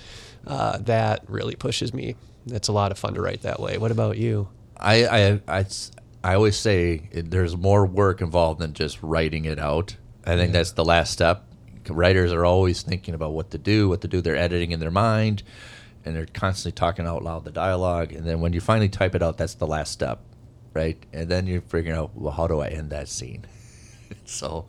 uh, 0.48 0.78
that 0.80 1.24
really 1.28 1.56
pushes 1.56 1.94
me. 1.94 2.16
It's 2.48 2.68
a 2.68 2.72
lot 2.72 2.92
of 2.92 2.98
fun 2.98 3.14
to 3.16 3.22
write 3.22 3.42
that 3.42 3.60
way. 3.60 3.78
What 3.78 3.92
about 3.92 4.18
you? 4.18 4.50
I, 4.78 5.06
I, 5.06 5.42
I, 5.48 5.66
I 6.24 6.36
always 6.36 6.58
say 6.58 7.10
it, 7.12 7.32
there's 7.32 7.56
more 7.56 7.86
work 7.86 8.22
involved 8.22 8.60
than 8.60 8.74
just 8.74 9.02
writing 9.02 9.46
it 9.46 9.60
out. 9.60 9.96
I 10.26 10.36
think 10.36 10.54
that's 10.54 10.72
the 10.72 10.86
last 10.86 11.12
step. 11.12 11.46
Writers 11.88 12.32
are 12.32 12.46
always 12.46 12.82
thinking 12.84 13.16
about 13.16 13.34
what 13.34 13.52
to 13.52 13.58
do, 13.58 13.90
what 13.90 14.02
to 14.02 14.08
do. 14.08 14.22
They're 14.22 14.36
editing 14.36 14.72
in 14.72 14.80
their 14.80 14.92
mind, 14.92 15.44
and 16.06 16.16
they're 16.16 16.28
constantly 16.28 16.74
talking 16.78 17.08
out 17.08 17.24
loud 17.24 17.46
the 17.46 17.52
dialogue. 17.52 18.14
And 18.14 18.26
then 18.26 18.42
when 18.42 18.54
you 18.54 18.62
finally 18.62 18.90
type 18.90 19.16
it 19.16 19.24
out, 19.24 19.38
that's 19.38 19.56
the 19.56 19.66
last 19.66 19.92
step, 19.92 20.22
right? 20.74 21.04
And 21.14 21.30
then 21.30 21.48
you're 21.48 21.62
figuring 21.62 21.98
out, 21.98 22.16
well, 22.16 22.34
how 22.34 22.48
do 22.48 22.60
I 22.60 22.68
end 22.68 22.92
that 22.92 23.08
scene? 23.10 23.46
so, 24.26 24.68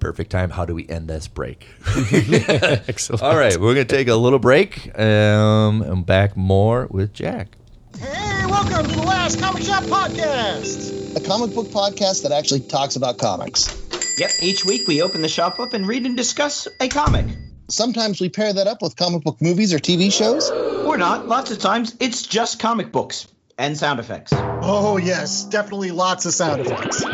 perfect 0.00 0.30
time. 0.30 0.50
How 0.50 0.64
do 0.64 0.74
we 0.74 0.88
end 0.88 1.08
this 1.08 1.28
break? 1.28 1.68
Excellent. 1.86 3.22
All 3.22 3.36
right, 3.36 3.56
we're 3.56 3.74
gonna 3.74 3.84
take 3.84 4.08
a 4.08 4.16
little 4.16 4.38
break, 4.38 4.98
um, 4.98 5.82
and 5.82 6.04
back 6.04 6.36
more 6.36 6.88
with 6.90 7.12
Jack. 7.12 7.56
Hey, 7.98 8.46
welcome 8.46 8.86
to 8.86 8.96
the 8.96 9.02
Last 9.02 9.38
Comic 9.38 9.62
Shop 9.62 9.84
Podcast, 9.84 11.16
a 11.16 11.20
comic 11.20 11.54
book 11.54 11.68
podcast 11.68 12.22
that 12.22 12.32
actually 12.32 12.60
talks 12.60 12.96
about 12.96 13.18
comics. 13.18 13.76
Yep, 14.18 14.30
each 14.42 14.64
week 14.64 14.88
we 14.88 15.02
open 15.02 15.22
the 15.22 15.28
shop 15.28 15.60
up 15.60 15.72
and 15.72 15.86
read 15.86 16.04
and 16.06 16.16
discuss 16.16 16.66
a 16.80 16.88
comic. 16.88 17.26
Sometimes 17.68 18.20
we 18.20 18.28
pair 18.28 18.52
that 18.52 18.66
up 18.66 18.82
with 18.82 18.96
comic 18.96 19.22
book 19.22 19.40
movies 19.40 19.72
or 19.72 19.78
TV 19.78 20.12
shows. 20.12 20.50
Or 20.50 20.98
not, 20.98 21.28
lots 21.28 21.52
of 21.52 21.58
times 21.58 21.94
it's 22.00 22.26
just 22.26 22.58
comic 22.58 22.90
books 22.90 23.28
and 23.60 23.76
sound 23.76 24.00
effects. 24.00 24.32
Oh, 24.34 24.96
yes, 24.96 25.44
definitely 25.44 25.90
lots 25.90 26.24
of 26.26 26.32
sound 26.32 26.62
effects. 26.62 27.04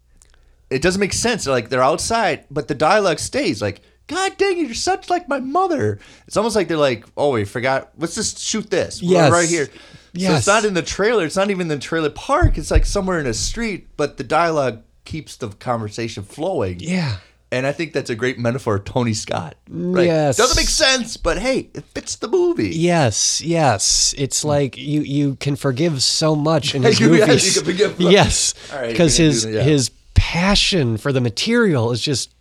It 0.70 0.82
doesn't 0.82 1.00
make 1.00 1.14
sense. 1.14 1.46
They're 1.46 1.54
like 1.54 1.70
they're 1.70 1.82
outside, 1.82 2.46
but 2.52 2.68
the 2.68 2.76
dialogue 2.76 3.20
stays. 3.20 3.62
Like, 3.62 3.82
God 4.08 4.38
dang 4.38 4.58
it, 4.58 4.66
you're 4.66 4.74
such 4.74 5.10
like 5.10 5.28
my 5.28 5.40
mother. 5.40 6.00
It's 6.28 6.38
almost 6.38 6.56
like 6.56 6.68
they're 6.68 6.78
like, 6.78 7.06
oh, 7.18 7.32
we 7.34 7.46
forgot. 7.46 7.92
Let's 7.98 8.16
just 8.16 8.40
shoot 8.40 8.70
this 8.70 9.02
We're 9.02 9.12
Yes. 9.12 9.32
right 9.32 9.50
here. 9.50 9.66
So 9.66 9.72
Yes. 10.14 10.38
it's 10.40 10.48
not 10.48 10.66
in 10.66 10.74
the 10.74 10.82
trailer. 10.82 11.26
It's 11.26 11.36
not 11.36 11.50
even 11.52 11.62
in 11.64 11.68
the 11.68 11.78
trailer 11.78 12.10
park. 12.10 12.58
It's 12.58 12.72
like 12.72 12.86
somewhere 12.86 13.20
in 13.20 13.28
a 13.28 13.34
street, 13.34 13.88
but 13.98 14.18
the 14.18 14.24
dialogue 14.24 14.82
keeps 15.06 15.36
the 15.36 15.50
conversation 15.50 16.24
flowing. 16.24 16.80
Yeah. 16.80 17.18
And 17.52 17.66
I 17.66 17.72
think 17.72 17.94
that's 17.94 18.10
a 18.10 18.16
great 18.16 18.38
metaphor 18.40 18.76
of 18.76 18.84
Tony 18.86 19.14
Scott. 19.14 19.56
Right? 19.70 20.08
Yes. 20.08 20.36
Doesn't 20.38 20.58
make 20.58 20.68
sense, 20.70 21.16
but 21.18 21.38
hey, 21.38 21.70
it 21.74 21.84
fits 21.94 22.16
the 22.16 22.28
movie. 22.28 22.72
Yes, 22.76 23.42
yes. 23.42 24.14
It's 24.18 24.44
like 24.44 24.76
you 24.78 25.02
you 25.02 25.36
can 25.36 25.56
forgive 25.56 26.02
so 26.04 26.36
much 26.36 26.76
in 26.76 26.84
his 26.84 27.00
movies. 27.00 27.46
you 27.56 27.62
can 27.62 27.64
forgive- 27.72 28.00
Yes, 28.02 28.54
because 28.88 29.18
you're 29.20 29.28
his 29.30 29.46
yeah. 29.46 29.62
his 29.62 29.92
passion 30.14 30.98
for 30.98 31.14
the 31.14 31.22
material 31.22 31.92
is 31.92 32.02
just 32.02 32.34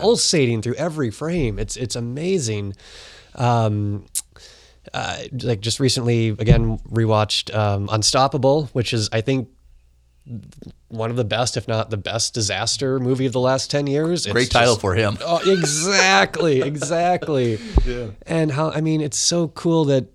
pulsating 0.00 0.62
through 0.62 0.74
every 0.74 1.10
frame. 1.10 1.58
It's 1.58 1.76
it's 1.76 1.96
amazing. 1.96 2.74
Um, 3.34 4.06
uh, 4.92 5.18
like 5.42 5.60
just 5.60 5.80
recently, 5.80 6.28
again 6.28 6.78
rewatched 6.90 7.54
um, 7.54 7.88
Unstoppable, 7.90 8.66
which 8.72 8.92
is 8.92 9.08
I 9.12 9.20
think 9.20 9.48
one 10.88 11.10
of 11.10 11.16
the 11.16 11.24
best, 11.24 11.56
if 11.56 11.66
not 11.66 11.90
the 11.90 11.96
best, 11.96 12.32
disaster 12.34 13.00
movie 13.00 13.26
of 13.26 13.32
the 13.32 13.40
last 13.40 13.70
ten 13.70 13.86
years. 13.86 14.26
It's 14.26 14.32
Great 14.32 14.50
title 14.50 14.74
just- 14.74 14.80
for 14.80 14.94
him. 14.94 15.18
Oh, 15.24 15.40
exactly, 15.50 16.60
exactly. 16.72 17.58
yeah. 17.84 18.08
And 18.26 18.50
how 18.52 18.70
I 18.70 18.80
mean, 18.80 19.00
it's 19.00 19.18
so 19.18 19.48
cool 19.48 19.84
that 19.86 20.06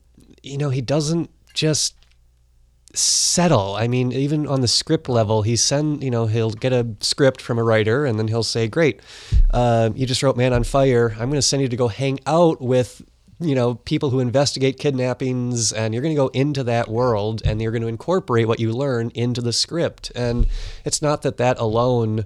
you 0.43 0.57
know 0.57 0.69
he 0.69 0.82
doesn't 0.82 1.30
just 1.53 1.95
settle. 2.98 3.76
I 3.76 3.88
mean, 3.88 4.12
even 4.12 4.48
on 4.48 4.62
the 4.62 4.68
script 4.68 5.10
level, 5.10 5.41
he 5.41 5.56
send 5.56 6.04
you 6.04 6.12
know 6.12 6.26
he'll 6.26 6.52
get 6.52 6.74
a 6.74 6.88
script 7.00 7.41
from 7.41 7.60
a 7.60 7.64
writer, 7.64 8.06
and 8.06 8.18
then 8.20 8.28
he'll 8.28 8.43
say, 8.43 8.68
"Great, 8.68 9.02
uh, 9.52 9.89
you 9.95 10.06
just 10.06 10.24
wrote 10.24 10.38
Man 10.38 10.54
on 10.54 10.64
Fire. 10.64 11.12
I'm 11.12 11.30
going 11.30 11.34
to 11.34 11.41
send 11.41 11.62
you 11.62 11.68
to 11.70 11.78
go 11.78 11.88
hang 11.88 12.20
out 12.26 12.62
with." 12.62 13.02
You 13.39 13.54
know, 13.54 13.76
people 13.76 14.10
who 14.10 14.20
investigate 14.20 14.80
kidnappings, 14.80 15.72
and 15.72 15.93
you're 15.93 16.02
going 16.02 16.16
to 16.16 16.20
go 16.20 16.30
into 16.30 16.64
that 16.64 16.88
world, 16.88 17.43
and 17.45 17.62
you're 17.62 17.72
going 17.72 17.84
to 17.84 17.88
incorporate 17.88 18.48
what 18.48 18.60
you 18.60 18.72
learn 18.74 19.12
into 19.12 19.41
the 19.41 19.54
script. 19.54 20.12
And 20.16 20.48
it's 20.84 21.04
not 21.04 21.22
that 21.22 21.38
that 21.38 21.60
alone 21.60 22.26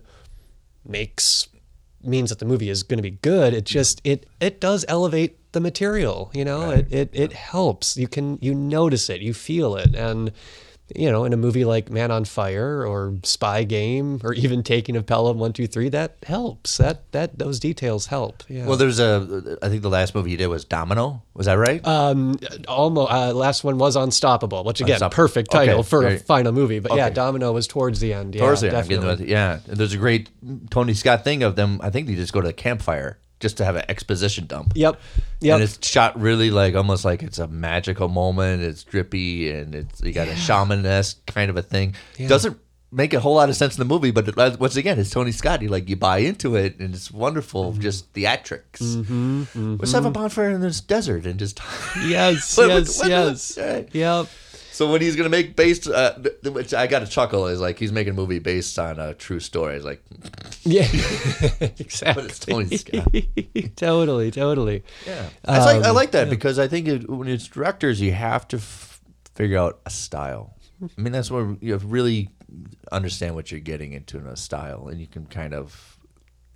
makes 0.86 1.50
means 2.04 2.30
that 2.30 2.40
the 2.40 2.46
movie 2.46 2.70
is 2.70 2.84
going 2.84 2.98
to 2.98 3.04
be 3.04 3.12
good. 3.22 3.54
It 3.54 3.66
just 3.66 4.02
it 4.04 4.26
it 4.40 4.60
does 4.60 4.86
elevate 4.88 5.38
the 5.52 5.60
material. 5.60 6.32
You 6.34 6.46
know, 6.46 6.72
it, 6.72 6.88
it 6.92 7.10
it 7.14 7.34
helps. 7.34 7.98
You 7.98 8.08
can 8.08 8.38
you 8.42 8.54
notice 8.54 9.10
it, 9.10 9.22
you 9.22 9.34
feel 9.34 9.76
it, 9.76 9.96
and 9.96 10.32
you 10.96 11.12
know, 11.12 11.24
in 11.26 11.34
a 11.34 11.38
movie 11.38 11.66
like 11.66 11.90
Man 11.90 12.12
on 12.12 12.26
Fire 12.26 12.86
or 12.86 13.16
Spy 13.24 13.64
Game 13.64 14.20
or 14.24 14.34
even 14.34 14.64
Taking 14.64 14.96
of 14.96 15.06
Pelham 15.06 15.38
One 15.40 15.54
Two 15.54 15.68
Three, 15.68 15.90
that 15.90 16.18
helps. 16.24 16.78
That 16.78 17.12
that 17.12 17.38
those 17.40 17.60
details 17.60 18.08
help. 18.08 18.44
Yeah. 18.48 18.66
Well, 18.66 18.78
there's 18.78 19.00
a. 19.00 19.58
I 19.62 19.70
think 19.70 19.82
the 19.82 19.90
last 19.90 20.14
movie 20.16 20.32
he 20.32 20.38
did 20.38 20.48
was 20.48 20.66
Domino. 20.66 21.24
Was 21.34 21.46
that 21.46 21.54
right? 21.58 21.86
um, 21.88 22.38
almost 22.68 23.12
uh, 23.12 23.34
last 23.34 23.64
one 23.64 23.78
was 23.78 23.96
Unstoppable, 23.96 24.64
which 24.64 24.82
again, 24.82 24.96
Unstoppable. 24.96 25.16
perfect 25.16 25.52
title 25.52 25.80
Okay, 25.80 25.88
for 25.90 26.08
a 26.08 26.18
final 26.20 26.52
movie. 26.52 26.80
But 26.80 26.96
yeah, 26.96 27.10
Domino 27.10 27.52
was 27.52 27.68
towards 27.68 28.00
the 28.00 28.14
end. 28.14 28.36
Yeah, 28.36 28.42
Towards 28.42 28.62
the 28.62 28.68
end, 28.68 28.76
definitely. 28.76 28.96
getting 28.96 29.10
with 29.10 29.22
it. 29.22 29.28
Yeah, 29.30 29.60
there's 29.68 29.94
a 29.94 29.98
great 29.98 30.30
Tony 30.70 30.94
Scott 30.94 31.24
thing 31.24 31.44
of 31.44 31.56
them. 31.56 31.80
I 31.82 31.90
think 31.90 32.08
they 32.08 32.16
just 32.16 32.34
go 32.34 32.42
to 32.42 32.48
the 32.48 32.54
campfire 32.54 33.18
just 33.42 33.58
to 33.58 33.66
have 33.66 33.76
an 33.76 33.84
exposition 33.90 34.46
dump. 34.46 34.74
Yep. 34.76 35.00
Yep. 35.42 35.54
And 35.54 35.64
it's 35.64 35.86
shot 35.88 36.20
really 36.20 36.52
like 36.52 36.76
almost 36.76 37.04
like 37.04 37.24
it's 37.24 37.40
a 37.40 37.48
magical 37.48 38.08
moment. 38.08 38.64
It's 38.64 38.84
drippy 38.84 39.52
and 39.52 39.76
it's 39.76 40.02
you 40.02 40.14
got 40.14 40.28
a 40.28 40.36
shaman 40.36 40.86
esque 40.86 41.26
kind 41.26 41.50
of 41.50 41.58
a 41.58 41.62
thing. 41.62 41.96
Doesn't 42.28 42.58
make 42.92 43.14
a 43.14 43.20
whole 43.20 43.36
lot 43.36 43.50
of 43.50 43.56
sense 43.56 43.76
in 43.78 43.80
the 43.80 43.86
movie, 43.86 44.12
but 44.12 44.28
it, 44.28 44.38
uh, 44.38 44.56
once 44.60 44.76
again, 44.76 45.00
it's 45.00 45.10
Tony 45.10 45.32
Scott. 45.32 45.62
You 45.62 45.70
like 45.70 45.90
you 45.90 45.96
buy 45.96 46.20
into 46.20 46.56
it, 46.56 46.80
and 46.80 46.94
it's 46.94 47.10
wonderful. 47.10 47.72
Mm-hmm. 47.72 47.82
Just 47.82 48.14
theatrics. 48.14 48.82
Mm-hmm. 48.82 49.76
Let's 49.78 49.94
have 49.94 50.06
a 50.06 50.10
mm-hmm. 50.10 50.22
bonfire 50.22 50.52
in 50.52 50.62
this 50.62 50.82
desert 50.82 51.26
and 51.26 51.40
just. 51.40 51.60
yes. 52.06 52.58
Yes. 52.72 53.02
yes. 53.06 53.58
right. 53.58 53.90
Yep. 53.92 54.28
So 54.72 54.90
when 54.92 55.02
he's 55.02 55.16
gonna 55.18 55.30
make 55.30 55.56
based, 55.56 55.88
uh, 55.88 56.16
which 56.44 56.74
I 56.74 56.88
got 56.88 57.04
a 57.04 57.08
chuckle 57.08 57.48
is 57.48 57.60
like 57.60 57.78
he's 57.78 57.92
making 57.92 58.14
a 58.14 58.16
movie 58.16 58.40
based 58.40 58.80
on 58.80 59.00
a 59.00 59.14
true 59.14 59.40
story. 59.42 59.76
It's 59.76 59.84
like, 59.86 60.02
Yeah, 60.64 60.84
exactly. 61.78 62.24
but 62.24 62.26
it's 62.32 62.40
Tony 62.40 62.78
Scott. 62.78 63.14
totally, 63.76 64.32
totally. 64.32 64.84
Yeah, 65.06 65.30
I 65.46 65.60
like 65.66 65.84
I 65.84 65.90
Um, 65.90 65.96
like 65.96 66.12
that 66.12 66.30
because 66.30 66.58
I 66.58 66.68
think 66.68 66.88
it, 66.88 67.10
when 67.10 67.28
it's 67.28 67.48
directors, 67.48 68.00
you 68.00 68.14
have 68.14 68.48
to 68.50 68.58
f- 68.58 69.02
figure 69.36 69.58
out 69.58 69.80
a 69.86 69.90
style. 69.90 70.56
I 70.82 71.02
mean, 71.02 71.12
that's 71.14 71.30
where 71.30 71.56
you 71.62 71.74
have 71.74 71.86
really 71.92 72.30
understand 72.92 73.36
what 73.36 73.52
you're 73.52 73.60
getting 73.60 73.94
into 73.94 74.18
in 74.18 74.26
a 74.26 74.36
style, 74.38 74.88
and 74.88 75.00
you 75.00 75.08
can 75.08 75.26
kind 75.26 75.54
of. 75.54 75.98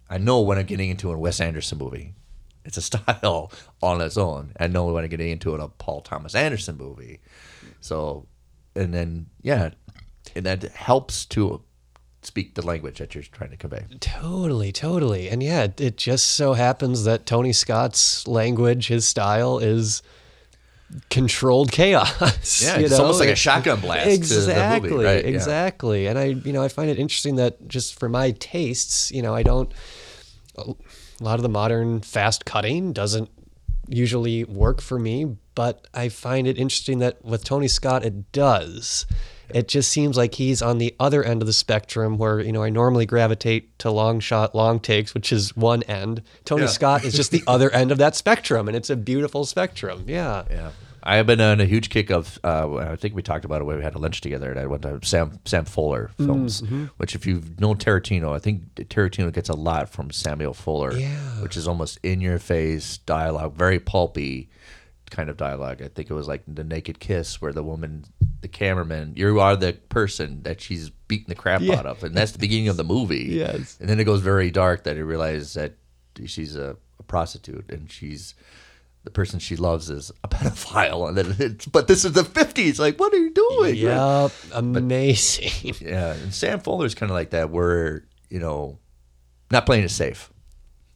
I 0.10 0.18
know 0.20 0.42
when 0.42 0.58
I'm 0.58 0.66
getting 0.66 0.90
into 0.90 1.12
a 1.12 1.18
Wes 1.18 1.42
Anderson 1.42 1.80
movie, 1.80 2.14
it's 2.64 2.78
a 2.78 2.82
style 2.82 3.52
on 3.82 4.02
its 4.02 4.18
own. 4.18 4.54
I 4.60 4.68
know 4.68 4.86
when 4.86 5.04
I'm 5.04 5.10
getting 5.10 5.30
into 5.32 5.54
a 5.56 5.68
Paul 5.68 6.02
Thomas 6.02 6.34
Anderson 6.36 6.78
movie, 6.78 7.20
so, 7.86 8.26
and 8.76 8.94
then 8.94 9.28
yeah, 9.44 9.70
and 10.36 10.44
that 10.46 10.64
helps 10.64 11.26
to 11.28 11.62
speak 12.24 12.56
the 12.56 12.66
language 12.66 12.98
that 12.98 13.14
you're 13.14 13.24
trying 13.24 13.52
to 13.52 13.58
convey. 13.58 13.86
Totally, 14.00 14.72
totally. 14.72 15.30
And 15.30 15.44
yeah, 15.44 15.66
it, 15.66 15.80
it 15.80 15.98
just 15.98 16.32
so 16.32 16.54
happens 16.54 17.04
that 17.04 17.28
Tony 17.28 17.54
Scott's 17.54 18.28
language, 18.28 18.88
his 18.88 19.06
style 19.06 19.60
is 19.60 20.02
controlled 21.12 21.72
chaos. 21.72 22.64
Yeah, 22.64 22.80
it's 22.80 22.92
know? 22.92 23.02
almost 23.02 23.20
like 23.20 23.30
a 23.30 23.36
shotgun 23.46 23.80
blast 23.80 24.06
to 24.06 24.10
the 24.10 24.48
movie, 24.48 24.56
Exactly, 24.56 25.04
yeah. 25.04 25.12
exactly. 25.12 26.08
And 26.08 26.18
I, 26.18 26.24
you 26.26 26.54
know, 26.54 26.64
I 26.64 26.70
find 26.70 26.90
it 26.90 26.98
interesting 26.98 27.36
that 27.36 27.68
just 27.68 28.00
for 28.00 28.10
my 28.10 28.32
tastes, 28.32 29.12
you 29.12 29.22
know, 29.22 29.36
I 29.36 29.44
don't. 29.44 29.72
A 30.58 31.24
lot 31.24 31.36
of 31.36 31.44
the 31.44 31.50
modern 31.50 32.02
fast 32.02 32.46
cutting 32.46 32.94
doesn't 32.94 33.30
usually 33.90 34.44
work 34.44 34.82
for 34.82 35.00
me, 35.00 35.36
but 35.56 35.88
I 35.94 36.10
find 36.10 36.48
it 36.48 36.58
interesting 36.58 37.00
that 37.00 37.24
with 37.24 37.44
Tony 37.44 37.68
Scott, 37.68 38.06
it 38.06 38.32
does. 38.32 39.06
It 39.54 39.68
just 39.68 39.92
seems 39.92 40.18
like 40.18 40.36
he's 40.36 40.62
on 40.62 40.80
the 40.80 40.96
other 41.00 41.24
end 41.24 41.42
of 41.42 41.46
the 41.46 41.54
spectrum 41.54 42.18
where, 42.18 42.40
you 42.40 42.52
know, 42.52 42.64
I 42.64 42.70
normally 42.70 43.06
gravitate 43.06 43.78
to 43.80 43.92
long 43.92 44.20
shot, 44.20 44.56
long 44.56 44.80
takes, 44.80 45.14
which 45.14 45.32
is 45.32 45.56
one 45.56 45.84
end. 45.84 46.24
Tony 46.46 46.64
Yeah. 46.64 46.70
Scott 46.70 47.04
is 47.06 47.14
just 47.14 47.32
the 47.32 47.44
other 47.48 47.70
end 47.70 47.92
of 47.92 48.00
that 48.00 48.16
spectrum, 48.16 48.68
and 48.68 48.76
it's 48.76 48.90
a 48.90 48.96
beautiful 48.96 49.46
spectrum. 49.46 50.04
Yeah. 50.08 50.44
Yeah. 50.50 50.72
I 51.08 51.18
have 51.18 51.28
been 51.28 51.40
on 51.40 51.62
a 51.62 51.66
huge 51.66 51.90
kick 51.90 52.10
of. 52.10 52.40
Uh, 52.44 52.76
I 52.78 52.96
think 52.96 53.14
we 53.16 53.22
talked 53.22 53.46
about 53.46 53.62
it 53.62 53.66
when 53.66 53.78
we 53.78 53.84
had 53.84 53.94
a 53.96 54.00
lunch 54.00 54.22
together. 54.22 54.50
And 54.50 54.60
I 54.60 54.66
went 54.66 54.82
to 54.84 55.00
Sam 55.04 55.40
Sam 55.46 55.66
Fuller 55.66 56.10
films, 56.18 56.62
which 56.98 57.14
if 57.14 57.26
you 57.28 57.44
know 57.60 57.76
Tarantino, 57.76 58.34
I 58.36 58.40
think 58.40 58.74
Tarantino 58.76 59.32
gets 59.32 59.50
a 59.50 59.54
lot 59.56 59.90
from 59.90 60.10
Samuel 60.12 60.54
Fuller, 60.56 60.94
Yeah. 60.98 61.42
which 61.44 61.56
is 61.58 61.68
almost 61.68 62.00
in 62.02 62.22
your 62.22 62.40
face 62.40 62.98
dialogue, 62.98 63.54
very 63.56 63.80
pulpy 63.80 64.50
kind 65.12 65.30
of 65.30 65.38
dialogue. 65.38 65.82
I 65.84 65.88
think 65.90 66.10
it 66.10 66.14
was 66.16 66.28
like 66.28 66.42
the 66.48 66.64
Naked 66.64 67.00
Kiss, 67.00 67.40
where 67.40 67.54
the 67.54 67.62
woman, 67.64 68.06
the 68.42 68.48
cameraman, 68.48 69.14
you 69.16 69.40
are 69.40 69.56
the 69.56 69.74
person 69.90 70.42
that 70.42 70.60
she's 70.60 70.90
beating 70.90 71.28
the 71.30 71.36
crap 71.36 71.62
Yeah. 71.62 71.76
out 71.76 71.86
of, 71.86 72.04
and 72.04 72.16
that's 72.18 72.32
the 72.32 72.40
beginning 72.40 72.68
of 72.70 72.78
the 72.78 72.84
movie. 72.84 73.26
Yes. 73.26 73.78
and 73.80 73.88
then 73.88 74.00
it 74.00 74.06
goes 74.06 74.22
very 74.22 74.50
dark 74.50 74.84
that 74.86 74.96
he 74.96 75.04
realizes 75.04 75.54
that 75.54 75.74
she's 76.26 76.56
a, 76.56 76.76
a 77.00 77.04
prostitute 77.04 77.70
and 77.72 77.92
she's 77.92 78.34
the 79.06 79.12
person 79.12 79.40
she 79.40 79.56
loves 79.56 79.90
is 79.90 80.12
a 80.24 80.28
pedophile, 80.28 81.08
and 81.08 81.18
then 81.18 81.36
it's, 81.40 81.66
but 81.66 81.88
this 81.88 82.04
is 82.04 82.12
the 82.12 82.26
fifties. 82.26 82.80
Like, 82.80 83.00
what 83.00 83.14
are 83.14 83.18
you 83.18 83.32
doing? 83.32 83.76
Yep. 83.76 84.32
Amazing. 84.52 85.76
Yeah, 85.86 86.14
and 86.14 86.34
Sam 86.34 86.60
Fuller's 86.60 86.96
kind 86.96 87.10
of 87.12 87.16
like 87.16 87.30
that, 87.30 87.50
where 87.50 88.04
you 88.30 88.40
know, 88.40 88.80
not 89.52 89.66
playing 89.66 89.84
it 89.84 89.90
safe. 89.90 90.32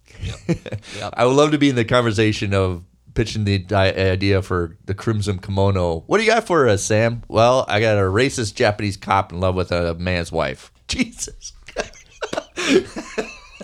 I 1.13 1.25
would 1.25 1.35
love 1.35 1.51
to 1.51 1.57
be 1.57 1.69
in 1.69 1.75
the 1.75 1.85
conversation 1.85 2.53
of 2.53 2.83
pitching 3.13 3.43
the 3.45 3.65
idea 3.73 4.41
for 4.41 4.77
the 4.85 4.93
Crimson 4.93 5.39
Kimono. 5.39 6.03
What 6.07 6.17
do 6.17 6.23
you 6.23 6.29
got 6.29 6.47
for 6.47 6.67
us, 6.67 6.83
Sam? 6.83 7.23
Well, 7.27 7.65
I 7.67 7.79
got 7.79 7.97
a 7.97 8.01
racist 8.01 8.55
Japanese 8.55 8.97
cop 8.97 9.31
in 9.31 9.39
love 9.39 9.55
with 9.55 9.71
a 9.71 9.95
man's 9.95 10.31
wife. 10.31 10.71
Jesus. 10.87 11.53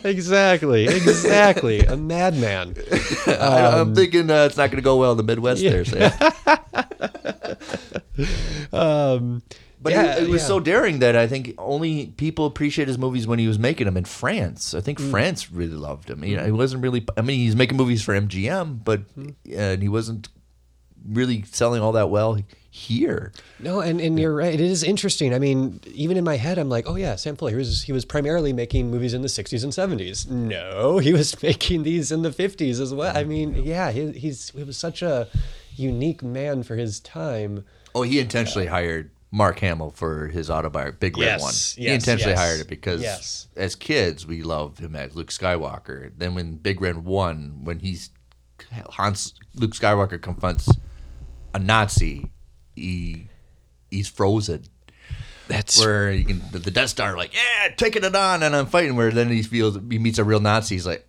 Exactly, 0.06 0.86
exactly. 0.86 1.80
A 1.82 1.96
madman. 1.98 2.76
I, 3.28 3.80
I'm 3.80 3.94
thinking 3.96 4.30
uh, 4.32 4.46
it's 4.46 4.58
not 4.58 4.70
going 4.72 4.78
to 4.78 4.82
go 4.84 4.98
well 4.98 5.12
in 5.12 5.18
the 5.18 5.24
Midwest 5.24 5.62
there, 5.62 5.84
Sam. 5.86 6.12
Um, 8.72 9.42
But 9.82 9.94
Yeah, 9.94 10.18
it, 10.18 10.24
it 10.24 10.30
was 10.30 10.42
yeah. 10.42 10.48
so 10.48 10.60
daring 10.60 11.00
that 11.00 11.16
I 11.16 11.28
think 11.28 11.54
only 11.58 12.08
people 12.08 12.46
appreciate 12.46 12.88
his 12.88 12.98
movies 12.98 13.28
when 13.28 13.40
he 13.40 13.48
was 13.48 13.60
making 13.60 13.86
them 13.86 13.98
in 13.98 14.06
France. 14.06 14.74
I 14.74 14.80
Mm. 14.80 14.84
think 14.84 15.00
France 15.00 15.52
really 15.52 15.76
loved 15.76 16.10
him. 16.10 16.24
You 16.24 16.38
know, 16.38 16.46
he 16.46 16.52
wasn't 16.52 16.82
really. 16.82 17.06
I 17.18 17.22
mean, 17.22 17.40
he's 17.40 17.56
making 17.56 17.78
movies 17.78 18.02
for 18.02 18.14
MGM, 18.16 18.84
but 18.84 19.02
Mm. 19.16 19.36
and 19.54 19.82
he 19.84 19.90
wasn't 19.90 20.30
really 21.08 21.44
selling 21.44 21.82
all 21.82 21.92
that 21.94 22.10
well 22.10 22.40
here. 22.76 23.32
No, 23.60 23.80
and, 23.80 24.02
and 24.02 24.20
you're 24.20 24.36
right. 24.36 24.54
It 24.54 24.60
is 24.60 24.84
interesting. 24.84 25.34
I 25.34 25.40
mean, 25.40 25.80
even 25.94 26.18
in 26.18 26.24
my 26.24 26.36
head, 26.36 26.58
I'm 26.58 26.70
like, 26.70 26.88
oh 26.88 26.96
yeah, 26.96 27.16
Sam 27.16 27.36
Fuller. 27.36 27.52
He 27.52 27.58
was 27.58 27.84
he 27.84 27.92
was 27.92 28.04
primarily 28.04 28.52
making 28.52 28.92
movies 28.92 29.14
in 29.14 29.22
the 29.22 29.28
60s 29.30 29.64
and 29.64 29.72
70s. 29.72 30.30
No, 30.30 30.98
he 31.00 31.14
was 31.14 31.42
making 31.42 31.84
these 31.84 32.12
in 32.12 32.22
the 32.22 32.32
50s 32.32 32.80
as 32.82 32.94
well. 32.94 33.16
I 33.16 33.22
mm-hmm. 33.22 33.30
mean, 33.30 33.56
yeah, 33.64 33.92
he, 33.92 34.12
he's 34.12 34.50
he 34.50 34.64
was 34.64 34.78
such 34.78 35.02
a 35.02 35.28
unique 35.76 36.22
man 36.22 36.64
for 36.64 36.76
his 36.76 37.00
time. 37.00 37.66
Oh, 37.94 38.02
he 38.02 38.20
intentionally 38.20 38.68
hired 38.68 39.10
Mark 39.32 39.60
Hamill 39.60 39.92
for 39.92 40.28
his 40.28 40.50
autobiography, 40.50 40.98
Big 41.00 41.18
Red 41.18 41.26
Yes, 41.26 41.42
One. 41.42 41.84
he 41.84 41.90
intentionally 41.92 42.34
yes, 42.34 42.40
hired 42.40 42.60
it 42.62 42.68
because 42.68 43.02
yes. 43.02 43.48
as 43.56 43.76
kids 43.76 44.28
we 44.28 44.42
loved 44.44 44.80
him 44.80 44.96
as 44.96 45.16
Luke 45.16 45.30
Skywalker. 45.30 46.12
Then 46.18 46.36
when 46.36 46.56
Big 46.56 46.82
Red 46.82 47.06
One, 47.06 47.62
when 47.64 47.80
he's 47.80 48.10
Hans 48.92 49.34
Luke 49.54 49.72
Skywalker 49.72 50.22
confronts 50.22 50.70
a 51.56 51.60
Nazi, 51.60 52.32
he 52.76 53.28
he's 53.90 54.08
frozen. 54.08 54.64
That's 55.48 55.80
Where 55.80 56.12
you 56.12 56.26
can 56.26 56.42
the 56.52 56.72
Death 56.72 56.90
Star 56.90 57.16
like 57.16 57.34
yeah 57.34 57.74
taking 57.76 58.04
it 58.04 58.16
on 58.16 58.44
and 58.44 58.56
I'm 58.56 58.66
fighting. 58.66 58.96
Where 58.96 59.12
then 59.12 59.30
he 59.30 59.44
feels 59.44 59.76
he 59.90 60.00
meets 60.00 60.18
a 60.18 60.24
real 60.24 60.40
Nazi. 60.40 60.76
He's 60.76 60.88
like 60.88 61.08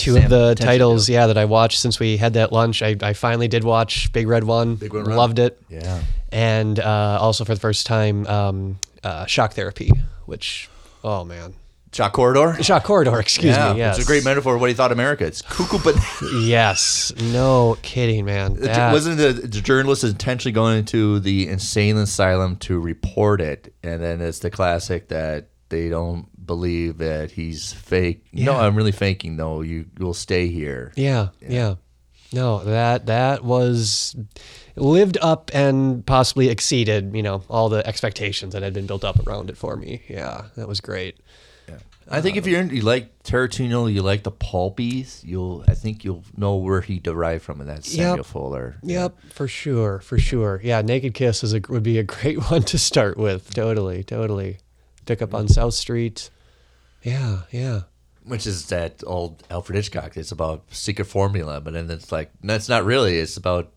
two 0.00 0.14
Sam 0.14 0.24
of 0.24 0.30
the 0.30 0.54
titles, 0.54 1.08
yeah, 1.08 1.26
that 1.26 1.38
I 1.38 1.44
watched 1.44 1.78
since 1.78 2.00
we 2.00 2.16
had 2.16 2.34
that 2.34 2.52
lunch. 2.52 2.82
I, 2.82 2.96
I 3.02 3.12
finally 3.12 3.48
did 3.48 3.64
watch 3.64 4.12
Big 4.12 4.26
Red 4.26 4.44
One. 4.44 4.76
Big 4.76 4.92
Red. 4.92 5.06
Loved 5.06 5.38
it. 5.38 5.60
yeah. 5.68 6.02
And 6.32 6.78
uh, 6.78 7.18
also 7.20 7.44
for 7.44 7.54
the 7.54 7.60
first 7.60 7.86
time, 7.86 8.26
um, 8.26 8.78
uh, 9.02 9.26
Shock 9.26 9.52
Therapy, 9.54 9.90
which, 10.26 10.68
oh 11.04 11.24
man. 11.24 11.54
Shock 11.92 12.12
Corridor. 12.12 12.62
Shock 12.62 12.84
Corridor, 12.84 13.18
excuse 13.18 13.56
yeah, 13.56 13.72
me. 13.72 13.78
Yes. 13.80 13.98
it's 13.98 14.06
a 14.06 14.08
great 14.08 14.24
metaphor 14.24 14.54
of 14.54 14.60
what 14.60 14.70
he 14.70 14.74
thought 14.74 14.92
America. 14.92 15.26
It's 15.26 15.42
cuckoo, 15.42 15.78
but 15.82 15.96
Yes. 16.40 17.12
No 17.20 17.76
kidding, 17.82 18.24
man. 18.24 18.54
That- 18.54 18.92
wasn't 18.92 19.18
the, 19.18 19.32
the 19.32 19.60
journalist 19.60 20.04
intentionally 20.04 20.52
going 20.52 20.78
into 20.78 21.18
the 21.18 21.48
insane 21.48 21.96
asylum 21.96 22.56
to 22.58 22.78
report 22.78 23.40
it, 23.40 23.74
and 23.82 24.00
then 24.00 24.20
it's 24.20 24.38
the 24.38 24.50
classic 24.50 25.08
that 25.08 25.48
they 25.68 25.88
don't 25.88 26.26
believe 26.46 26.98
that 26.98 27.32
he's 27.32 27.72
fake. 27.72 28.24
No, 28.32 28.54
I'm 28.54 28.76
really 28.76 28.92
faking. 28.92 29.36
though. 29.36 29.62
you 29.62 29.86
you'll 29.98 30.14
stay 30.14 30.48
here. 30.48 30.92
Yeah, 30.96 31.28
yeah. 31.40 31.76
No, 32.32 32.62
that 32.64 33.06
that 33.06 33.44
was 33.44 34.14
lived 34.76 35.18
up 35.20 35.50
and 35.52 36.04
possibly 36.06 36.48
exceeded, 36.48 37.14
you 37.14 37.22
know, 37.22 37.42
all 37.48 37.68
the 37.68 37.84
expectations 37.86 38.52
that 38.52 38.62
had 38.62 38.72
been 38.72 38.86
built 38.86 39.04
up 39.04 39.26
around 39.26 39.50
it 39.50 39.56
for 39.56 39.76
me. 39.76 40.02
Yeah, 40.08 40.46
that 40.56 40.68
was 40.68 40.80
great. 40.80 41.18
I 42.12 42.20
think 42.20 42.36
if 42.36 42.44
you're 42.46 42.60
in, 42.60 42.70
you 42.70 42.82
like 42.82 43.22
Tarantino, 43.22 43.92
you 43.92 44.02
like 44.02 44.24
the 44.24 44.32
pulpies, 44.32 45.22
you'll 45.24 45.64
I 45.68 45.74
think 45.74 46.02
you'll 46.04 46.24
know 46.36 46.56
where 46.56 46.80
he 46.80 46.98
derived 46.98 47.44
from, 47.44 47.60
and 47.60 47.68
that's 47.70 47.92
Samuel 47.92 48.16
Yep. 48.16 48.26
Fuller. 48.26 48.76
Yep, 48.82 49.16
for 49.30 49.46
sure, 49.46 50.00
for 50.00 50.18
sure. 50.18 50.60
Yeah, 50.64 50.82
Naked 50.82 51.14
Kiss 51.14 51.44
is 51.44 51.54
a, 51.54 51.60
would 51.68 51.84
be 51.84 51.98
a 51.98 52.02
great 52.16 52.50
one 52.50 52.62
to 52.64 52.78
start 52.78 53.16
with. 53.16 53.54
Totally, 53.54 54.02
totally. 54.02 54.58
Pickup 55.06 55.34
on 55.34 55.46
South 55.46 55.74
Street. 55.74 56.30
Yeah, 57.04 57.42
yeah. 57.52 57.82
Which 58.24 58.46
is 58.46 58.66
that 58.66 59.02
old 59.06 59.44
Alfred 59.48 59.76
Hitchcock. 59.76 60.16
It's 60.16 60.32
about 60.32 60.64
secret 60.72 61.04
formula, 61.06 61.60
but 61.60 61.74
then 61.74 61.88
it's 61.90 62.10
like 62.10 62.30
that's 62.42 62.68
not 62.68 62.84
really. 62.84 63.18
It's 63.18 63.36
about 63.36 63.72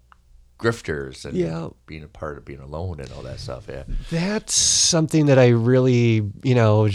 grifters 0.60 1.24
and 1.26 1.38
Yeah. 1.38 1.70
being 1.86 2.04
a 2.04 2.08
part 2.08 2.38
of 2.38 2.46
being 2.46 2.60
alone 2.60 3.00
and 3.00 3.12
all 3.12 3.22
that 3.24 3.40
stuff. 3.40 3.66
Yeah. 3.70 3.84
That's 4.10 4.54
something 4.54 5.28
that 5.28 5.38
I 5.38 5.50
really, 5.50 6.30
you 6.44 6.56
know, 6.56 6.88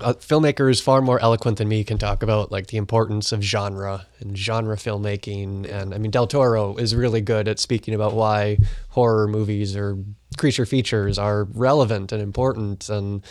uh, 0.00 0.14
filmmakers 0.14 0.82
far 0.82 1.00
more 1.00 1.20
eloquent 1.20 1.58
than 1.58 1.68
me 1.68 1.84
can 1.84 1.98
talk 1.98 2.22
about, 2.22 2.50
like 2.52 2.68
the 2.68 2.76
importance 2.76 3.32
of 3.32 3.42
genre 3.42 4.06
and 4.20 4.36
genre 4.36 4.76
filmmaking. 4.76 5.70
And 5.70 5.94
I 5.94 5.98
mean, 5.98 6.10
Del 6.10 6.26
Toro 6.26 6.76
is 6.76 6.94
really 6.94 7.20
good 7.20 7.48
at 7.48 7.58
speaking 7.58 7.94
about 7.94 8.14
why 8.14 8.58
horror 8.90 9.28
movies 9.28 9.76
or 9.76 9.98
creature 10.36 10.66
features 10.66 11.18
are 11.18 11.44
relevant 11.44 12.12
and 12.12 12.20
important. 12.22 12.88
And 12.88 13.24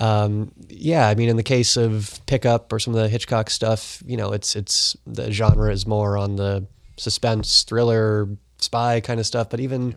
um, 0.00 0.52
yeah, 0.68 1.08
I 1.08 1.14
mean, 1.14 1.28
in 1.28 1.36
the 1.36 1.42
case 1.42 1.76
of 1.76 2.20
Pickup 2.26 2.72
or 2.72 2.78
some 2.78 2.94
of 2.94 3.00
the 3.00 3.08
Hitchcock 3.08 3.50
stuff, 3.50 4.02
you 4.06 4.16
know, 4.16 4.32
it's 4.32 4.56
it's 4.56 4.96
the 5.06 5.30
genre 5.32 5.72
is 5.72 5.86
more 5.86 6.16
on 6.16 6.36
the 6.36 6.66
suspense, 6.96 7.62
thriller, 7.62 8.28
spy 8.58 9.00
kind 9.00 9.20
of 9.20 9.26
stuff. 9.26 9.50
But 9.50 9.60
even 9.60 9.94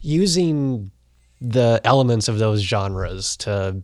using 0.00 0.90
the 1.40 1.80
elements 1.84 2.28
of 2.28 2.38
those 2.38 2.62
genres 2.62 3.36
to 3.38 3.82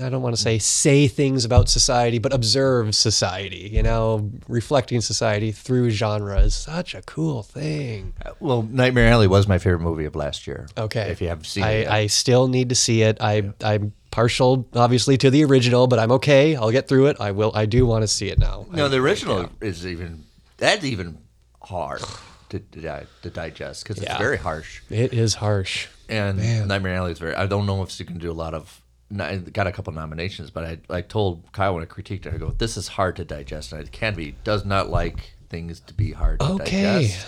I 0.00 0.08
don't 0.08 0.22
want 0.22 0.34
to 0.36 0.40
say 0.40 0.58
say 0.58 1.06
things 1.08 1.44
about 1.44 1.68
society, 1.68 2.18
but 2.18 2.32
observe 2.32 2.94
society, 2.94 3.68
you 3.72 3.82
know, 3.82 4.30
reflecting 4.48 5.00
society 5.00 5.52
through 5.52 5.90
genre 5.90 6.38
is 6.40 6.54
such 6.54 6.94
a 6.94 7.02
cool 7.02 7.42
thing. 7.42 8.14
Uh, 8.24 8.32
well, 8.40 8.62
Nightmare 8.62 9.08
Alley 9.08 9.26
was 9.26 9.46
my 9.48 9.58
favorite 9.58 9.80
movie 9.80 10.04
of 10.04 10.14
last 10.16 10.46
year. 10.46 10.68
Okay. 10.78 11.10
If 11.10 11.20
you 11.20 11.28
haven't 11.28 11.44
seen 11.44 11.64
I, 11.64 11.70
it. 11.72 11.88
I 11.88 12.06
still 12.06 12.48
need 12.48 12.68
to 12.70 12.74
see 12.74 13.02
it. 13.02 13.18
I 13.20 13.52
I'm 13.62 13.92
partial 14.10 14.66
obviously 14.74 15.16
to 15.18 15.30
the 15.30 15.44
original, 15.44 15.86
but 15.86 15.98
I'm 15.98 16.12
okay. 16.12 16.56
I'll 16.56 16.70
get 16.70 16.88
through 16.88 17.06
it. 17.06 17.16
I 17.20 17.30
will 17.32 17.52
I 17.54 17.66
do 17.66 17.84
want 17.86 18.02
to 18.02 18.08
see 18.08 18.28
it 18.28 18.38
now. 18.38 18.66
no, 18.70 18.86
I- 18.86 18.88
the 18.88 18.96
original 18.98 19.48
is 19.60 19.86
even 19.86 20.24
that's 20.56 20.84
even 20.84 21.18
hard 21.62 22.02
to 22.50 22.58
to, 22.60 23.06
to 23.22 23.30
digest 23.30 23.82
because 23.84 23.98
it's 23.98 24.06
Yeah. 24.06 24.18
very 24.18 24.36
harsh. 24.38 24.80
it 24.90 25.12
is 25.12 25.34
harsh. 25.34 25.88
And 26.08 26.38
Man. 26.38 26.68
Nightmare 26.68 26.94
Alley 26.96 27.12
is 27.12 27.18
very. 27.18 27.34
I 27.34 27.46
don't 27.46 27.64
know 27.64 27.82
if 27.82 27.98
you 27.98 28.04
can 28.04 28.18
do 28.18 28.30
a 28.30 28.34
lot 28.34 28.52
of. 28.54 28.81
I 29.20 29.36
got 29.38 29.66
a 29.66 29.72
couple 29.72 29.92
nominations, 29.92 30.50
but 30.50 30.64
I 30.64 30.78
I 30.88 31.00
told 31.02 31.50
Kyle 31.52 31.74
when 31.74 31.82
I 31.82 31.86
critiqued 31.86 32.26
it, 32.26 32.34
I 32.34 32.38
go, 32.38 32.50
"This 32.50 32.76
is 32.76 32.88
hard 32.88 33.16
to 33.16 33.24
digest, 33.24 33.72
and 33.72 33.80
it 33.82 33.92
can 33.92 34.14
be. 34.14 34.36
Does 34.44 34.64
not 34.64 34.88
like 34.90 35.34
things 35.48 35.80
to 35.80 35.94
be 35.94 36.12
hard 36.12 36.40
to 36.40 36.46
Okay. 36.52 36.82
digest, 36.82 37.26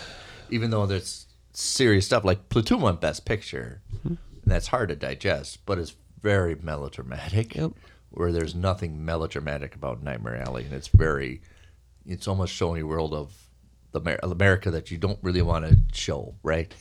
even 0.51 0.71
though 0.71 0.87
there's 0.87 1.27
serious 1.53 2.07
stuff 2.07 2.25
like 2.25 2.49
Platoon 2.49 2.81
won 2.81 2.97
Best 2.97 3.25
Picture, 3.25 3.83
Mm-hmm. 3.97 4.09
and 4.09 4.19
that's 4.47 4.69
hard 4.69 4.89
to 4.89 4.97
digest, 4.97 5.65
but 5.67 5.79
it's 5.79 5.95
very 6.23 6.55
melodramatic. 6.55 7.55
Yep. 7.55 7.73
Where 8.11 8.33
there's 8.33 8.55
nothing 8.55 9.05
melodramatic 9.05 9.75
about 9.75 10.03
Nightmare 10.03 10.37
Alley, 10.37 10.65
and 10.65 10.73
it's 10.73 10.89
very, 10.89 11.43
it's 12.07 12.29
almost 12.29 12.55
showing 12.55 12.81
a 12.83 12.87
world 12.87 13.13
of 13.13 13.35
the 13.93 14.01
Amer- 14.01 14.21
America 14.23 14.71
that 14.71 14.91
you 14.91 14.99
don't 14.99 15.19
really 15.23 15.43
want 15.43 15.67
to 15.67 15.77
show, 15.93 16.35
right? 16.43 16.73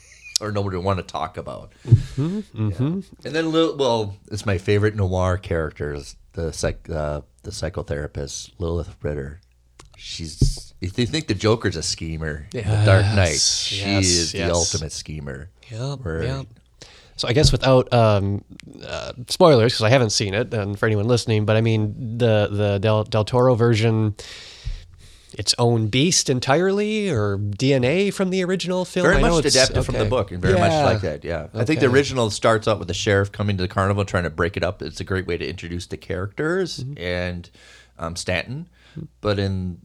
Or 0.41 0.51
nobody 0.51 0.77
want 0.77 0.99
to 0.99 1.03
talk 1.03 1.37
about. 1.37 1.71
Mm-hmm, 1.87 2.99
And 3.25 3.35
then, 3.35 3.51
Lil- 3.51 3.77
well, 3.77 4.17
it's 4.31 4.45
my 4.45 4.57
favorite 4.57 4.95
noir 4.95 5.37
characters, 5.37 6.15
the 6.33 6.51
psych, 6.53 6.89
uh, 6.89 7.21
the 7.43 7.51
psychotherapist 7.51 8.51
Lilith 8.59 8.95
Ritter. 9.01 9.39
She's 9.97 10.73
if 10.81 10.97
you 10.99 11.05
think 11.05 11.27
the 11.27 11.33
Joker's 11.33 11.75
a 11.77 11.83
schemer, 11.83 12.47
in 12.53 12.67
the 12.67 12.85
Dark 12.85 13.05
Knight, 13.15 13.39
she 13.39 13.77
yes, 13.77 14.05
is 14.05 14.31
the 14.33 14.51
ultimate 14.51 14.91
schemer. 14.91 15.49
Yep, 15.71 15.99
Where- 16.01 16.23
yep. 16.23 16.45
So 17.15 17.27
I 17.27 17.33
guess 17.33 17.51
without 17.51 17.93
um, 17.93 18.43
uh, 18.85 19.13
spoilers, 19.27 19.73
because 19.73 19.83
I 19.83 19.89
haven't 19.89 20.09
seen 20.09 20.33
it, 20.33 20.51
and 20.53 20.77
for 20.77 20.87
anyone 20.87 21.05
listening, 21.07 21.45
but 21.45 21.55
I 21.55 21.61
mean 21.61 22.17
the 22.17 22.49
the 22.51 22.79
Del, 22.79 23.03
Del 23.03 23.23
Toro 23.23 23.53
version, 23.53 24.15
its 25.33 25.53
own 25.57 25.87
beast 25.87 26.29
entirely, 26.29 27.09
or 27.09 27.37
DNA 27.37 28.13
from 28.13 28.29
the 28.29 28.43
original 28.43 28.85
film. 28.85 29.05
Very 29.05 29.17
I 29.17 29.21
much 29.21 29.45
adapted 29.45 29.85
from 29.85 29.95
the 29.95 30.05
book, 30.05 30.31
and 30.31 30.41
very 30.41 30.59
much 30.59 30.71
like 30.71 31.01
that. 31.01 31.23
Yeah, 31.23 31.47
I 31.53 31.63
think 31.65 31.79
the 31.79 31.87
original 31.87 32.29
starts 32.29 32.67
out 32.67 32.79
with 32.79 32.87
the 32.87 32.93
sheriff 32.93 33.31
coming 33.31 33.57
to 33.57 33.63
the 33.63 33.67
carnival 33.67 34.05
trying 34.05 34.23
to 34.23 34.29
break 34.29 34.57
it 34.57 34.63
up. 34.63 34.81
It's 34.81 34.99
a 34.99 35.03
great 35.03 35.27
way 35.27 35.37
to 35.37 35.47
introduce 35.47 35.87
the 35.87 35.97
characters 35.97 36.79
Mm-hmm. 36.79 36.97
and 36.97 37.49
um, 37.99 38.15
Stanton. 38.15 38.69
But 39.21 39.39
in 39.39 39.79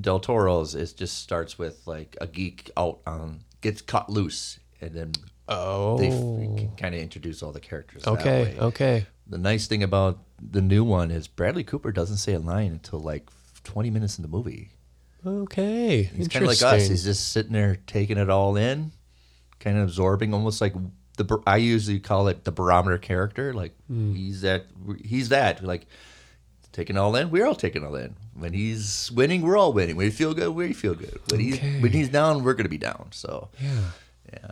Del 0.00 0.20
Toro's, 0.20 0.74
it 0.74 0.94
just 0.96 1.18
starts 1.18 1.58
with 1.58 1.80
like 1.86 2.16
a 2.20 2.26
geek 2.26 2.70
out 2.76 3.00
on 3.06 3.40
gets 3.62 3.80
cut 3.82 4.10
loose, 4.10 4.58
and 4.80 4.92
then 4.92 5.12
Oh, 5.48 5.98
they 5.98 6.08
kind 6.78 6.94
of 6.94 7.00
introduce 7.00 7.42
all 7.42 7.52
the 7.52 7.60
characters. 7.60 8.06
okay, 8.06 8.56
okay. 8.58 9.06
The 9.26 9.38
nice 9.38 9.66
thing 9.66 9.82
about 9.82 10.18
the 10.38 10.60
new 10.60 10.84
one 10.84 11.10
is 11.10 11.26
Bradley 11.28 11.64
Cooper 11.64 11.92
doesn't 11.92 12.16
say 12.18 12.34
a 12.34 12.38
line 12.38 12.72
until 12.72 12.98
like 13.00 13.28
20 13.64 13.90
minutes 13.90 14.18
in 14.18 14.22
the 14.22 14.28
movie. 14.28 14.70
Okay, 15.26 16.02
He's 16.02 16.28
kind 16.28 16.44
of 16.44 16.48
like 16.50 16.62
us. 16.62 16.86
He's 16.86 17.04
just 17.04 17.32
sitting 17.32 17.52
there 17.52 17.76
taking 17.86 18.18
it 18.18 18.28
all 18.28 18.56
in, 18.56 18.92
kind 19.58 19.78
of 19.78 19.84
absorbing, 19.84 20.34
almost 20.34 20.60
like 20.60 20.74
the. 21.16 21.38
I 21.46 21.56
usually 21.56 21.98
call 21.98 22.28
it 22.28 22.44
the 22.44 22.52
barometer 22.52 22.98
character. 22.98 23.54
Like 23.54 23.74
Hmm. 23.86 24.14
he's 24.14 24.42
that. 24.42 24.66
He's 25.02 25.30
that. 25.30 25.64
Like 25.64 25.86
taking 26.72 26.98
all 26.98 27.16
in, 27.16 27.30
we're 27.30 27.46
all 27.46 27.54
taking 27.54 27.84
all 27.86 27.94
in. 27.94 28.16
When 28.34 28.52
he's 28.52 29.10
winning, 29.12 29.40
we're 29.42 29.56
all 29.56 29.72
winning. 29.72 29.96
When 29.96 30.06
we 30.06 30.10
feel 30.10 30.34
good, 30.34 30.50
we 30.50 30.72
feel 30.74 30.94
good. 30.94 31.18
When 31.30 31.40
he's 31.40 31.58
when 31.60 31.92
he's 31.92 32.10
down, 32.10 32.44
we're 32.44 32.54
gonna 32.54 32.68
be 32.68 32.76
down. 32.78 33.08
So 33.12 33.48
Yeah. 33.62 33.80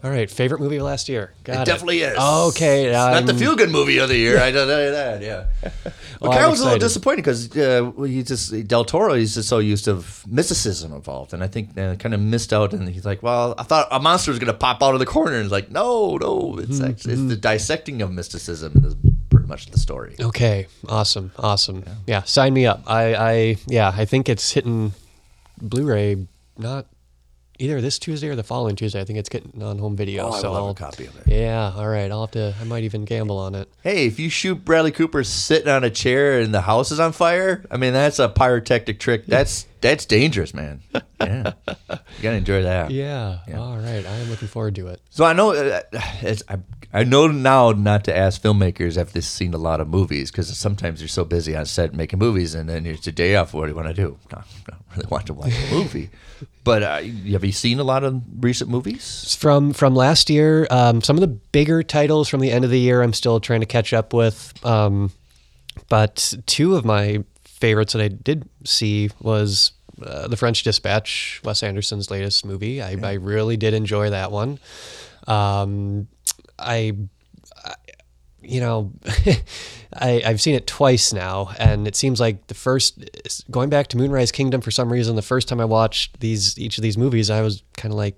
All 0.02 0.10
right. 0.10 0.30
Favorite 0.30 0.60
movie 0.60 0.76
of 0.76 0.82
last 0.82 1.08
year? 1.08 1.32
Got 1.44 1.56
it 1.56 1.60
it, 1.62 1.64
definitely 1.66 2.00
is. 2.00 2.18
Okay. 2.18 2.86
it's 2.86 2.92
not 2.94 3.26
the 3.26 3.34
feel 3.34 3.54
good 3.56 3.70
movie 3.70 3.98
of 3.98 4.08
the 4.08 4.16
year. 4.16 4.38
I 4.38 4.50
don't 4.50 4.68
know 4.68 4.90
that. 4.92 5.22
Yeah. 5.22 5.46
Well, 6.20 6.30
I'm 6.30 6.50
was 6.50 6.60
a 6.60 6.64
little 6.64 6.78
disappointed 6.78 7.16
because 7.16 7.56
uh, 7.56 7.90
he 8.02 8.22
just 8.22 8.68
Del 8.68 8.84
Toro. 8.84 9.14
He's 9.14 9.34
just 9.34 9.48
so 9.48 9.58
used 9.58 9.86
to 9.86 10.04
mysticism 10.28 10.92
involved, 10.92 11.34
and 11.34 11.42
I 11.42 11.48
think 11.48 11.76
uh, 11.76 11.96
kind 11.96 12.14
of 12.14 12.20
missed 12.20 12.52
out. 12.52 12.72
And 12.72 12.88
he's 12.88 13.04
like, 13.04 13.24
"Well, 13.24 13.56
I 13.58 13.64
thought 13.64 13.88
a 13.90 13.98
monster 13.98 14.30
was 14.30 14.38
going 14.38 14.46
to 14.52 14.56
pop 14.56 14.84
out 14.84 14.94
of 14.94 15.00
the 15.00 15.06
corner." 15.06 15.34
And 15.34 15.42
it's 15.46 15.50
like, 15.50 15.72
"No, 15.72 16.16
no, 16.18 16.58
it's 16.60 16.78
Mm-hmm. 16.78 16.90
actually 16.90 17.14
it's 17.14 17.26
the 17.26 17.34
dissecting 17.36 18.02
of 18.02 18.12
mysticism 18.12 18.84
is 18.86 18.94
pretty 19.30 19.48
much 19.48 19.66
the 19.72 19.80
story." 19.80 20.14
Okay. 20.20 20.68
Awesome. 20.88 21.32
Awesome. 21.40 21.82
Yeah. 22.06 22.22
Sign 22.22 22.54
me 22.54 22.66
up. 22.66 22.84
I. 22.86 23.14
I. 23.16 23.56
Yeah. 23.66 23.92
I 23.92 24.04
think 24.04 24.28
it's 24.28 24.52
hitting 24.52 24.92
Blu-ray. 25.60 26.24
Not 26.56 26.86
either 27.62 27.80
this 27.80 27.98
Tuesday 27.98 28.28
or 28.28 28.34
the 28.36 28.42
following 28.42 28.76
Tuesday. 28.76 29.00
I 29.00 29.04
think 29.04 29.18
it's 29.18 29.28
getting 29.28 29.62
on 29.62 29.78
home 29.78 29.96
video. 29.96 30.24
Oh, 30.26 30.32
I 30.32 30.40
so 30.40 30.52
have 30.52 30.62
a 30.62 30.66
I'll- 30.66 30.74
copy 30.74 31.06
of 31.06 31.16
it. 31.16 31.22
Yeah. 31.26 31.72
All 31.76 31.88
right. 31.88 32.10
I'll 32.10 32.22
have 32.22 32.32
to. 32.32 32.54
I 32.60 32.64
might 32.64 32.84
even 32.84 33.04
gamble 33.04 33.38
on 33.38 33.54
it. 33.54 33.68
Hey, 33.82 34.06
if 34.06 34.18
you 34.18 34.28
shoot 34.28 34.64
Bradley 34.64 34.90
Cooper 34.90 35.22
sitting 35.24 35.68
on 35.68 35.84
a 35.84 35.90
chair 35.90 36.40
and 36.40 36.52
the 36.52 36.60
house 36.62 36.90
is 36.90 36.98
on 37.00 37.12
fire, 37.12 37.64
I 37.70 37.76
mean 37.76 37.92
that's 37.92 38.18
a 38.18 38.28
pyrotechnic 38.28 38.98
trick. 38.98 39.26
That's 39.26 39.66
that's 39.80 40.04
dangerous, 40.06 40.52
man. 40.54 40.80
Yeah, 41.20 41.52
you 41.68 41.96
gotta 42.22 42.36
enjoy 42.36 42.62
that. 42.64 42.90
Yeah. 43.02 43.38
yeah. 43.48 43.58
All 43.60 43.76
right. 43.78 44.04
I 44.04 44.16
am 44.16 44.28
looking 44.30 44.48
forward 44.48 44.74
to 44.76 44.88
it. 44.88 45.00
So 45.10 45.24
I 45.24 45.32
know 45.32 45.52
uh, 45.54 45.80
it's, 46.22 46.42
I, 46.48 46.56
I 46.94 47.04
know 47.04 47.26
now 47.26 47.72
not 47.72 48.04
to 48.04 48.16
ask 48.16 48.42
filmmakers 48.42 48.98
if 48.98 49.12
they've 49.12 49.24
seen 49.24 49.54
a 49.54 49.58
lot 49.58 49.80
of 49.80 49.88
movies 49.88 50.30
because 50.30 50.54
sometimes 50.56 51.00
you're 51.00 51.08
so 51.08 51.24
busy 51.24 51.56
on 51.56 51.64
set 51.64 51.94
making 51.94 52.18
movies 52.18 52.54
and 52.54 52.68
then 52.68 52.84
it's 52.84 53.06
a 53.06 53.12
day 53.12 53.34
off. 53.34 53.54
What 53.54 53.62
do 53.62 53.70
you 53.70 53.74
want 53.74 53.88
to 53.88 53.94
do? 53.94 54.18
No, 54.30 54.38
I 54.68 54.70
don't 54.70 54.84
really 54.96 55.08
want 55.08 55.26
to 55.26 55.34
watch 55.34 55.52
a 55.52 55.74
movie. 55.74 56.10
But 56.64 56.84
uh, 56.84 57.02
have 57.32 57.44
you 57.44 57.50
seen 57.50 57.80
a 57.80 57.84
lot 57.84 58.04
of 58.04 58.22
recent 58.38 58.70
movies? 58.70 59.34
from 59.34 59.72
from 59.72 59.96
last 59.96 60.30
year. 60.30 60.68
Um, 60.70 61.00
some 61.02 61.16
of 61.16 61.20
the 61.20 61.26
bigger 61.26 61.82
titles 61.82 62.28
from 62.28 62.38
the 62.38 62.52
end 62.52 62.64
of 62.64 62.70
the 62.70 62.78
year, 62.78 63.02
I'm 63.02 63.12
still 63.12 63.40
trying 63.40 63.60
to 63.60 63.66
catch 63.66 63.92
up 63.92 64.12
with. 64.12 64.54
Um, 64.64 65.10
but 65.88 66.34
two 66.46 66.76
of 66.76 66.84
my 66.84 67.24
favorites 67.44 67.94
that 67.94 68.02
I 68.02 68.08
did 68.08 68.48
see 68.64 69.10
was 69.20 69.72
uh, 70.04 70.28
the 70.28 70.36
French 70.36 70.62
Dispatch, 70.62 71.40
Wes 71.44 71.64
Anderson's 71.64 72.12
latest 72.12 72.44
movie. 72.44 72.80
I, 72.80 72.96
I 73.02 73.14
really 73.14 73.56
did 73.56 73.74
enjoy 73.74 74.10
that 74.10 74.30
one. 74.30 74.60
Um, 75.26 76.06
I 76.58 76.92
you 78.42 78.60
know, 78.60 78.92
I, 79.94 80.22
I've 80.24 80.40
seen 80.40 80.54
it 80.54 80.66
twice 80.66 81.12
now, 81.12 81.52
and 81.58 81.86
it 81.86 81.96
seems 81.96 82.20
like 82.20 82.46
the 82.48 82.54
first, 82.54 82.98
going 83.50 83.70
back 83.70 83.86
to 83.88 83.96
Moonrise 83.96 84.32
Kingdom 84.32 84.60
for 84.60 84.70
some 84.70 84.92
reason, 84.92 85.16
the 85.16 85.22
first 85.22 85.48
time 85.48 85.60
I 85.60 85.64
watched 85.64 86.20
these 86.20 86.58
each 86.58 86.78
of 86.78 86.82
these 86.82 86.98
movies, 86.98 87.30
I 87.30 87.42
was 87.42 87.62
kind 87.76 87.92
of 87.92 87.96
like, 87.96 88.16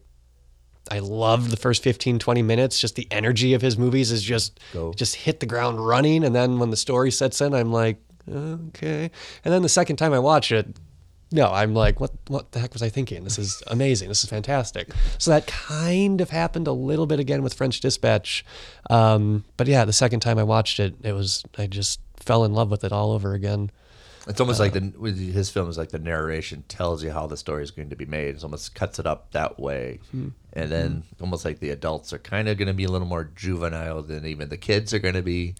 I 0.91 0.99
loved 0.99 1.51
the 1.51 1.57
first 1.57 1.82
15, 1.82 2.18
20 2.18 2.43
minutes. 2.43 2.78
Just 2.78 2.95
the 2.95 3.09
energy 3.11 3.55
of 3.55 3.62
his 3.62 3.78
movies 3.78 4.12
is 4.12 4.22
just 4.22 4.61
Go. 4.72 4.93
just 4.93 5.16
hit 5.16 5.41
the 5.41 5.47
ground 5.47 5.85
running, 5.85 6.24
and 6.24 6.35
then 6.35 6.59
when 6.59 6.70
the 6.70 6.76
story 6.76 7.11
sets 7.11 7.41
in, 7.41 7.55
I'm 7.55 7.72
like, 7.72 7.99
okay. 8.30 9.11
And 9.45 9.53
then 9.53 9.62
the 9.62 9.68
second 9.68 9.97
time 9.97 10.12
I 10.12 10.18
watch 10.18 10.53
it, 10.53 10.76
no, 11.35 11.51
I'm 11.51 11.74
like, 11.74 11.99
what 11.99 12.12
what 12.28 12.53
the 12.53 12.61
heck 12.61 12.72
was 12.72 12.82
I 12.82 12.89
thinking? 12.89 13.24
This 13.24 13.41
is 13.41 13.61
amazing. 13.66 14.09
This 14.09 14.22
is 14.22 14.30
fantastic. 14.30 14.91
So 15.18 15.32
that 15.32 15.49
kind 15.49 16.20
of 16.20 16.30
happened 16.30 16.68
a 16.68 16.72
little 16.72 17.07
bit 17.07 17.18
again 17.18 17.43
with 17.43 17.55
French 17.55 17.80
Dispatch. 17.80 18.45
Um, 18.89 19.45
but 19.57 19.66
yeah, 19.66 19.85
the 19.85 19.93
second 19.93 20.20
time 20.20 20.39
I 20.39 20.45
watched 20.45 20.78
it, 20.78 20.95
it 21.03 21.12
was 21.12 21.43
I 21.59 21.66
just 21.66 21.99
fell 22.16 22.45
in 22.45 22.55
love 22.55 22.70
with 22.70 22.85
it 22.85 22.93
all 22.93 23.11
over 23.11 23.35
again. 23.35 23.72
It's 24.28 24.41
almost 24.41 24.61
like 24.61 24.74
the 24.74 24.78
um, 24.78 24.95
his 25.03 25.51
film 25.51 25.68
is 25.68 25.76
like 25.76 25.89
the 25.89 25.99
narration 25.99 26.62
tells 26.68 27.03
you 27.03 27.11
how 27.11 27.26
the 27.26 27.37
story 27.37 27.64
is 27.64 27.72
going 27.72 27.91
to 27.91 27.97
be 27.97 28.07
made. 28.07 28.37
It 28.37 28.45
almost 28.45 28.72
cuts 28.76 29.01
it 29.01 29.07
up 29.07 29.32
that 29.32 29.59
way, 29.59 29.99
hmm. 30.12 30.28
and 30.53 30.70
then 30.70 30.91
hmm. 31.16 31.24
almost 31.24 31.45
like 31.45 31.59
the 31.59 31.70
adults 31.70 32.12
are 32.12 32.18
kind 32.18 32.49
of 32.49 32.57
going 32.59 32.68
to 32.68 32.74
be 32.74 32.85
a 32.85 32.91
little 32.91 33.09
more 33.09 33.24
juvenile 33.35 34.03
than 34.03 34.24
even 34.24 34.51
the 34.51 34.57
kids 34.57 34.95
are 34.95 35.01
going 35.01 35.14
to 35.14 35.22
be. 35.22 35.57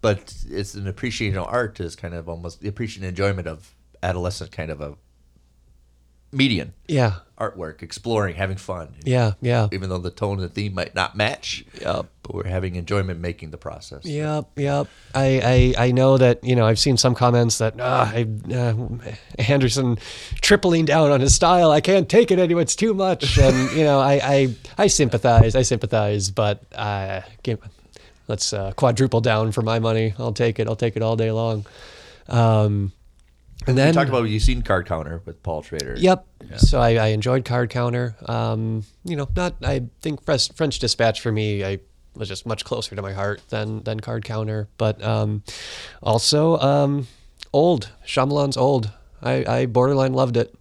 But 0.00 0.34
it's 0.48 0.74
an 0.74 0.88
appreciation 0.88 1.38
of 1.38 1.48
art 1.48 1.80
is 1.80 1.96
kind 1.96 2.14
of 2.14 2.30
almost 2.30 2.62
the 2.62 2.68
appreciation 2.68 3.04
and 3.04 3.10
enjoyment 3.10 3.46
of 3.46 3.74
adolescent 4.02 4.52
kind 4.52 4.70
of 4.70 4.80
a 4.80 4.96
median 6.32 6.74
Yeah, 6.86 7.14
artwork, 7.38 7.82
exploring, 7.82 8.34
having 8.36 8.56
fun. 8.58 8.94
yeah, 9.04 9.32
yeah. 9.40 9.68
Even 9.72 9.88
though 9.88 9.98
the 9.98 10.10
tone 10.10 10.40
and 10.40 10.42
the 10.42 10.48
theme 10.52 10.74
might 10.74 10.94
not 10.94 11.16
match, 11.16 11.64
Yep. 11.80 12.06
but 12.22 12.34
we're 12.34 12.46
having 12.46 12.76
enjoyment 12.76 13.20
making 13.20 13.50
the 13.50 13.56
process. 13.56 14.04
Yep, 14.04 14.46
yep. 14.56 14.86
I, 15.14 15.74
I, 15.78 15.86
I 15.86 15.90
know 15.92 16.18
that 16.18 16.44
you 16.44 16.54
know 16.56 16.66
I've 16.66 16.78
seen 16.78 16.96
some 16.96 17.14
comments 17.14 17.58
that 17.58 17.74
ah, 17.80 18.12
I, 18.14 18.26
uh, 18.52 18.74
Anderson 19.38 19.98
tripling 20.42 20.84
down 20.84 21.10
on 21.10 21.20
his 21.20 21.34
style. 21.34 21.70
I 21.70 21.80
can't 21.80 22.08
take 22.08 22.30
it 22.30 22.38
anymore. 22.38 22.62
It's 22.62 22.76
too 22.76 22.94
much. 22.94 23.38
And 23.48 23.70
you 23.76 23.84
know 23.84 24.00
I, 24.00 24.20
I, 24.22 24.54
I 24.76 24.86
sympathize. 24.88 25.54
I 25.54 25.62
sympathize. 25.62 26.30
But 26.30 26.62
uh, 26.74 27.22
let's 28.26 28.52
uh, 28.52 28.72
quadruple 28.72 29.20
down 29.22 29.52
for 29.52 29.62
my 29.62 29.78
money. 29.78 30.12
I'll 30.18 30.32
take 30.34 30.58
it. 30.58 30.66
I'll 30.66 30.76
take 30.76 30.96
it 30.96 31.02
all 31.02 31.16
day 31.16 31.30
long. 31.30 31.64
Um, 32.28 32.92
and 33.68 33.76
We 33.76 33.82
then 33.82 33.94
talked 33.94 34.08
about 34.08 34.24
you've 34.24 34.42
seen 34.42 34.62
Card 34.62 34.86
Counter 34.86 35.22
with 35.24 35.42
Paul 35.42 35.62
Schrader. 35.62 35.94
Yep. 35.96 36.26
So 36.56 36.80
I, 36.80 36.94
I 36.94 37.06
enjoyed 37.08 37.44
Card 37.44 37.70
Counter. 37.70 38.16
Um, 38.26 38.84
you 39.04 39.16
know, 39.16 39.28
not 39.36 39.56
I 39.62 39.86
think 40.00 40.24
French, 40.24 40.52
French 40.54 40.78
Dispatch 40.78 41.20
for 41.20 41.30
me, 41.30 41.64
I 41.64 41.78
was 42.14 42.28
just 42.28 42.46
much 42.46 42.64
closer 42.64 42.96
to 42.96 43.02
my 43.02 43.12
heart 43.12 43.42
than 43.48 43.82
than 43.84 44.00
Card 44.00 44.24
Counter. 44.24 44.68
But 44.76 45.02
um, 45.02 45.42
also 46.02 46.58
um, 46.58 47.06
Old 47.52 47.90
Shyamalan's 48.06 48.56
Old. 48.56 48.90
I, 49.22 49.44
I 49.46 49.66
borderline 49.66 50.14
loved 50.14 50.36
it. 50.36 50.54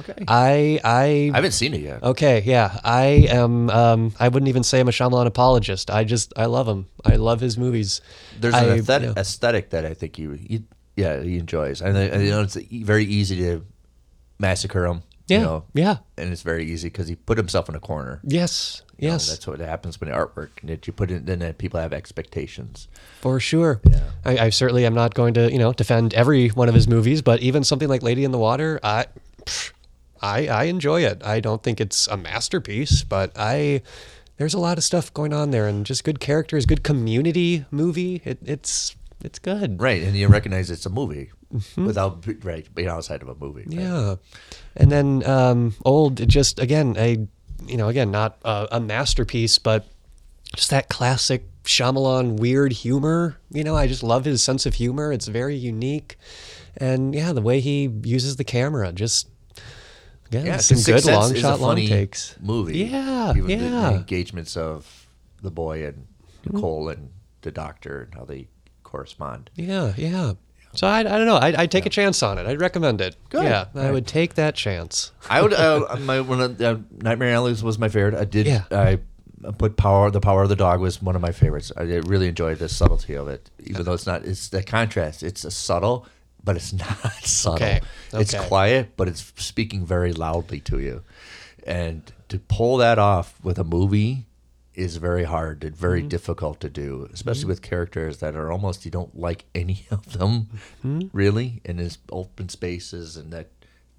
Okay. 0.00 0.24
I 0.28 0.80
I 0.82 1.30
I 1.32 1.36
haven't 1.36 1.52
seen 1.52 1.74
it 1.74 1.80
yet. 1.80 2.02
Okay, 2.02 2.42
yeah, 2.46 2.78
I 2.84 3.26
am. 3.28 3.68
Um, 3.70 4.14
I 4.18 4.28
wouldn't 4.28 4.48
even 4.48 4.62
say 4.62 4.80
I'm 4.80 4.88
a 4.88 4.92
Shyamalan 4.92 5.26
apologist. 5.26 5.90
I 5.90 6.04
just 6.04 6.32
I 6.36 6.46
love 6.46 6.66
him. 6.66 6.86
I 7.04 7.16
love 7.16 7.40
his 7.40 7.58
movies. 7.58 8.00
There's 8.40 8.54
an 8.54 8.64
I- 8.70 8.78
aesthetic, 8.78 9.14
yeah. 9.14 9.20
aesthetic 9.20 9.70
that 9.70 9.84
I 9.84 9.94
think 9.94 10.18
you, 10.18 10.38
you 10.40 10.62
yeah, 10.96 11.20
he 11.22 11.38
enjoys. 11.38 11.80
And 11.82 11.96
I, 11.96 12.10
I 12.10 12.16
know 12.24 12.42
it's 12.42 12.56
very 12.56 13.04
easy 13.04 13.36
to 13.38 13.64
massacre 14.38 14.86
him. 14.86 15.02
Yeah, 15.26 15.38
You 15.38 15.44
know, 15.44 15.64
yeah, 15.72 15.96
and 16.18 16.30
it's 16.30 16.42
very 16.42 16.66
easy 16.66 16.88
because 16.88 17.08
he 17.08 17.16
put 17.16 17.38
himself 17.38 17.70
in 17.70 17.74
a 17.74 17.80
corner. 17.80 18.20
yes, 18.24 18.82
You 18.98 19.08
know, 19.08 19.14
yes. 19.14 19.30
that's 19.30 19.46
what 19.46 19.58
happens 19.58 19.98
when 19.98 20.10
artwork. 20.10 20.50
That 20.64 20.86
you 20.86 20.92
put 20.92 21.10
it, 21.10 21.24
then 21.24 21.40
uh, 21.40 21.54
people 21.56 21.80
have 21.80 21.94
expectations. 21.94 22.88
For 23.22 23.40
sure. 23.40 23.80
Yeah. 23.88 24.00
I, 24.26 24.38
I 24.38 24.50
certainly 24.50 24.84
am 24.84 24.92
not 24.92 25.14
going 25.14 25.32
to, 25.34 25.50
you 25.50 25.58
know, 25.58 25.72
defend 25.72 26.12
every 26.12 26.48
one 26.48 26.68
of 26.68 26.74
his 26.74 26.86
movies, 26.86 27.22
but 27.22 27.40
even 27.40 27.64
something 27.64 27.88
like 27.88 28.02
Lady 28.02 28.22
in 28.24 28.32
the 28.32 28.38
Water, 28.38 28.78
I, 28.82 29.06
pff, 29.46 29.72
I, 30.20 30.46
I 30.48 30.64
enjoy 30.64 31.04
it. 31.06 31.24
I 31.24 31.40
don't 31.40 31.62
think 31.62 31.80
it's 31.80 32.06
a 32.08 32.18
masterpiece, 32.18 33.02
but 33.02 33.32
I, 33.34 33.80
there's 34.36 34.52
a 34.52 34.60
lot 34.60 34.76
of 34.76 34.84
stuff 34.84 35.12
going 35.14 35.32
on 35.32 35.52
there, 35.52 35.66
and 35.66 35.86
just 35.86 36.04
good 36.04 36.20
characters, 36.20 36.66
good 36.66 36.82
community 36.84 37.64
movie. 37.70 38.20
It, 38.26 38.40
it's, 38.44 38.94
it's 39.22 39.38
good. 39.38 39.80
Right, 39.80 40.02
and 40.02 40.16
you 40.16 40.28
recognize 40.28 40.70
it's 40.70 40.86
a 40.86 40.90
movie 40.90 41.30
without 41.76 42.24
right 42.44 42.66
being 42.74 42.88
outside 42.88 43.22
of 43.22 43.28
a 43.28 43.34
movie. 43.34 43.60
right? 43.62 43.70
Mm-hmm. 43.70 43.80
Yeah. 43.80 44.14
And 44.76 44.90
then 44.92 45.24
um, 45.28 45.74
old, 45.84 46.20
it 46.20 46.26
just 46.26 46.58
again, 46.58 46.94
a, 46.98 47.18
you 47.66 47.76
know, 47.76 47.88
again, 47.88 48.10
not 48.10 48.38
a, 48.44 48.68
a 48.72 48.80
masterpiece, 48.80 49.58
but 49.58 49.86
just 50.56 50.70
that 50.70 50.88
classic 50.88 51.44
Shyamalan 51.64 52.38
weird 52.38 52.72
humor. 52.72 53.36
You 53.50 53.64
know, 53.64 53.76
I 53.76 53.86
just 53.86 54.02
love 54.02 54.24
his 54.24 54.42
sense 54.42 54.66
of 54.66 54.74
humor. 54.74 55.12
It's 55.12 55.26
very 55.28 55.56
unique, 55.56 56.16
and 56.76 57.14
yeah, 57.14 57.32
the 57.32 57.40
way 57.42 57.60
he 57.60 57.88
uses 58.02 58.36
the 58.36 58.44
camera, 58.44 58.92
just 58.92 59.28
again, 60.26 60.46
Yeah, 60.46 60.56
some 60.58 60.82
good 60.82 61.04
long 61.06 61.34
shot, 61.34 61.60
long 61.60 61.76
takes. 61.76 62.36
movie. 62.40 62.80
Yeah, 62.80 63.30
Even 63.30 63.46
the- 63.46 63.56
The, 63.56 63.64
yeah. 63.64 63.90
engagements 63.92 64.56
of 64.56 65.06
the 65.40 65.50
boy 65.50 65.86
and 65.86 66.06
Nicole 66.50 66.88
and 66.88 67.10
the 67.42 67.50
doctor 67.50 68.02
and 68.02 68.14
how 68.14 68.24
they 68.24 68.48
correspond. 68.94 69.50
Yeah, 69.56 69.92
yeah. 69.96 70.34
So 70.74 70.86
I, 70.86 71.00
I 71.00 71.02
don't 71.02 71.26
know. 71.26 71.36
I'd, 71.36 71.54
I'd 71.56 71.70
take 71.70 71.86
a 71.86 71.90
chance 71.90 72.22
on 72.22 72.38
it. 72.38 72.46
I'd 72.46 72.60
recommend 72.60 73.00
it. 73.00 73.16
Good. 73.28 73.44
Yeah, 73.44 73.66
I 73.74 73.90
would 73.90 74.06
take 74.06 74.34
that 74.34 74.54
chance. 74.54 75.10
I 75.28 75.42
would. 75.42 75.52
Uh, 75.52 75.96
my 76.00 76.20
one 76.20 76.40
of 76.40 76.60
uh, 76.60 76.78
Nightmare 76.90 77.34
Alleys 77.34 77.62
was 77.62 77.78
my 77.78 77.88
favorite. 77.88 78.14
I 78.14 78.24
did. 78.24 78.46
Yeah. 78.46 78.64
I 78.70 78.98
put 79.58 79.76
Power. 79.76 80.10
The 80.10 80.20
Power 80.20 80.44
of 80.44 80.48
the 80.48 80.56
Dog 80.56 80.80
was 80.80 81.02
one 81.02 81.16
of 81.16 81.22
my 81.22 81.32
favorites. 81.32 81.72
I 81.76 81.82
really 81.82 82.28
enjoyed 82.28 82.58
the 82.58 82.68
subtlety 82.68 83.14
of 83.14 83.28
it, 83.28 83.50
even 83.64 83.84
though 83.84 83.94
it's 83.94 84.06
not. 84.06 84.24
It's 84.24 84.48
the 84.48 84.62
contrast. 84.62 85.22
It's 85.22 85.44
a 85.44 85.50
subtle, 85.50 86.06
but 86.42 86.56
it's 86.56 86.72
not 86.84 87.14
subtle. 87.24 87.56
Okay, 87.56 87.80
It's 88.12 88.34
quiet, 88.34 88.96
but 88.96 89.08
it's 89.08 89.32
speaking 89.36 89.84
very 89.86 90.12
loudly 90.12 90.60
to 90.60 90.78
you, 90.78 91.02
and 91.66 92.12
to 92.28 92.38
pull 92.38 92.78
that 92.78 92.98
off 92.98 93.38
with 93.44 93.58
a 93.58 93.64
movie 93.64 94.26
is 94.74 94.96
very 94.96 95.24
hard 95.24 95.62
and 95.64 95.76
very 95.76 96.00
Mm-hmm. 96.00 96.08
difficult 96.08 96.60
to 96.60 96.68
do, 96.68 97.08
especially 97.12 97.46
with 97.46 97.62
characters 97.62 98.18
that 98.18 98.34
are 98.34 98.50
almost 98.50 98.84
you 98.84 98.90
don't 98.90 99.16
like 99.18 99.44
any 99.54 99.86
of 99.90 100.18
them, 100.18 100.48
Mm-hmm. 100.84 101.08
really, 101.16 101.60
in 101.64 101.78
his 101.78 101.98
open 102.10 102.48
spaces 102.48 103.16
and 103.16 103.32
that 103.32 103.48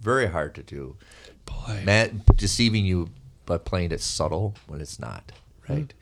very 0.02 0.28
hard 0.28 0.54
to 0.56 0.64
do. 0.64 0.98
Boy. 1.46 1.82
Matt 1.86 2.36
deceiving 2.36 2.86
you 2.86 3.10
by 3.46 3.58
playing 3.58 3.92
it 3.92 4.02
subtle 4.02 4.56
when 4.68 4.82
it's 4.82 5.00
not, 5.00 5.32
right? 5.70 5.94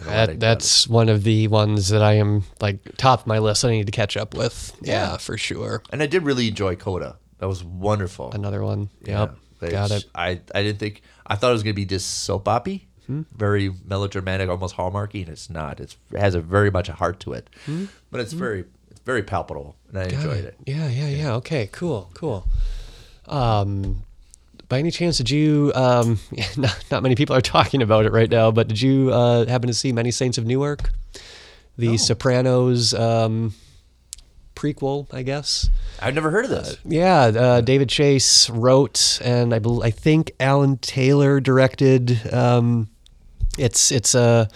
I'm 0.00 0.06
That, 0.06 0.40
that's 0.40 0.86
one 0.88 1.08
of 1.08 1.22
the 1.24 1.48
ones 1.48 1.88
that 1.88 2.02
I 2.02 2.14
am 2.14 2.42
like 2.60 2.96
top 2.96 3.20
of 3.20 3.26
my 3.26 3.38
list. 3.38 3.64
I 3.64 3.70
need 3.70 3.86
to 3.86 3.92
catch 3.92 4.16
up 4.16 4.34
with. 4.34 4.76
Yeah, 4.82 5.16
for 5.18 5.38
sure. 5.38 5.82
and 5.90 6.02
I 6.02 6.06
did 6.06 6.22
really 6.22 6.48
enjoy 6.48 6.76
Coda. 6.76 7.16
That 7.38 7.48
was 7.48 7.62
wonderful. 7.62 8.32
Another 8.32 8.62
one. 8.64 8.88
Yeah, 9.04 9.20
Yep. 9.20 9.36
which 9.60 9.70
Got 9.70 9.90
it. 9.92 10.04
I 10.14 10.40
I 10.54 10.62
didn't 10.62 10.78
think 10.80 11.02
I 11.26 11.36
thought 11.36 11.50
it 11.50 11.52
was 11.54 11.62
gonna 11.62 11.72
be 11.74 11.84
just 11.86 12.24
soap 12.24 12.44
oppy, 12.46 12.86
Hmm. 13.06 13.22
very 13.34 13.72
melodramatic, 13.86 14.48
almost 14.48 14.76
hallmarky, 14.76 15.20
and 15.22 15.28
it's 15.28 15.48
not. 15.48 15.78
It's, 15.80 15.96
it 16.12 16.18
has 16.18 16.34
a 16.34 16.40
very 16.40 16.70
much 16.70 16.88
a 16.88 16.92
heart 16.92 17.20
to 17.20 17.32
it, 17.34 17.48
Hmm. 17.66 17.84
but 18.10 18.20
it's 18.20 18.32
very 18.32 18.64
it's 18.90 19.00
very 19.00 19.22
palpable, 19.22 19.76
and 19.88 19.98
I 19.98 20.04
Got 20.04 20.14
enjoyed 20.14 20.44
it. 20.44 20.56
Yeah, 20.66 20.88
yeah, 20.88 21.08
yeah. 21.08 21.34
Okay, 21.34 21.68
cool, 21.72 22.10
cool. 22.14 22.46
Um, 23.26 24.02
by 24.68 24.78
any 24.80 24.90
chance, 24.90 25.18
did 25.18 25.30
you? 25.30 25.70
Um, 25.74 26.18
not, 26.56 26.84
not 26.90 27.02
many 27.02 27.14
people 27.14 27.36
are 27.36 27.40
talking 27.40 27.82
about 27.82 28.06
it 28.06 28.12
right 28.12 28.30
now, 28.30 28.50
but 28.50 28.68
did 28.68 28.80
you 28.80 29.12
uh, 29.12 29.46
happen 29.46 29.68
to 29.68 29.74
see 29.74 29.92
Many 29.92 30.10
Saints 30.10 30.38
of 30.38 30.44
Newark, 30.46 30.90
the 31.76 31.96
Sopranos 31.98 32.92
um, 32.94 33.54
prequel? 34.56 35.06
I 35.14 35.22
guess. 35.22 35.68
I've 36.00 36.14
never 36.14 36.30
heard 36.30 36.44
of 36.46 36.50
this. 36.50 36.76
Yeah, 36.84 37.20
uh, 37.26 37.60
David 37.60 37.88
Chase 37.88 38.50
wrote, 38.50 39.20
and 39.24 39.54
I 39.54 39.60
bel 39.60 39.82
I 39.82 39.90
think 39.90 40.32
Alan 40.40 40.78
Taylor 40.78 41.38
directed. 41.40 42.32
Um, 42.34 42.88
it's 43.58 43.90
it's 43.92 44.14
a 44.14 44.48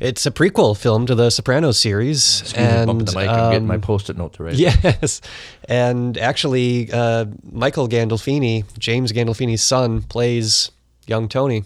it's 0.00 0.26
a 0.26 0.30
prequel 0.30 0.76
film 0.76 1.06
to 1.06 1.14
the 1.14 1.30
Sopranos 1.30 1.78
series, 1.80 2.40
Excuse 2.40 2.56
me, 2.58 2.64
and 2.72 2.86
bumping 2.88 3.04
the 3.06 3.12
mic 3.12 3.28
and 3.28 3.52
getting 3.52 3.66
my 3.68 3.76
um, 3.76 3.80
post-it 3.80 4.16
note 4.16 4.32
to 4.34 4.42
write. 4.44 4.54
Yes, 4.54 5.20
and 5.68 6.18
actually, 6.18 6.90
uh, 6.92 7.26
Michael 7.50 7.88
Gandolfini, 7.88 8.64
James 8.78 9.12
Gandolfini's 9.12 9.62
son, 9.62 10.02
plays 10.02 10.70
young 11.06 11.28
Tony. 11.28 11.64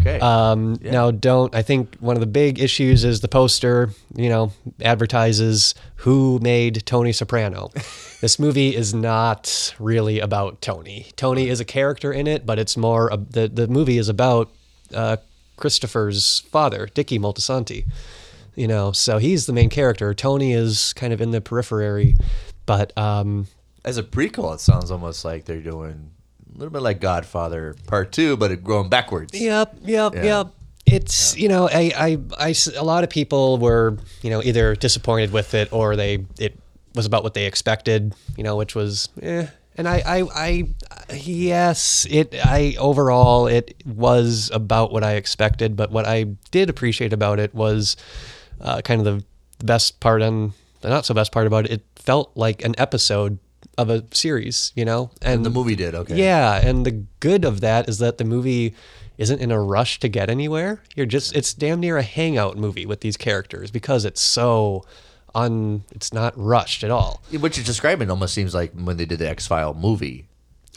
Okay. 0.00 0.18
Um, 0.20 0.78
Now, 0.80 1.10
don't 1.10 1.54
I 1.54 1.60
think 1.60 1.96
one 2.00 2.16
of 2.16 2.20
the 2.20 2.26
big 2.26 2.58
issues 2.58 3.04
is 3.04 3.20
the 3.20 3.28
poster. 3.28 3.90
You 4.14 4.30
know, 4.30 4.52
advertises 4.82 5.74
who 5.96 6.38
made 6.40 6.86
Tony 6.86 7.12
Soprano. 7.12 7.70
this 8.22 8.38
movie 8.38 8.74
is 8.74 8.94
not 8.94 9.74
really 9.78 10.18
about 10.20 10.62
Tony. 10.62 11.06
Tony 11.16 11.48
is 11.50 11.60
a 11.60 11.64
character 11.66 12.12
in 12.12 12.26
it, 12.26 12.46
but 12.46 12.58
it's 12.58 12.76
more 12.78 13.12
of- 13.12 13.32
the 13.32 13.48
the 13.48 13.68
movie 13.68 13.98
is 13.98 14.08
about 14.08 14.50
uh, 14.94 15.18
Christopher's 15.60 16.40
father, 16.50 16.88
Dickie 16.92 17.18
Moltisanti. 17.18 17.84
You 18.56 18.66
know, 18.66 18.90
so 18.92 19.18
he's 19.18 19.46
the 19.46 19.52
main 19.52 19.70
character. 19.70 20.12
Tony 20.12 20.52
is 20.52 20.92
kind 20.94 21.12
of 21.12 21.20
in 21.20 21.30
the 21.30 21.40
periphery, 21.40 22.16
but 22.66 22.96
um, 22.98 23.46
As 23.84 23.96
a 23.96 24.02
prequel, 24.02 24.52
it 24.54 24.60
sounds 24.60 24.90
almost 24.90 25.24
like 25.24 25.44
they're 25.44 25.60
doing 25.62 26.10
a 26.52 26.58
little 26.58 26.72
bit 26.72 26.82
like 26.82 27.00
Godfather 27.00 27.76
Part 27.86 28.10
Two, 28.10 28.36
but 28.36 28.50
it 28.50 28.64
going 28.64 28.88
backwards. 28.88 29.38
Yep, 29.40 29.76
yep, 29.84 30.14
Yeah. 30.16 30.24
yep. 30.24 30.46
It's 30.84 31.36
you 31.36 31.48
know, 31.48 31.68
I, 31.72 31.92
I, 31.96 32.18
I 32.48 32.54
a 32.76 32.82
lot 32.82 33.04
of 33.04 33.10
people 33.10 33.58
were 33.58 33.96
you 34.22 34.30
know 34.30 34.42
either 34.42 34.74
disappointed 34.74 35.30
with 35.32 35.54
it 35.54 35.72
or 35.72 35.94
they 35.94 36.26
it 36.38 36.58
was 36.96 37.06
about 37.06 37.22
what 37.22 37.34
they 37.34 37.46
expected, 37.46 38.12
you 38.36 38.42
know, 38.42 38.56
which 38.56 38.74
was 38.74 39.08
eh. 39.22 39.46
And 39.76 39.88
I, 39.88 40.02
I, 40.04 40.24
I, 40.34 41.14
yes, 41.14 42.06
it. 42.10 42.34
I 42.34 42.76
overall 42.78 43.46
it 43.46 43.82
was 43.86 44.50
about 44.52 44.92
what 44.92 45.04
I 45.04 45.12
expected, 45.12 45.76
but 45.76 45.90
what 45.90 46.06
I 46.06 46.24
did 46.50 46.68
appreciate 46.68 47.12
about 47.12 47.38
it 47.38 47.54
was 47.54 47.96
uh, 48.60 48.82
kind 48.82 49.00
of 49.00 49.04
the, 49.04 49.24
the 49.58 49.64
best 49.64 50.00
part 50.00 50.22
and 50.22 50.52
the 50.80 50.88
not 50.88 51.06
so 51.06 51.14
best 51.14 51.32
part 51.32 51.46
about 51.46 51.66
it. 51.66 51.72
It 51.72 51.82
felt 51.96 52.32
like 52.34 52.64
an 52.64 52.74
episode 52.78 53.38
of 53.78 53.88
a 53.88 54.04
series, 54.12 54.72
you 54.74 54.84
know, 54.84 55.10
and 55.22 55.44
The 55.44 55.50
movie 55.50 55.76
did 55.76 55.94
okay. 55.94 56.16
yeah, 56.16 56.60
and 56.62 56.84
the 56.84 57.04
good 57.20 57.44
of 57.44 57.60
that 57.60 57.88
is 57.88 57.98
that 57.98 58.18
the 58.18 58.24
movie 58.24 58.74
isn't 59.16 59.40
in 59.40 59.50
a 59.50 59.60
rush 59.60 60.00
to 60.00 60.08
get 60.08 60.28
anywhere. 60.30 60.82
You're 60.94 61.06
just 61.06 61.34
it's 61.36 61.54
damn 61.54 61.80
near 61.80 61.96
a 61.96 62.02
hangout 62.02 62.56
movie 62.56 62.86
with 62.86 63.00
these 63.00 63.16
characters 63.16 63.70
because 63.70 64.04
it's 64.04 64.20
so 64.20 64.84
un 65.34 65.84
it's 65.92 66.12
not 66.12 66.32
rushed 66.36 66.82
at 66.84 66.90
all. 66.90 67.22
What 67.38 67.56
you're 67.56 67.64
describing 67.64 68.10
almost 68.10 68.34
seems 68.34 68.54
like 68.54 68.72
when 68.72 68.96
they 68.96 69.04
did 69.06 69.18
the 69.18 69.28
X 69.28 69.46
File 69.46 69.74
movie. 69.74 70.26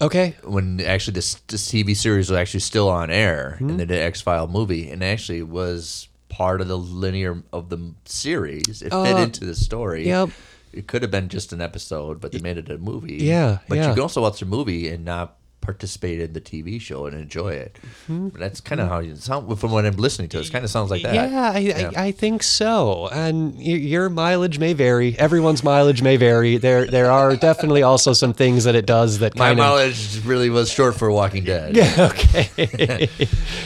Okay. 0.01 0.35
when 0.43 0.81
actually 0.81 1.13
this 1.13 1.35
this 1.47 1.67
TV 1.71 1.95
series 1.95 2.29
was 2.29 2.37
actually 2.37 2.59
still 2.61 2.89
on 2.89 3.09
air, 3.11 3.55
Hmm. 3.59 3.69
and 3.69 3.79
they 3.79 3.85
did 3.85 3.99
X 4.01 4.21
File 4.21 4.47
movie, 4.47 4.89
and 4.89 5.03
actually 5.03 5.43
was 5.43 6.07
part 6.29 6.61
of 6.61 6.67
the 6.67 6.77
linear 6.77 7.43
of 7.53 7.69
the 7.69 7.93
series. 8.05 8.81
It 8.81 8.91
fit 8.91 9.17
into 9.19 9.45
the 9.45 9.53
story. 9.55 10.11
Uh, 10.11 10.25
yep. 10.25 10.35
It 10.73 10.87
could 10.87 11.03
have 11.03 11.11
been 11.11 11.29
just 11.29 11.53
an 11.53 11.61
episode, 11.61 12.19
but 12.19 12.31
they 12.31 12.39
made 12.39 12.57
it 12.57 12.71
a 12.71 12.79
movie. 12.79 13.17
Yeah, 13.21 13.59
But 13.69 13.75
yeah. 13.77 13.89
you 13.89 13.93
can 13.93 14.01
also 14.01 14.23
watch 14.23 14.39
the 14.39 14.47
movie 14.47 14.89
and 14.89 15.05
not 15.05 15.35
participate 15.63 16.19
in 16.19 16.33
the 16.33 16.41
TV 16.41 16.79
show 16.79 17.05
and 17.07 17.15
enjoy 17.17 17.53
it. 17.53 17.77
Mm-hmm. 18.07 18.37
That's 18.37 18.61
kind 18.61 18.79
of 18.81 18.89
how 18.89 18.99
you 18.99 19.15
sound 19.15 19.59
from 19.59 19.71
what 19.71 19.85
I'm 19.85 19.95
listening 19.95 20.29
to. 20.29 20.39
It 20.39 20.51
kind 20.51 20.63
of 20.65 20.69
sounds 20.69 20.91
like 20.91 21.01
that. 21.03 21.15
Yeah, 21.15 21.51
I, 21.55 21.91
I, 21.97 22.05
I 22.07 22.11
think 22.11 22.43
so. 22.43 23.07
And 23.07 23.55
y- 23.55 23.61
your 23.63 24.09
mileage 24.09 24.59
may 24.59 24.73
vary. 24.73 25.17
Everyone's 25.17 25.63
mileage 25.63 26.01
may 26.01 26.17
vary. 26.17 26.57
There 26.57 26.85
there 26.85 27.09
are 27.09 27.35
definitely 27.35 27.81
also 27.81 28.13
some 28.13 28.33
things 28.33 28.65
that 28.65 28.75
it 28.75 28.85
does 28.85 29.19
that 29.19 29.35
My 29.35 29.47
kind 29.47 29.59
of 29.59 29.65
knowledge 29.65 30.23
really 30.25 30.49
was 30.49 30.69
short 30.71 30.95
for 30.95 31.09
Walking 31.11 31.43
Dead. 31.45 31.75
Yeah, 31.83 32.09
okay. 32.11 33.09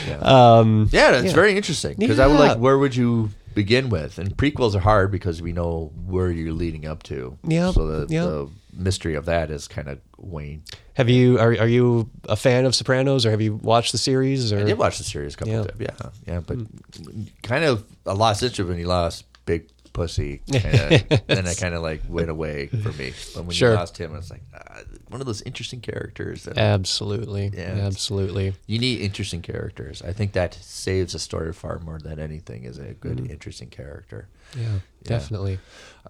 Yeah, 0.07 0.17
um, 0.21 0.87
that's 0.91 1.33
very 1.33 1.57
interesting 1.57 1.95
because 1.97 2.19
I 2.19 2.27
would 2.27 2.39
like. 2.39 2.57
Where 2.57 2.77
would 2.77 2.95
you 2.95 3.31
begin 3.53 3.89
with? 3.89 4.19
And 4.19 4.37
prequels 4.37 4.75
are 4.75 4.79
hard 4.79 5.11
because 5.11 5.41
we 5.41 5.51
know 5.51 5.91
where 6.05 6.29
you're 6.31 6.53
leading 6.53 6.85
up 6.85 7.03
to. 7.03 7.37
yeah 7.43 7.71
So 7.71 7.87
the, 7.87 8.13
yep. 8.13 8.23
the 8.25 8.49
mystery 8.77 9.15
of 9.15 9.25
that 9.25 9.49
is 9.51 9.67
kind 9.67 9.87
of 9.87 9.99
wane. 10.17 10.63
have 10.93 11.09
you 11.09 11.37
are 11.39 11.51
are 11.57 11.67
you 11.67 12.09
a 12.29 12.35
fan 12.35 12.65
of 12.65 12.75
Sopranos 12.75 13.25
or 13.25 13.31
have 13.31 13.41
you 13.41 13.55
watched 13.55 13.91
the 13.91 13.97
series 13.97 14.53
or 14.53 14.59
I 14.59 14.63
did 14.63 14.77
watch 14.77 14.97
the 14.97 15.03
series 15.03 15.33
a 15.33 15.37
couple 15.37 15.53
Yeah. 15.53 15.59
of 15.61 15.67
times. 15.77 15.81
Yeah, 16.25 16.33
yeah, 16.33 16.39
but 16.41 16.57
hmm. 16.57 17.23
kind 17.43 17.63
of 17.65 17.83
I 18.05 18.13
lost 18.13 18.43
interest 18.43 18.67
when 18.69 18.77
he 18.77 18.85
lost 18.85 19.25
Big 19.45 19.69
Pussy. 19.93 20.41
Kinda, 20.51 21.23
then 21.27 21.47
I 21.47 21.55
kind 21.55 21.73
of 21.73 21.81
like 21.81 22.01
went 22.07 22.29
away 22.29 22.67
for 22.67 22.91
me. 22.93 23.13
But 23.33 23.45
when 23.45 23.55
Sure. 23.55 23.71
you 23.71 23.77
lost 23.77 23.97
him, 23.97 24.15
it's 24.15 24.29
like 24.29 24.43
ah, 24.53 24.81
one 25.09 25.21
of 25.21 25.25
those 25.27 25.41
interesting 25.41 25.81
characters. 25.81 26.43
That 26.43 26.57
Absolutely. 26.59 27.49
Yeah, 27.51 27.79
Absolutely. 27.81 28.53
you 28.67 28.77
need 28.77 29.01
interesting 29.01 29.41
characters. 29.41 30.03
I 30.03 30.13
think 30.13 30.33
that 30.33 30.53
saves 30.53 31.15
a 31.15 31.19
story 31.19 31.51
far 31.51 31.79
more 31.79 31.97
than 31.97 32.19
anything. 32.19 32.65
Is 32.65 32.77
a 32.77 32.93
good, 32.93 33.19
hmm. 33.21 33.31
interesting 33.31 33.69
character. 33.69 34.27
Yeah, 34.55 34.79
definitely. 35.03 35.57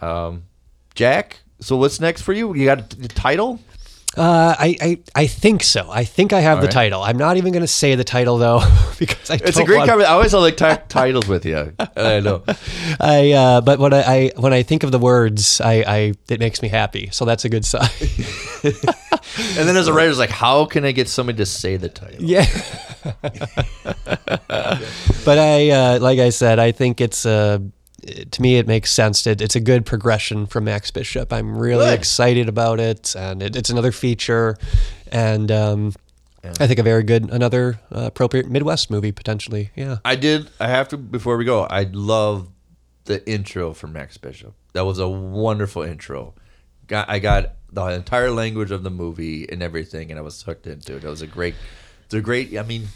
Um, 0.02 0.44
Jack, 0.94 1.40
so 1.60 1.78
what's 1.78 2.00
next 2.00 2.22
for 2.24 2.34
you? 2.34 2.54
You 2.56 2.66
got 2.66 2.90
the 2.90 3.08
title? 3.08 3.60
Uh, 4.16 4.56
I, 4.58 4.76
I 4.82 5.00
I 5.14 5.28
think 5.28 5.62
so. 5.62 5.92
I 5.92 6.04
think 6.04 6.34
I 6.34 6.40
have 6.40 6.58
All 6.58 6.62
the 6.62 6.68
right. 6.68 6.74
title. 6.74 7.04
I'm 7.04 7.18
not 7.20 7.38
even 7.38 7.52
going 7.54 7.62
to 7.62 7.68
say 7.68 7.94
the 7.94 8.04
title 8.04 8.40
though 8.40 8.62
because 9.00 9.30
I 9.30 9.36
It's 9.36 9.60
a 9.60 9.64
great 9.64 9.78
want-. 9.88 9.92
I 9.92 10.06
always 10.06 10.34
like 10.34 10.58
ti- 10.58 10.82
titles 10.90 11.28
with 11.28 11.46
you. 11.46 11.74
I 11.96 12.20
know. 12.22 12.42
I 13.00 13.32
uh, 13.34 13.62
but 13.62 13.78
when 13.78 13.94
I, 13.94 14.02
I 14.02 14.32
when 14.38 14.54
I 14.54 14.64
think 14.64 14.82
of 14.84 14.92
the 14.92 14.98
words, 14.98 15.62
I, 15.62 15.84
I 15.86 16.14
it 16.30 16.40
makes 16.40 16.64
me 16.64 16.68
happy. 16.68 17.10
So 17.12 17.26
that's 17.26 17.46
a 17.46 17.50
good 17.50 17.66
sign. 17.66 17.90
And 19.58 19.68
then 19.68 19.76
as 19.78 19.88
a 19.88 19.94
writer, 19.94 20.10
it's 20.10 20.18
like, 20.18 20.32
how 20.32 20.66
can 20.66 20.84
I 20.84 20.92
get 20.94 21.08
somebody 21.10 21.38
to 21.38 21.46
say 21.46 21.78
the 21.78 21.90
title? 21.90 22.24
yeah. 22.24 22.46
but 25.26 25.38
I 25.38 25.70
uh, 25.70 26.00
like 26.00 26.18
I 26.20 26.30
said, 26.30 26.58
I 26.60 26.72
think 26.72 27.02
it's 27.02 27.26
uh, 27.26 27.60
to 28.06 28.42
me 28.42 28.58
it 28.58 28.68
makes 28.68 28.92
sense. 28.92 29.26
It, 29.26 29.42
it's 29.42 29.56
a 29.56 29.60
good 29.60 29.86
progression 29.86 30.46
from 30.46 30.66
Max 30.66 30.92
Bishop. 30.92 31.34
I'm 31.34 31.58
really 31.58 31.86
Good. 31.86 32.00
excited 32.00 32.48
about 32.48 32.80
it, 32.80 33.16
and 33.16 33.42
it, 33.42 33.56
it's 33.56 33.70
another 33.70 33.92
feature, 33.92 34.58
and 35.12 35.52
um, 35.52 35.94
I 36.44 36.68
think 36.68 36.80
a 36.80 36.84
very 36.84 37.04
good 37.04 37.30
another 37.32 37.80
uh, 37.94 38.02
appropriate 38.02 38.50
Midwest 38.50 38.90
movie 38.90 39.12
potentially. 39.12 39.72
Yeah. 39.76 39.98
I 40.06 40.16
did. 40.16 40.50
I 40.60 40.68
have 40.68 40.88
to 40.90 40.98
before 40.98 41.38
we 41.38 41.46
go. 41.46 41.64
I 41.64 41.84
love 41.84 42.50
the 43.06 43.28
intro 43.30 43.74
for 43.74 43.88
Max 43.88 44.18
Bishop. 44.18 44.54
That 44.74 44.86
was 44.86 45.00
a 45.00 45.08
wonderful 45.08 45.82
intro. 45.82 46.36
Got 46.88 47.10
I 47.10 47.20
got 47.20 47.54
the 47.72 47.84
entire 47.88 48.32
language 48.32 48.72
of 48.72 48.84
the 48.84 48.90
movie 48.90 49.50
and 49.50 49.62
everything, 49.62 50.12
and 50.12 50.20
I 50.20 50.22
was 50.22 50.42
hooked 50.42 50.68
into 50.68 50.96
it. 50.96 51.04
It 51.04 51.10
was 51.10 51.22
a 51.22 51.28
great. 51.28 51.56
It's 52.06 52.14
a 52.14 52.22
great. 52.22 52.58
I 52.58 52.64
mean, 52.64 52.88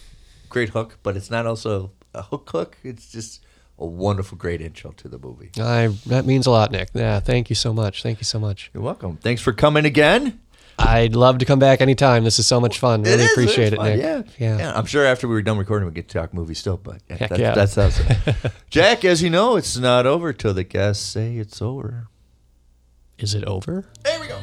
great 0.48 0.70
hook, 0.70 1.00
but 1.04 1.18
it's 1.18 1.30
not 1.32 1.46
also 1.46 1.92
a 2.14 2.22
hook 2.22 2.50
hook. 2.52 2.78
It's 2.84 3.12
just 3.12 3.44
a 3.82 3.86
wonderful, 3.86 4.38
great 4.38 4.62
intro 4.62 4.92
to 4.92 5.10
the 5.10 5.18
movie. 5.18 5.50
I 5.60 5.88
that 6.06 6.26
means 6.26 6.46
a 6.46 6.52
lot, 6.52 6.72
Nick. 6.72 6.90
Yeah, 6.94 7.20
thank 7.20 7.50
you 7.50 7.56
so 7.56 7.74
much. 7.74 8.04
Thank 8.04 8.20
you 8.20 8.26
so 8.26 8.40
much. 8.40 8.70
You're 8.74 8.84
welcome. 8.84 9.18
Thanks 9.18 9.42
for 9.42 9.52
coming 9.52 9.86
again. 9.86 10.40
I'd 10.78 11.16
love 11.16 11.40
to 11.40 11.46
come 11.46 11.60
back 11.60 11.82
anytime. 11.82 12.24
This 12.24 12.40
is 12.40 12.48
so 12.48 12.60
much 12.60 12.80
fun. 12.80 13.04
Really 13.04 13.24
is, 13.24 13.32
appreciate 13.32 13.74
it, 13.74 13.76
fun, 13.78 13.90
Nick. 13.90 14.00
Yeah. 14.00 14.24
yeah. 14.38 14.58
yeah. 14.58 14.78
I'm 14.78 14.86
sure 14.86 15.06
after 15.06 15.28
we 15.28 15.34
were 15.34 15.42
done 15.42 15.58
recording, 15.58 15.88
we 15.88 15.94
get 15.94 16.08
to 16.10 16.18
talk 16.20 16.34
movie 16.34 16.54
still, 16.54 16.78
but 16.78 17.02
yeah, 17.10 17.28
that's, 17.28 17.40
yeah. 17.40 17.54
that's 17.54 17.78
us. 17.78 18.02
Jack, 18.70 19.06
as 19.06 19.22
you 19.22 19.30
know, 19.30 19.58
it's 19.58 19.78
not 19.78 20.06
over 20.06 20.34
till 20.34 20.54
the 20.54 20.64
guests 20.64 21.06
say 21.06 21.36
it's 21.36 21.62
over. 21.62 22.08
Is 23.18 23.36
it 23.36 23.44
over? 23.46 23.86
There 24.04 24.20
we 24.20 24.28
go. 24.28 24.40